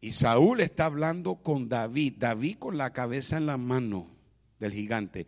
Y 0.00 0.12
Saúl 0.12 0.60
está 0.60 0.86
hablando 0.86 1.36
con 1.36 1.68
David, 1.68 2.14
David 2.18 2.58
con 2.58 2.78
la 2.78 2.92
cabeza 2.92 3.36
en 3.36 3.46
la 3.46 3.56
mano 3.56 4.08
del 4.60 4.72
gigante. 4.72 5.26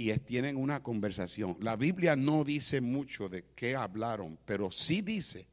Y 0.00 0.16
tienen 0.20 0.56
una 0.56 0.82
conversación. 0.82 1.58
La 1.60 1.76
Biblia 1.76 2.16
no 2.16 2.42
dice 2.42 2.80
mucho 2.80 3.28
de 3.28 3.44
qué 3.54 3.76
hablaron, 3.76 4.38
pero 4.46 4.70
sí 4.70 5.02
dice 5.02 5.46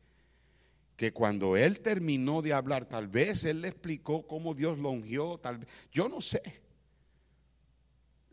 que 0.96 1.12
cuando 1.12 1.58
él 1.58 1.82
terminó 1.82 2.42
de 2.42 2.54
hablar, 2.54 2.86
tal 2.86 3.10
vez 3.10 3.44
él 3.44 3.60
le 3.60 3.68
explicó 3.68 4.26
cómo 4.26 4.54
Dios 4.54 4.78
lo 4.78 4.92
ungió, 4.92 5.38
tal 5.38 5.58
vez, 5.58 5.68
yo 5.92 6.08
no 6.08 6.22
sé. 6.22 6.42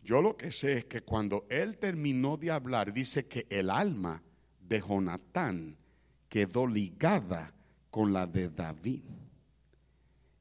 Yo 0.05 0.23
lo 0.23 0.37
que 0.37 0.53
sé 0.53 0.75
es 0.75 0.85
que 0.85 1.01
cuando 1.01 1.47
él 1.51 1.79
terminó 1.79 2.37
de 2.37 2.53
hablar, 2.53 2.93
dice 2.93 3.27
que 3.27 3.49
el 3.51 3.69
alma 3.69 4.23
de 4.61 4.81
Jonatán 4.81 5.77
quedó 6.29 6.69
ligada 6.69 7.53
con 7.91 8.13
la 8.13 8.25
de 8.25 8.51
David. 8.51 9.03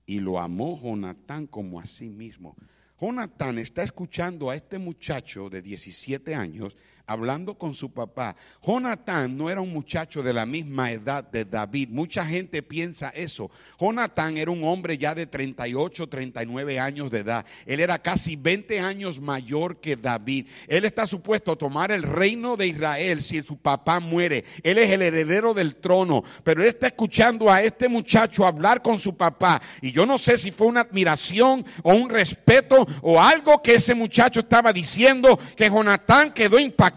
Y 0.06 0.20
lo 0.20 0.40
amó 0.40 0.80
Jonatán 0.80 1.48
como 1.48 1.80
a 1.80 1.88
sí 1.88 2.10
mismo. 2.10 2.56
Jonatán 3.04 3.58
está 3.58 3.84
escuchando 3.84 4.50
a 4.50 4.56
este 4.56 4.78
muchacho 4.78 5.50
de 5.50 5.62
17 5.62 6.36
años 6.36 6.78
hablando 7.06 7.56
con 7.56 7.76
su 7.76 7.92
papá. 7.92 8.36
Jonatán 8.66 9.36
no 9.38 9.50
era 9.50 9.62
un 9.62 9.74
muchacho 9.74 10.24
de 10.24 10.34
la 10.34 10.46
misma 10.46 10.92
edad 10.92 11.24
de 11.24 11.44
David. 11.44 11.90
Mucha 11.90 12.26
gente 12.26 12.64
piensa 12.64 13.10
eso. 13.10 13.52
Jonatán 13.80 14.38
era 14.38 14.52
un 14.52 14.64
hombre 14.64 14.98
ya 14.98 15.14
de 15.14 15.26
38, 15.26 16.08
39 16.08 16.80
años 16.80 17.12
de 17.12 17.20
edad. 17.20 17.46
Él 17.66 17.80
era 17.80 18.00
casi 18.00 18.36
20 18.36 18.80
años 18.80 19.20
mayor 19.20 19.78
que 19.78 19.96
David. 19.96 20.48
Él 20.68 20.86
está 20.86 21.06
supuesto 21.06 21.52
a 21.52 21.58
tomar 21.58 21.92
el 21.92 22.04
reino 22.04 22.56
de 22.56 22.68
Israel 22.68 23.22
si 23.22 23.42
su 23.42 23.58
papá 23.58 24.00
muere. 24.00 24.46
Él 24.64 24.78
es 24.78 24.90
el 24.90 25.02
heredero 25.02 25.54
del 25.54 25.76
trono. 25.76 26.24
Pero 26.44 26.62
él 26.62 26.70
está 26.70 26.88
escuchando 26.88 27.52
a 27.52 27.62
este 27.62 27.90
muchacho 27.90 28.46
hablar 28.46 28.82
con 28.82 28.98
su 28.98 29.16
papá. 29.16 29.62
Y 29.82 29.92
yo 29.92 30.06
no 30.06 30.18
sé 30.18 30.38
si 30.38 30.52
fue 30.52 30.68
una 30.68 30.82
admiración 30.82 31.66
o 31.82 31.94
un 31.94 32.10
respeto 32.10 32.86
o 33.02 33.22
algo 33.22 33.62
que 33.62 33.76
ese 33.76 33.94
muchacho 33.94 34.40
estaba 34.40 34.72
diciendo 34.72 35.38
que 35.56 35.70
Jonatán 35.70 36.32
quedó 36.32 36.60
impactado 36.60 36.93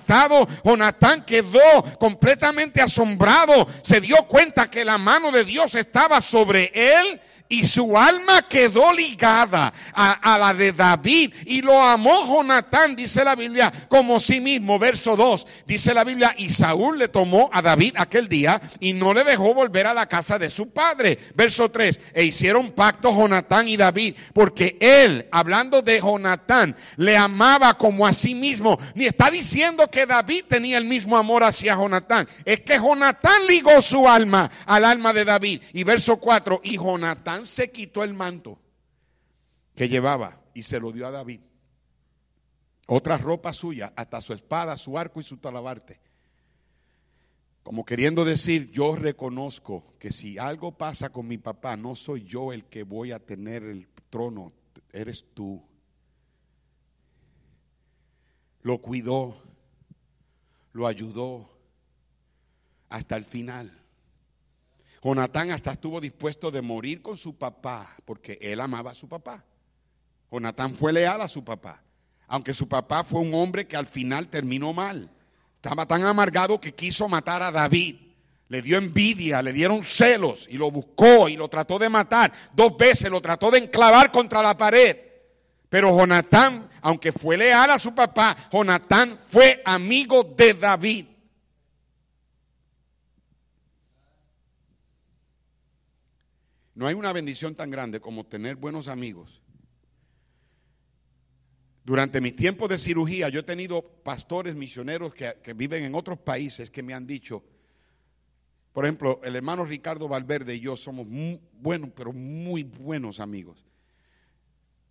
Jonatán 0.64 1.24
quedó 1.24 1.82
completamente 1.98 2.80
asombrado. 2.80 3.66
Se 3.82 4.00
dio 4.00 4.16
cuenta 4.26 4.70
que 4.70 4.84
la 4.84 4.98
mano 4.98 5.30
de 5.30 5.44
Dios 5.44 5.74
estaba 5.74 6.20
sobre 6.20 6.70
él 6.74 7.20
y 7.48 7.64
su 7.64 7.96
alma 7.96 8.42
quedó 8.42 8.92
ligada 8.92 9.72
a, 9.92 10.38
la 10.38 10.52
de 10.52 10.72
David 10.72 11.32
y 11.44 11.62
lo 11.62 11.80
amó 11.80 12.26
Jonatán, 12.26 12.96
dice 12.96 13.24
la 13.24 13.34
Biblia, 13.34 13.72
como 13.88 14.18
sí 14.18 14.40
mismo. 14.40 14.78
Verso 14.78 15.16
2, 15.16 15.46
dice 15.66 15.94
la 15.94 16.04
Biblia, 16.04 16.34
y 16.36 16.50
Saúl 16.50 16.98
le 16.98 17.08
tomó 17.08 17.48
a 17.52 17.62
David 17.62 17.94
aquel 17.96 18.28
día 18.28 18.60
y 18.80 18.92
no 18.92 19.14
le 19.14 19.24
dejó 19.24 19.54
volver 19.54 19.86
a 19.86 19.94
la 19.94 20.06
casa 20.06 20.38
de 20.38 20.50
su 20.50 20.70
padre. 20.70 21.18
Verso 21.34 21.70
3, 21.70 22.00
e 22.14 22.24
hicieron 22.24 22.72
pacto 22.72 23.14
Jonatán 23.14 23.68
y 23.68 23.76
David, 23.76 24.16
porque 24.32 24.76
él, 24.80 25.28
hablando 25.30 25.82
de 25.82 26.00
Jonatán, 26.00 26.76
le 26.96 27.16
amaba 27.16 27.76
como 27.78 28.06
a 28.06 28.12
sí 28.12 28.34
mismo. 28.34 28.78
Ni 28.94 29.06
está 29.06 29.30
diciendo 29.30 29.88
que 29.88 30.06
David 30.06 30.44
tenía 30.48 30.78
el 30.78 30.84
mismo 30.84 31.16
amor 31.16 31.44
hacia 31.44 31.74
Jonatán, 31.74 32.28
es 32.44 32.60
que 32.60 32.76
Jonatán 32.76 33.46
ligó 33.46 33.80
su 33.80 34.08
alma 34.08 34.50
al 34.66 34.84
alma 34.84 35.12
de 35.12 35.24
David. 35.24 35.62
Y 35.72 35.84
verso 35.84 36.16
4, 36.16 36.60
y 36.64 36.76
Jonatán 36.76 37.35
se 37.44 37.70
quitó 37.70 38.04
el 38.04 38.14
manto 38.14 38.58
que 39.74 39.88
llevaba 39.88 40.40
y 40.54 40.62
se 40.62 40.80
lo 40.80 40.92
dio 40.92 41.06
a 41.06 41.10
David. 41.10 41.40
Otra 42.86 43.18
ropa 43.18 43.52
suya, 43.52 43.92
hasta 43.96 44.22
su 44.22 44.32
espada, 44.32 44.76
su 44.76 44.96
arco 44.96 45.20
y 45.20 45.24
su 45.24 45.36
talabarte. 45.38 46.00
Como 47.64 47.84
queriendo 47.84 48.24
decir, 48.24 48.70
yo 48.70 48.94
reconozco 48.94 49.96
que 49.98 50.12
si 50.12 50.38
algo 50.38 50.78
pasa 50.78 51.10
con 51.10 51.26
mi 51.26 51.36
papá, 51.36 51.76
no 51.76 51.96
soy 51.96 52.24
yo 52.24 52.52
el 52.52 52.64
que 52.66 52.84
voy 52.84 53.10
a 53.10 53.18
tener 53.18 53.64
el 53.64 53.88
trono, 54.08 54.52
eres 54.92 55.24
tú. 55.34 55.60
Lo 58.62 58.78
cuidó, 58.80 59.42
lo 60.72 60.86
ayudó 60.86 61.50
hasta 62.88 63.16
el 63.16 63.24
final. 63.24 63.85
Jonatán 65.06 65.52
hasta 65.52 65.70
estuvo 65.70 66.00
dispuesto 66.00 66.50
de 66.50 66.60
morir 66.62 67.00
con 67.00 67.16
su 67.16 67.38
papá 67.38 67.94
porque 68.04 68.40
él 68.40 68.60
amaba 68.60 68.90
a 68.90 68.94
su 68.94 69.08
papá. 69.08 69.44
Jonatán 70.32 70.74
fue 70.74 70.92
leal 70.92 71.20
a 71.20 71.28
su 71.28 71.44
papá, 71.44 71.80
aunque 72.26 72.52
su 72.52 72.68
papá 72.68 73.04
fue 73.04 73.20
un 73.20 73.32
hombre 73.32 73.68
que 73.68 73.76
al 73.76 73.86
final 73.86 74.26
terminó 74.26 74.72
mal. 74.72 75.08
Estaba 75.54 75.86
tan 75.86 76.04
amargado 76.04 76.60
que 76.60 76.74
quiso 76.74 77.08
matar 77.08 77.40
a 77.40 77.52
David. 77.52 77.98
Le 78.48 78.62
dio 78.62 78.78
envidia, 78.78 79.42
le 79.42 79.52
dieron 79.52 79.84
celos 79.84 80.48
y 80.50 80.56
lo 80.56 80.72
buscó 80.72 81.28
y 81.28 81.36
lo 81.36 81.46
trató 81.46 81.78
de 81.78 81.88
matar. 81.88 82.32
Dos 82.52 82.76
veces 82.76 83.08
lo 83.08 83.20
trató 83.20 83.52
de 83.52 83.58
enclavar 83.58 84.10
contra 84.10 84.42
la 84.42 84.56
pared. 84.56 84.96
Pero 85.68 85.96
Jonatán, 85.96 86.68
aunque 86.80 87.12
fue 87.12 87.36
leal 87.36 87.70
a 87.70 87.78
su 87.78 87.94
papá, 87.94 88.36
Jonatán 88.50 89.16
fue 89.28 89.62
amigo 89.64 90.24
de 90.24 90.54
David. 90.54 91.06
No 96.76 96.86
hay 96.86 96.94
una 96.94 97.12
bendición 97.12 97.54
tan 97.54 97.70
grande 97.70 98.00
como 98.00 98.26
tener 98.26 98.54
buenos 98.54 98.86
amigos. 98.86 99.40
Durante 101.82 102.20
mis 102.20 102.36
tiempos 102.36 102.68
de 102.68 102.76
cirugía, 102.76 103.30
yo 103.30 103.40
he 103.40 103.44
tenido 103.44 103.80
pastores 103.80 104.54
misioneros 104.54 105.14
que, 105.14 105.54
viven 105.54 105.84
en 105.84 105.94
otros 105.94 106.18
países 106.18 106.70
que 106.70 106.82
me 106.82 106.92
han 106.92 107.06
dicho, 107.06 107.42
por 108.74 108.84
ejemplo, 108.84 109.22
el 109.24 109.36
hermano 109.36 109.64
Ricardo 109.64 110.06
Valverde 110.06 110.56
y 110.56 110.60
yo 110.60 110.76
somos 110.76 111.06
buenos, 111.54 111.90
pero 111.96 112.12
muy 112.12 112.62
buenos 112.62 113.20
amigos. 113.20 113.64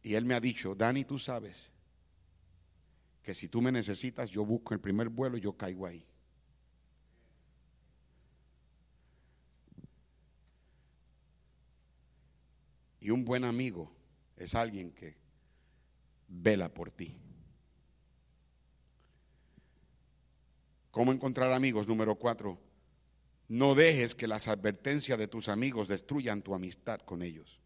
Y 0.01 0.15
él 0.15 0.25
me 0.25 0.33
ha 0.33 0.39
dicho, 0.39 0.73
Dani, 0.73 1.05
tú 1.05 1.19
sabes 1.19 1.69
que 3.21 3.35
si 3.35 3.47
tú 3.47 3.61
me 3.61 3.71
necesitas, 3.71 4.31
yo 4.31 4.43
busco 4.43 4.73
el 4.73 4.79
primer 4.79 5.09
vuelo 5.09 5.37
y 5.37 5.41
yo 5.41 5.53
caigo 5.53 5.85
ahí. 5.85 6.03
Y 13.05 13.11
un 13.11 13.23
buen 13.23 13.43
amigo 13.43 13.91
es 14.35 14.55
alguien 14.55 14.91
que 14.91 15.15
vela 16.27 16.73
por 16.73 16.89
ti. 16.89 17.15
¿Cómo 20.89 21.13
encontrar 21.13 21.51
amigos? 21.53 21.87
Número 21.87 22.15
cuatro, 22.15 22.59
no 23.47 23.75
dejes 23.75 24.15
que 24.15 24.27
las 24.27 24.47
advertencias 24.47 25.19
de 25.19 25.27
tus 25.27 25.49
amigos 25.49 25.87
destruyan 25.87 26.41
tu 26.41 26.55
amistad 26.55 26.99
con 27.01 27.21
ellos. 27.21 27.59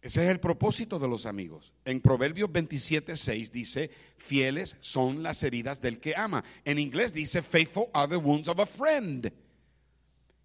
Ese 0.00 0.24
es 0.24 0.30
el 0.30 0.40
propósito 0.40 0.98
de 0.98 1.08
los 1.08 1.26
amigos. 1.26 1.74
En 1.84 2.00
Proverbios 2.00 2.50
27, 2.50 3.18
6 3.18 3.52
dice, 3.52 3.90
fieles 4.16 4.76
son 4.80 5.22
las 5.22 5.42
heridas 5.42 5.82
del 5.82 6.00
que 6.00 6.16
ama. 6.16 6.42
En 6.64 6.78
inglés 6.78 7.12
dice, 7.12 7.42
faithful 7.42 7.90
are 7.92 8.08
the 8.08 8.16
wounds 8.16 8.48
of 8.48 8.60
a 8.60 8.64
friend. 8.64 9.30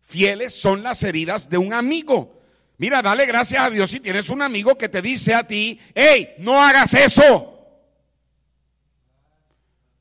Fieles 0.01 0.53
son 0.53 0.83
las 0.83 1.03
heridas 1.03 1.49
de 1.49 1.57
un 1.57 1.73
amigo. 1.73 2.41
Mira, 2.77 3.01
dale 3.01 3.25
gracias 3.25 3.63
a 3.63 3.69
Dios 3.69 3.91
si 3.91 3.99
tienes 3.99 4.29
un 4.29 4.41
amigo 4.41 4.77
que 4.77 4.89
te 4.89 5.01
dice 5.01 5.33
a 5.33 5.45
ti, 5.45 5.79
hey, 5.93 6.35
no 6.39 6.61
hagas 6.61 6.93
eso. 6.93 7.47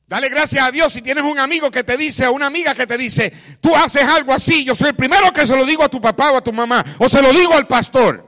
Dale 0.07 0.27
gracias 0.27 0.65
a 0.65 0.71
Dios 0.71 0.91
si 0.91 1.01
tienes 1.01 1.23
un 1.23 1.39
amigo 1.39 1.71
que 1.71 1.85
te 1.85 1.95
dice, 1.95 2.27
o 2.27 2.33
una 2.33 2.47
amiga 2.47 2.75
que 2.75 2.85
te 2.85 2.97
dice, 2.97 3.31
tú 3.61 3.73
haces 3.73 4.03
algo 4.03 4.33
así, 4.33 4.65
yo 4.65 4.75
soy 4.75 4.89
el 4.89 4.95
primero 4.95 5.31
que 5.31 5.47
se 5.47 5.55
lo 5.55 5.65
digo 5.65 5.83
a 5.83 5.89
tu 5.89 6.01
papá 6.01 6.31
o 6.31 6.37
a 6.37 6.43
tu 6.43 6.51
mamá, 6.51 6.83
o 6.97 7.07
se 7.07 7.21
lo 7.21 7.31
digo 7.31 7.53
al 7.53 7.65
pastor. 7.65 8.27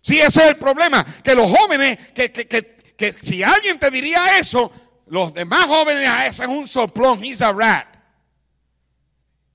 Sí, 0.00 0.20
ese 0.20 0.40
es 0.40 0.48
el 0.50 0.56
problema, 0.56 1.04
que 1.22 1.34
los 1.34 1.50
jóvenes, 1.50 1.98
que, 2.14 2.32
que, 2.32 2.46
que, 2.46 2.94
que 2.96 3.12
si 3.12 3.42
alguien 3.42 3.78
te 3.78 3.90
diría 3.90 4.38
eso, 4.38 4.72
los 5.08 5.34
demás 5.34 5.66
jóvenes, 5.66 6.08
ah, 6.08 6.28
ese 6.28 6.44
es 6.44 6.48
un 6.48 6.66
soplón, 6.66 7.22
he's 7.22 7.42
a 7.42 7.52
rat. 7.52 7.93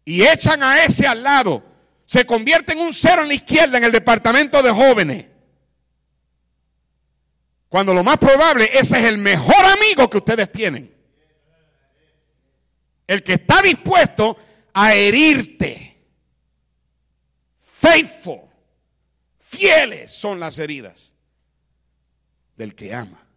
Y 0.10 0.26
echan 0.28 0.64
a 0.64 0.84
ese 0.84 1.06
al 1.06 1.22
lado. 1.22 1.64
Se 2.08 2.26
convierte 2.26 2.74
en 2.74 2.80
un 2.80 2.92
cero 2.92 3.22
en 3.22 3.28
la 3.28 3.36
izquierda 3.36 3.78
en 3.78 3.84
el 3.84 3.92
departamento 3.92 4.64
de 4.64 4.72
jóvenes. 4.72 5.28
Cuando 7.68 7.94
lo 7.94 8.04
más 8.04 8.18
probable, 8.18 8.72
ese 8.74 8.98
es 8.98 9.06
el 9.06 9.20
mejor 9.20 9.64
amigo 9.64 10.10
que 10.10 10.18
ustedes 10.18 10.52
tienen. 10.52 10.92
El 13.06 13.22
que 13.22 13.34
está 13.34 13.62
dispuesto 13.62 14.36
a 14.74 14.96
herirte. 14.96 16.04
Faithful. 17.64 18.50
Fieles 19.40 20.12
son 20.12 20.40
las 20.40 20.58
heridas 20.58 21.14
del 22.56 22.74
que 22.74 22.96
ama. 22.96 23.29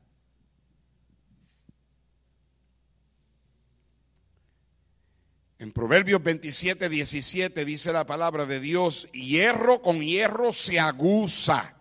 En 5.63 5.71
Proverbios 5.71 6.21
27, 6.21 6.89
17 6.89 7.65
dice 7.65 7.93
la 7.93 8.05
palabra 8.05 8.47
de 8.47 8.59
Dios, 8.59 9.07
hierro 9.13 9.81
con 9.81 10.01
hierro 10.01 10.51
se 10.51 10.81
aguza. 10.81 11.77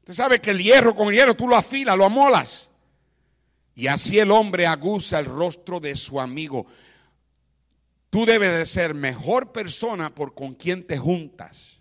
Usted 0.00 0.12
sabe 0.12 0.40
que 0.40 0.50
el 0.50 0.60
hierro 0.60 0.96
con 0.96 1.06
el 1.06 1.14
hierro 1.14 1.36
tú 1.36 1.46
lo 1.46 1.54
afilas, 1.54 1.96
lo 1.96 2.04
amolas. 2.04 2.68
Y 3.76 3.86
así 3.86 4.18
el 4.18 4.32
hombre 4.32 4.66
aguza 4.66 5.20
el 5.20 5.26
rostro 5.26 5.78
de 5.78 5.94
su 5.94 6.20
amigo. 6.20 6.66
Tú 8.10 8.26
debes 8.26 8.50
de 8.50 8.66
ser 8.66 8.92
mejor 8.92 9.52
persona 9.52 10.12
por 10.12 10.34
con 10.34 10.54
quien 10.54 10.84
te 10.84 10.98
juntas. 10.98 11.78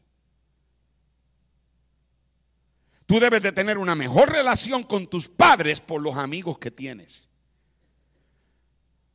Tú 3.07 3.19
debes 3.19 3.41
de 3.41 3.51
tener 3.51 3.79
una 3.79 3.95
mejor 3.95 4.31
relación 4.31 4.83
con 4.83 5.07
tus 5.07 5.27
padres 5.27 5.81
por 5.81 6.03
los 6.03 6.17
amigos 6.17 6.59
que 6.59 6.69
tienes. 6.69 7.32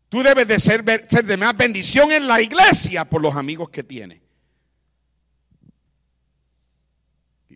Tú 0.08 0.22
debes 0.22 0.48
de 0.48 0.58
ser, 0.58 0.84
ser 1.08 1.24
de 1.24 1.36
más 1.36 1.56
bendición 1.56 2.12
en 2.12 2.26
la 2.26 2.40
iglesia 2.40 3.04
por 3.04 3.20
los 3.20 3.36
amigos 3.36 3.68
que 3.68 3.82
tienes. 3.82 4.22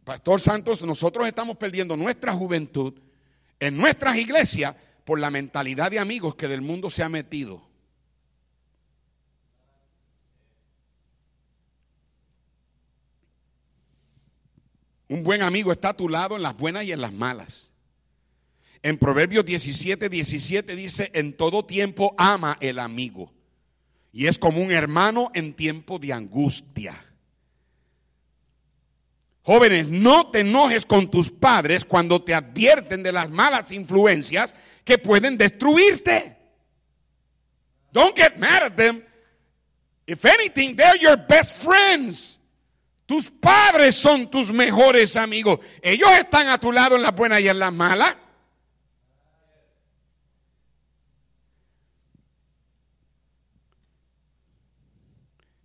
Pastor 0.04 0.40
Santos, 0.40 0.82
nosotros 0.82 1.26
estamos 1.26 1.56
perdiendo 1.56 1.96
nuestra 1.96 2.34
juventud 2.34 2.94
en 3.60 3.76
nuestras 3.76 4.16
iglesias 4.16 4.74
por 5.04 5.18
la 5.18 5.30
mentalidad 5.30 5.90
de 5.90 5.98
amigos 5.98 6.34
que 6.34 6.48
del 6.48 6.60
mundo 6.60 6.90
se 6.90 7.02
ha 7.02 7.08
metido. 7.08 7.62
Un 15.08 15.22
buen 15.22 15.42
amigo 15.42 15.72
está 15.72 15.90
a 15.90 15.96
tu 15.96 16.08
lado 16.08 16.36
en 16.36 16.42
las 16.42 16.56
buenas 16.56 16.84
y 16.84 16.92
en 16.92 17.00
las 17.00 17.12
malas. 17.12 17.71
En 18.82 18.98
Proverbios 18.98 19.44
17, 19.44 20.08
17 20.08 20.74
dice, 20.74 21.10
en 21.14 21.34
todo 21.34 21.64
tiempo 21.64 22.14
ama 22.18 22.58
el 22.60 22.78
amigo. 22.80 23.32
Y 24.12 24.26
es 24.26 24.38
como 24.38 24.60
un 24.60 24.72
hermano 24.72 25.30
en 25.34 25.54
tiempo 25.54 25.98
de 25.98 26.12
angustia. 26.12 26.94
Jóvenes, 29.44 29.88
no 29.88 30.30
te 30.30 30.40
enojes 30.40 30.84
con 30.84 31.10
tus 31.10 31.30
padres 31.30 31.84
cuando 31.84 32.22
te 32.22 32.34
advierten 32.34 33.02
de 33.02 33.12
las 33.12 33.30
malas 33.30 33.72
influencias 33.72 34.54
que 34.84 34.98
pueden 34.98 35.36
destruirte. 35.36 36.36
Don't 37.92 38.16
get 38.16 38.36
mad 38.36 38.62
at 38.62 38.76
them. 38.76 39.02
If 40.06 40.24
anything, 40.24 40.74
they're 40.76 40.98
your 40.98 41.16
best 41.16 41.62
friends. 41.62 42.38
Tus 43.06 43.30
padres 43.30 43.96
son 43.96 44.30
tus 44.30 44.50
mejores 44.52 45.16
amigos. 45.16 45.58
Ellos 45.82 46.10
están 46.18 46.48
a 46.48 46.58
tu 46.58 46.72
lado 46.72 46.96
en 46.96 47.02
las 47.02 47.14
buenas 47.14 47.40
y 47.40 47.48
en 47.48 47.58
las 47.58 47.72
malas. 47.72 48.16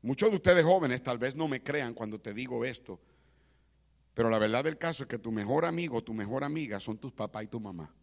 Muchos 0.08 0.30
de 0.30 0.38
ustedes 0.38 0.64
jóvenes 0.64 1.04
tal 1.04 1.18
vez 1.18 1.36
no 1.36 1.50
me 1.50 1.62
crean 1.62 1.94
cuando 1.94 2.18
te 2.18 2.34
digo 2.34 2.64
esto. 2.64 2.98
Pero 4.14 4.30
la 4.30 4.40
verdad 4.40 4.64
del 4.64 4.78
caso 4.78 5.04
es 5.04 5.10
que 5.10 5.20
tu 5.20 5.34
mejor 5.34 5.66
amigo, 5.66 6.02
tu 6.02 6.14
mejor 6.14 6.46
amiga 6.46 6.80
son 6.80 6.98
tus 6.98 7.12
papás 7.12 7.44
y 7.44 7.48
tu 7.48 7.60
mamá. 7.60 7.94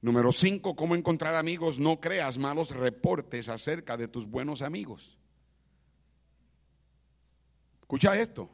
Número 0.00 0.32
cinco, 0.32 0.74
cómo 0.74 0.94
encontrar 0.94 1.34
amigos. 1.34 1.78
No 1.78 2.00
creas 2.00 2.38
malos 2.38 2.70
reportes 2.70 3.50
acerca 3.50 3.98
de 3.98 4.08
tus 4.08 4.24
buenos 4.24 4.62
amigos. 4.62 5.18
Escucha 7.82 8.18
esto. 8.18 8.48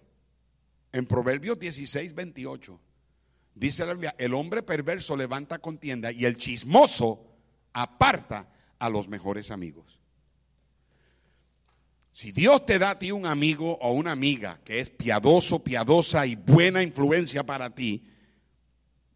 En 0.90 1.07
Proverbios 1.07 1.61
16, 1.61 2.12
28, 2.12 2.80
dice 3.55 3.86
la 3.86 3.92
Biblia, 3.92 4.16
el 4.18 4.34
hombre 4.34 4.64
perverso 4.64 5.16
levanta 5.16 5.61
contienda 5.61 6.11
y 6.11 6.24
el 6.24 6.38
chismoso 6.38 7.36
aparta 7.72 8.48
a 8.85 8.91
los 8.91 9.09
mejores 9.09 9.51
amigos. 9.51 9.99
Si 12.12 12.30
Dios 12.32 12.64
te 12.64 12.78
da 12.78 12.91
a 12.91 12.99
ti 12.99 13.11
un 13.11 13.26
amigo 13.26 13.76
o 13.80 13.93
una 13.93 14.12
amiga 14.12 14.61
que 14.64 14.78
es 14.78 14.91
piadoso, 14.91 15.64
piadosa 15.64 16.26
y 16.26 16.37
buena 16.37 16.82
influencia 16.82 17.45
para 17.45 17.70
ti, 17.70 18.05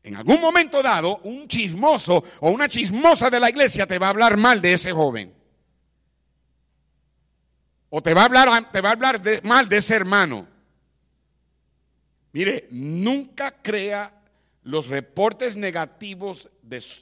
en 0.03 0.17
algún 0.17 0.41
momento 0.41 0.83
dado, 0.83 1.19
un 1.19 1.47
chismoso 1.47 2.25
o 2.41 2.51
una 2.51 2.69
chismosa 2.69 3.29
de 3.29 3.39
la 3.39 3.51
iglesia 3.51 3.87
te 3.87 3.99
va 3.99 4.07
a 4.07 4.11
hablar 4.11 4.37
mal 4.37 4.61
de 4.61 4.73
ese 4.73 4.91
joven. 4.91 5.35
O 7.91 8.03
te 8.03 8.15
va 8.15 8.23
a 8.23 8.25
hablar, 8.25 8.73
te 8.73 8.81
va 8.81 8.89
a 8.89 8.93
hablar 8.93 9.21
mal 9.43 9.69
de 9.69 9.77
ese 9.77 9.95
hermano. 9.95 10.49
Mire, 12.33 12.69
nunca 12.71 13.63
crea 13.63 14.19
los 14.63 14.89
reportes 14.89 15.57
negativos 15.57 16.49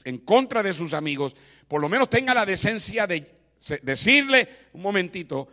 en 0.05 0.19
contra 0.19 0.63
de 0.63 0.75
sus 0.75 0.95
amigos. 0.95 1.35
Por 1.69 1.81
lo 1.81 1.89
menos 1.89 2.09
tenga 2.09 2.35
la 2.35 2.47
decencia 2.47 3.07
de 3.07 3.35
decirle, 3.83 4.49
un 4.73 4.83
momentito, 4.83 5.49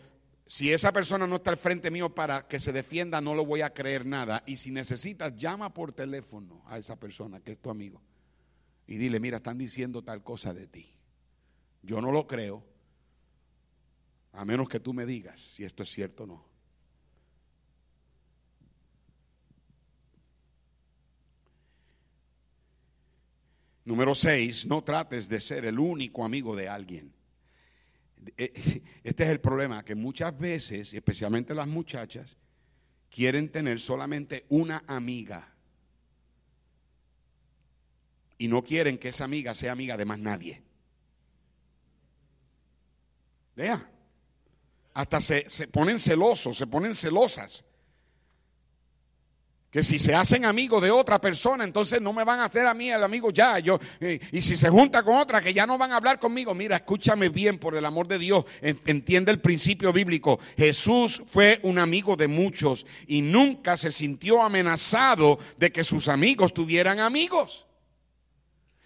si 0.46 0.72
esa 0.72 0.92
persona 0.92 1.26
no 1.26 1.38
está 1.38 1.52
al 1.52 1.58
frente 1.58 1.90
mío 1.90 2.14
para 2.14 2.48
que 2.48 2.60
se 2.60 2.72
defienda, 2.72 3.22
no 3.22 3.34
lo 3.34 3.46
voy 3.46 3.62
a 3.62 3.74
creer 3.74 4.06
nada. 4.06 4.44
Y 4.46 4.58
si 4.58 4.72
necesitas, 4.72 5.36
llama 5.36 5.74
por 5.74 5.94
teléfono 5.94 6.64
a 6.68 6.78
esa 6.78 7.00
persona 7.00 7.40
que 7.40 7.54
es 7.54 7.60
tu 7.60 7.70
amigo. 7.70 8.02
Y 8.86 8.98
dile, 8.98 9.20
mira, 9.20 9.38
están 9.38 9.58
diciendo 9.58 10.04
tal 10.04 10.24
cosa 10.24 10.54
de 10.54 10.68
ti. 10.68 10.94
Yo 11.82 12.02
no 12.02 12.12
lo 12.12 12.28
creo, 12.28 12.64
a 14.34 14.46
menos 14.46 14.68
que 14.68 14.80
tú 14.80 14.94
me 14.94 15.06
digas 15.06 15.40
si 15.40 15.64
esto 15.64 15.84
es 15.84 15.90
cierto 15.90 16.24
o 16.24 16.28
no. 16.28 16.53
Número 23.86 24.16
seis, 24.16 24.66
no 24.66 24.84
trates 24.84 25.28
de 25.28 25.42
ser 25.42 25.66
el 25.66 25.78
único 25.78 26.24
amigo 26.24 26.56
de 26.56 26.70
alguien. 26.70 27.14
Eh, 28.38 28.82
este 29.04 29.24
es 29.24 29.30
el 29.30 29.42
problema, 29.42 29.84
que 29.84 29.96
muchas 29.96 30.38
veces, 30.38 30.94
especialmente 30.94 31.54
las 31.54 31.68
muchachas, 31.68 32.38
quieren 33.10 33.50
tener 33.50 33.80
solamente 33.80 34.46
una 34.50 34.84
amiga. 34.88 35.50
Y 38.38 38.48
no 38.48 38.64
quieren 38.64 38.98
que 38.98 39.10
esa 39.10 39.26
amiga 39.26 39.54
sea 39.54 39.74
amiga 39.74 39.98
de 39.98 40.06
más 40.06 40.20
nadie. 40.20 40.62
Vea, 43.56 43.90
hasta 44.94 45.22
se, 45.22 45.50
se 45.50 45.68
ponen 45.68 46.00
celosos, 46.00 46.58
se 46.58 46.68
ponen 46.68 46.96
celosas. 46.96 47.64
Que 49.74 49.84
si 49.84 49.98
se 49.98 50.14
hacen 50.14 50.46
amigos 50.46 50.84
de 50.84 50.92
otra 50.92 51.20
persona, 51.20 51.64
entonces 51.64 52.00
no 52.00 52.14
me 52.14 52.24
van 52.24 52.40
a 52.40 52.46
hacer 52.46 52.68
a 52.68 52.76
mí 52.76 52.92
el 52.92 53.04
amigo 53.04 53.32
ya. 53.32 53.58
Yo, 53.58 53.80
y 54.00 54.40
si 54.40 54.56
se 54.56 54.70
junta 54.70 55.02
con 55.02 55.18
otra, 55.18 55.42
que 55.42 55.52
ya 55.52 55.66
no 55.66 55.80
van 55.80 55.92
a 55.92 55.96
hablar 55.96 56.20
conmigo. 56.20 56.54
Mira, 56.54 56.76
escúchame 56.76 57.30
bien, 57.30 57.58
por 57.58 57.76
el 57.76 57.84
amor 57.84 58.08
de 58.08 58.20
Dios. 58.20 58.46
Entiende 58.62 59.32
el 59.32 59.42
principio 59.42 59.92
bíblico. 59.92 60.40
Jesús 60.56 61.24
fue 61.26 61.60
un 61.64 61.80
amigo 61.80 62.16
de 62.16 62.28
muchos 62.28 62.86
y 63.08 63.24
nunca 63.24 63.76
se 63.76 63.92
sintió 63.92 64.44
amenazado 64.44 65.40
de 65.58 65.72
que 65.72 65.84
sus 65.84 66.08
amigos 66.08 66.54
tuvieran 66.54 67.00
amigos. 67.00 67.66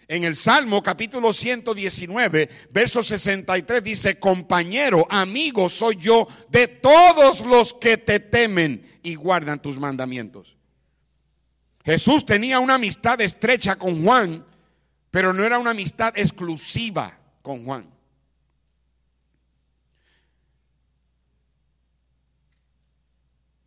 En 0.07 0.23
el 0.23 0.37
Salmo 0.37 0.81
capítulo 0.81 1.33
119, 1.33 2.49
verso 2.69 3.03
63 3.03 3.83
dice, 3.83 4.17
compañero, 4.19 5.05
amigo 5.09 5.67
soy 5.67 5.97
yo 5.97 6.29
de 6.47 6.69
todos 6.69 7.41
los 7.41 7.73
que 7.73 7.97
te 7.97 8.21
temen 8.21 8.99
y 9.03 9.15
guardan 9.15 9.61
tus 9.61 9.77
mandamientos. 9.77 10.56
Jesús 11.87 12.25
tenía 12.25 12.59
una 12.59 12.73
amistad 12.73 13.21
estrecha 13.21 13.77
con 13.77 14.03
Juan, 14.03 14.43
pero 15.09 15.31
no 15.31 15.45
era 15.45 15.57
una 15.57 15.69
amistad 15.69 16.17
exclusiva 16.17 17.17
con 17.41 17.63
Juan. 17.63 17.89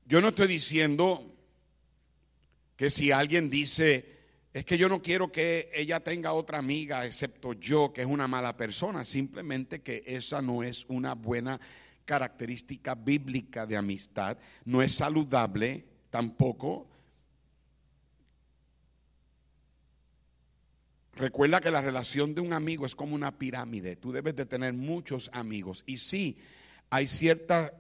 Yo 0.05 0.21
no 0.21 0.29
estoy 0.29 0.49
diciendo 0.49 1.35
que 2.77 2.91
si 2.91 3.11
alguien 3.11 3.49
dice, 3.49 4.05
es 4.53 4.67
que 4.67 4.77
yo 4.77 4.91
no 4.91 5.01
quiero 5.01 5.33
que 5.33 5.71
ella 5.75 6.01
tenga 6.01 6.35
otra 6.35 6.59
amiga 6.59 7.07
excepto 7.07 7.55
yo, 7.55 7.91
que 7.91 8.03
es 8.03 8.07
una 8.07 8.29
mala 8.29 8.55
persona, 8.55 9.07
simplemente 9.07 9.81
que 9.81 10.03
esa 10.05 10.43
no 10.43 10.63
es 10.63 10.85
una 10.89 11.15
buena 11.15 11.59
característica 12.05 12.95
bíblica 12.95 13.65
de 13.65 13.79
amistad, 13.79 14.37
no 14.67 14.83
es 14.83 14.93
saludable 14.93 15.87
tampoco 16.11 16.87
Recuerda 21.21 21.61
que 21.61 21.71
la 21.71 21.83
relación 21.83 22.35
de 22.35 22.41
un 22.41 22.55
amigo 22.55 22.87
es 22.87 22.95
como 22.95 23.15
una 23.15 23.37
pirámide. 23.37 23.95
Tú 23.95 24.11
debes 24.11 24.35
de 24.37 24.47
tener 24.47 24.73
muchos 24.73 25.29
amigos. 25.35 25.85
Y 25.85 25.99
sí, 25.99 26.39
hay 26.89 27.07
ciertas, 27.07 27.75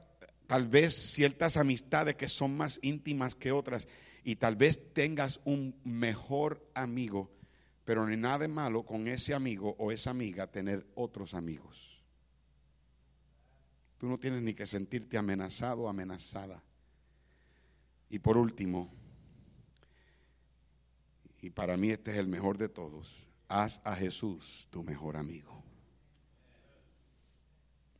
tal 0.46 0.68
vez 0.68 0.94
ciertas 0.94 1.56
amistades 1.56 2.16
que 2.16 2.28
son 2.28 2.54
más 2.54 2.78
íntimas 2.82 3.34
que 3.34 3.50
otras. 3.50 3.88
Y 4.24 4.36
tal 4.36 4.56
vez 4.56 4.92
tengas 4.92 5.40
un 5.44 5.74
mejor 5.84 6.68
amigo, 6.74 7.30
pero 7.86 8.04
no 8.04 8.10
hay 8.10 8.18
nada 8.18 8.40
de 8.40 8.48
malo 8.48 8.82
con 8.82 9.08
ese 9.08 9.32
amigo 9.32 9.74
o 9.78 9.90
esa 9.90 10.10
amiga 10.10 10.46
tener 10.46 10.86
otros 10.94 11.32
amigos. 11.32 11.98
Tú 13.96 14.06
no 14.06 14.18
tienes 14.18 14.42
ni 14.42 14.52
que 14.52 14.66
sentirte 14.66 15.16
amenazado 15.16 15.84
o 15.84 15.88
amenazada. 15.88 16.62
Y 18.10 18.18
por 18.18 18.36
último, 18.36 18.92
y 21.40 21.48
para 21.48 21.78
mí 21.78 21.88
este 21.88 22.10
es 22.10 22.18
el 22.18 22.28
mejor 22.28 22.58
de 22.58 22.68
todos, 22.68 23.29
haz 23.50 23.80
a 23.82 23.96
Jesús 23.96 24.68
tu 24.70 24.82
mejor 24.84 25.16
amigo. 25.16 25.62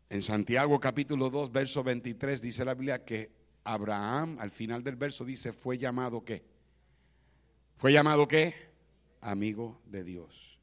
En 0.09 0.22
Santiago 0.22 0.78
capítulo 0.80 1.28
2, 1.28 1.53
verso 1.53 1.82
23 1.82 2.40
dice 2.40 2.64
la 2.64 2.74
Biblia 2.74 3.05
que 3.05 3.32
Abraham, 3.64 4.38
al 4.40 4.51
final 4.51 4.82
del 4.82 4.96
verso 4.96 5.24
dice, 5.24 5.53
fue 5.53 5.76
llamado 5.76 6.24
qué? 6.24 6.44
¿Fue 7.76 7.92
llamado 7.92 8.26
qué? 8.26 8.55
Amigo 9.20 9.80
de 9.86 10.05
Dios. 10.05 10.59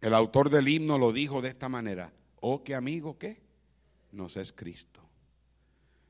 El 0.00 0.14
autor 0.14 0.48
del 0.48 0.68
himno 0.68 0.98
lo 0.98 1.12
dijo 1.12 1.42
de 1.42 1.48
esta 1.48 1.68
manera, 1.68 2.12
oh, 2.40 2.62
qué 2.62 2.74
amigo 2.74 3.18
qué? 3.18 3.40
Nos 4.12 4.36
es 4.36 4.52
Cristo. 4.52 5.05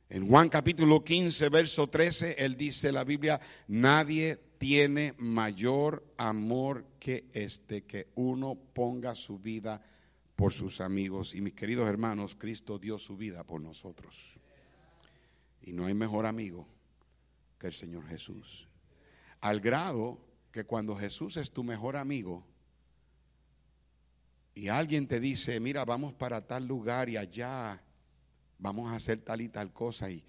En 0.09 0.29
Juan 0.29 0.49
capítulo 0.49 1.03
15, 1.03 1.49
verso 1.49 1.89
13, 1.89 2.37
él 2.39 2.57
dice 2.57 2.93
la 2.93 3.03
Biblia, 3.03 3.41
nadie 3.67 4.37
tiene 4.59 5.15
mayor 5.19 6.05
amor 6.17 6.85
que 7.01 7.25
este, 7.33 7.83
que 7.83 8.09
uno 8.15 8.55
ponga 8.55 9.17
su 9.17 9.41
vida 9.41 9.83
por 10.37 10.53
sus 10.53 10.81
amigos. 10.81 11.35
Y 11.35 11.41
mis 11.41 11.55
queridos 11.55 11.89
hermanos, 11.89 12.37
Cristo 12.37 12.79
dio 12.79 13.01
su 13.01 13.17
vida 13.17 13.43
por 13.43 13.61
nosotros. 13.61 14.15
Y 15.63 15.73
no 15.73 15.87
hay 15.87 15.95
mejor 15.95 16.25
amigo 16.25 16.69
que 17.59 17.67
el 17.67 17.73
Señor 17.73 18.07
Jesús. 18.07 18.69
Al 19.41 19.61
grado 19.61 20.21
que 20.53 20.65
cuando 20.65 20.95
Jesús 20.97 21.37
es 21.37 21.51
tu 21.51 21.65
mejor 21.65 21.97
amigo 21.97 22.47
y 24.55 24.69
alguien 24.69 25.09
te 25.09 25.19
dice, 25.19 25.59
mira, 25.59 25.85
vamos 25.85 26.15
para 26.15 26.47
tal 26.47 26.67
lugar 26.67 27.09
y 27.09 27.17
allá 27.17 27.83
vamos 28.59 28.91
a 28.91 28.97
hacer 28.97 29.21
tal 29.21 29.41
y 29.41 29.49
tal 29.49 29.73
cosa 29.73 30.11
y 30.11 30.25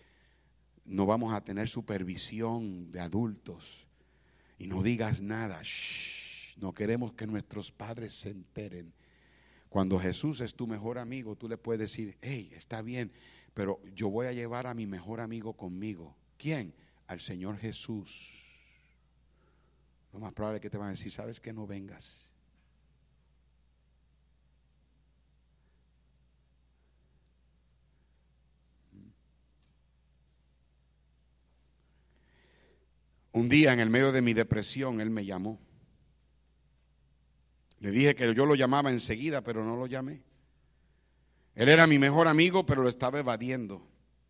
no 0.85 1.05
vamos 1.05 1.33
a 1.33 1.43
tener 1.43 1.67
supervisión 1.67 2.91
de 2.91 2.99
adultos 2.99 3.87
y 4.57 4.67
no 4.67 4.81
digas 4.81 5.21
nada. 5.21 5.61
no 6.57 6.73
queremos 6.73 7.13
que 7.13 7.27
nuestros 7.27 7.71
padres 7.71 8.13
se 8.13 8.29
enteren. 8.29 8.93
Cuando 9.69 9.99
Jesús 9.99 10.39
es 10.39 10.55
tu 10.55 10.65
mejor 10.65 10.97
amigo, 10.97 11.35
tú 11.35 11.47
le 11.47 11.57
puedes 11.57 11.91
decir, 11.91 12.17
hey, 12.21 12.51
está 12.55 12.81
bien, 12.81 13.11
pero 13.53 13.81
yo 13.93 14.09
voy 14.09 14.27
a 14.27 14.31
llevar 14.31 14.65
a 14.65 14.73
mi 14.73 14.87
mejor 14.87 15.19
amigo 15.19 15.53
conmigo. 15.53 16.15
¿Quién? 16.37 16.73
Al 17.05 17.19
Señor 17.19 17.57
Jesús. 17.57 18.43
Lo 20.13 20.19
más 20.19 20.33
probable 20.33 20.57
es 20.57 20.61
que 20.61 20.69
te 20.69 20.77
van 20.77 20.87
a 20.87 20.91
decir, 20.91 21.11
¿sabes 21.11 21.39
que 21.39 21.53
no 21.53 21.67
vengas? 21.67 22.26
Un 33.37 33.47
día 33.47 33.71
en 33.71 33.79
el 33.79 33.91
medio 33.91 34.11
de 34.11 34.23
mi 34.23 34.33
depresión, 34.33 34.99
él 34.99 35.11
me 35.11 35.23
llamó. 35.23 35.59
Le 37.81 37.91
dije 37.91 38.15
que 38.15 38.33
yo 38.33 38.47
lo 38.47 38.55
llamaba 38.55 38.89
enseguida, 38.89 39.43
pero 39.43 39.63
no 39.63 39.75
lo 39.77 39.85
llamé. 39.85 40.23
Él 41.53 41.69
era 41.69 41.85
mi 41.85 41.99
mejor 41.99 42.27
amigo, 42.27 42.65
pero 42.65 42.81
lo 42.81 42.89
estaba 42.89 43.19
evadiendo. 43.19 43.87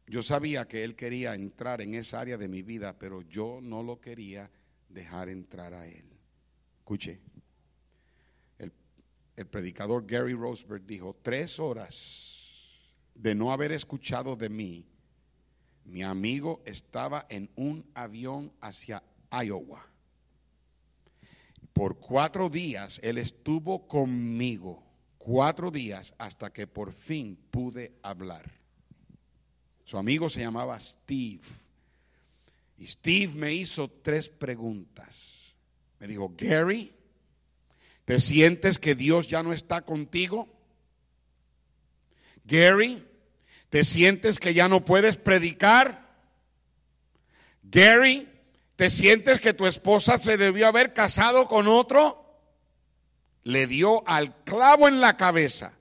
Yo 0.08 0.22
sabía 0.22 0.68
que 0.68 0.84
él 0.84 0.98
quería 0.98 1.36
entrar 1.36 1.80
en 1.80 1.94
esa 1.94 2.20
área 2.20 2.38
de 2.38 2.50
mi 2.50 2.64
vida, 2.64 3.00
pero 3.00 3.22
yo 3.22 3.60
no 3.62 3.82
lo 3.82 4.02
quería 4.02 4.52
dejar 4.90 5.30
entrar 5.30 5.74
a 5.74 5.88
él. 5.88 6.04
Escuche, 6.80 7.22
el, 8.60 9.46
predicador 9.46 10.06
Gary 10.06 10.34
Roseberg 10.34 10.86
dijo, 10.86 11.16
tres 11.22 11.62
horas 11.62 12.74
de 13.16 13.34
no 13.34 13.54
haber 13.54 13.72
escuchado 13.72 14.36
de 14.36 14.50
mí 14.50 14.86
mi 15.88 16.04
amigo 16.04 16.62
estaba 16.66 17.26
en 17.30 17.50
un 17.56 17.86
avión 17.94 18.52
hacia 18.62 19.04
Iowa. 19.32 19.86
Por 21.72 21.98
cuatro 21.98 22.50
días 22.50 23.00
él 23.04 23.18
estuvo 23.18 23.88
conmigo, 23.88 24.84
cuatro 25.18 25.72
días 25.72 26.14
hasta 26.18 26.52
que 26.52 26.68
por 26.68 26.92
fin 26.92 27.38
pude 27.52 27.94
hablar. 28.02 28.52
Su 29.86 29.98
amigo 29.98 30.30
se 30.30 30.42
llamaba 30.42 30.78
Steve. 30.80 31.46
Y 32.78 32.88
Steve 32.88 33.34
me 33.34 33.54
hizo 33.54 33.90
tres 33.90 34.28
preguntas. 34.28 35.56
Me 36.00 36.08
dijo, 36.08 36.34
Gary, 36.38 36.92
¿te 38.04 38.20
sientes 38.20 38.78
que 38.78 38.94
Dios 38.94 39.28
ya 39.28 39.42
no 39.42 39.54
está 39.54 39.84
contigo? 39.84 40.50
Gary, 42.44 43.07
¿Te 43.70 43.84
sientes 43.84 44.40
que 44.40 44.54
ya 44.54 44.68
no 44.68 44.86
puedes 44.86 45.18
predicar? 45.18 46.08
Gary, 47.64 48.28
¿te 48.76 48.90
sientes 48.90 49.42
que 49.42 49.54
tu 49.54 49.66
esposa 49.66 50.18
se 50.20 50.38
debió 50.38 50.68
haber 50.68 50.94
casado 50.94 51.48
con 51.48 51.68
otro? 51.68 52.24
Le 53.44 53.68
dio 53.68 54.08
al 54.08 54.44
clavo 54.44 54.88
en 54.88 55.02
la 55.02 55.18
cabeza. 55.18 55.74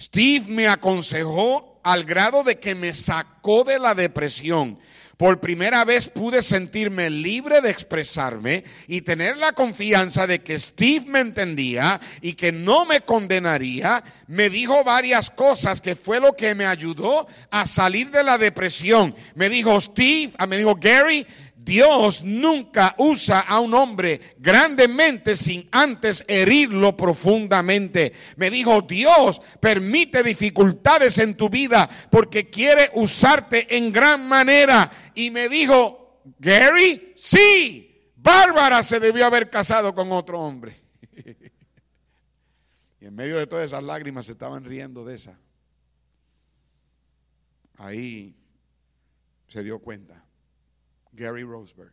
Steve 0.00 0.46
me 0.48 0.68
aconsejó 0.68 1.80
al 1.82 2.04
grado 2.04 2.42
de 2.42 2.58
que 2.58 2.74
me 2.74 2.94
sacó 2.94 3.64
de 3.64 3.78
la 3.78 3.94
depresión 3.94 4.78
por 5.16 5.40
primera 5.40 5.84
vez 5.84 6.08
pude 6.08 6.42
sentirme 6.42 7.08
libre 7.08 7.60
de 7.60 7.70
expresarme 7.70 8.64
y 8.86 9.00
tener 9.00 9.38
la 9.38 9.52
confianza 9.52 10.26
de 10.26 10.40
que 10.40 10.58
Steve 10.58 11.06
me 11.06 11.20
entendía 11.20 12.00
y 12.20 12.34
que 12.34 12.52
no 12.52 12.84
me 12.84 13.00
condenaría. 13.00 14.04
Me 14.26 14.50
dijo 14.50 14.84
varias 14.84 15.30
cosas 15.30 15.80
que 15.80 15.96
fue 15.96 16.20
lo 16.20 16.34
que 16.34 16.54
me 16.54 16.66
ayudó 16.66 17.26
a 17.50 17.66
salir 17.66 18.10
de 18.10 18.22
la 18.22 18.36
depresión. 18.36 19.14
Me 19.34 19.48
dijo 19.48 19.80
Steve, 19.80 20.32
ah, 20.36 20.46
me 20.46 20.58
dijo 20.58 20.74
Gary, 20.74 21.26
Dios 21.66 22.22
nunca 22.22 22.94
usa 22.96 23.40
a 23.40 23.58
un 23.58 23.74
hombre 23.74 24.36
grandemente 24.38 25.34
sin 25.34 25.68
antes 25.72 26.24
herirlo 26.28 26.96
profundamente. 26.96 28.12
Me 28.36 28.50
dijo, 28.50 28.82
Dios 28.82 29.40
permite 29.58 30.22
dificultades 30.22 31.18
en 31.18 31.36
tu 31.36 31.48
vida 31.48 31.90
porque 32.08 32.48
quiere 32.48 32.92
usarte 32.94 33.76
en 33.76 33.90
gran 33.90 34.28
manera. 34.28 34.92
Y 35.12 35.32
me 35.32 35.48
dijo, 35.48 36.22
Gary, 36.38 37.14
sí, 37.16 38.12
Bárbara 38.14 38.84
se 38.84 39.00
debió 39.00 39.26
haber 39.26 39.50
casado 39.50 39.92
con 39.92 40.12
otro 40.12 40.38
hombre. 40.38 40.80
y 43.00 43.06
en 43.06 43.12
medio 43.12 43.38
de 43.38 43.48
todas 43.48 43.66
esas 43.66 43.82
lágrimas 43.82 44.26
se 44.26 44.32
estaban 44.32 44.64
riendo 44.64 45.04
de 45.04 45.16
esa. 45.16 45.36
Ahí 47.76 48.36
se 49.48 49.64
dio 49.64 49.80
cuenta 49.80 50.25
Gary 51.16 51.42
Roseberg 51.42 51.92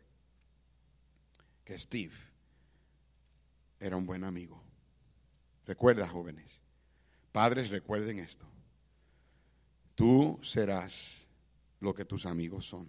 que 1.64 1.78
Steve 1.78 2.14
era 3.80 3.96
un 3.96 4.06
buen 4.06 4.24
amigo. 4.24 4.62
Recuerda, 5.66 6.06
jóvenes, 6.06 6.60
padres, 7.32 7.70
recuerden 7.70 8.18
esto. 8.18 8.46
Tú 9.94 10.38
serás 10.42 11.26
lo 11.80 11.94
que 11.94 12.04
tus 12.04 12.26
amigos 12.26 12.66
son. 12.66 12.88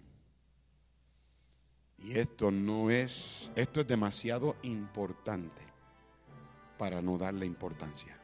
Y 1.97 2.17
esto 2.17 2.51
no 2.51 2.91
es, 2.91 3.49
esto 3.55 3.81
es 3.81 3.87
demasiado 3.87 4.57
importante 4.63 5.61
para 6.77 7.01
no 7.01 7.17
darle 7.17 7.45
importancia. 7.45 8.17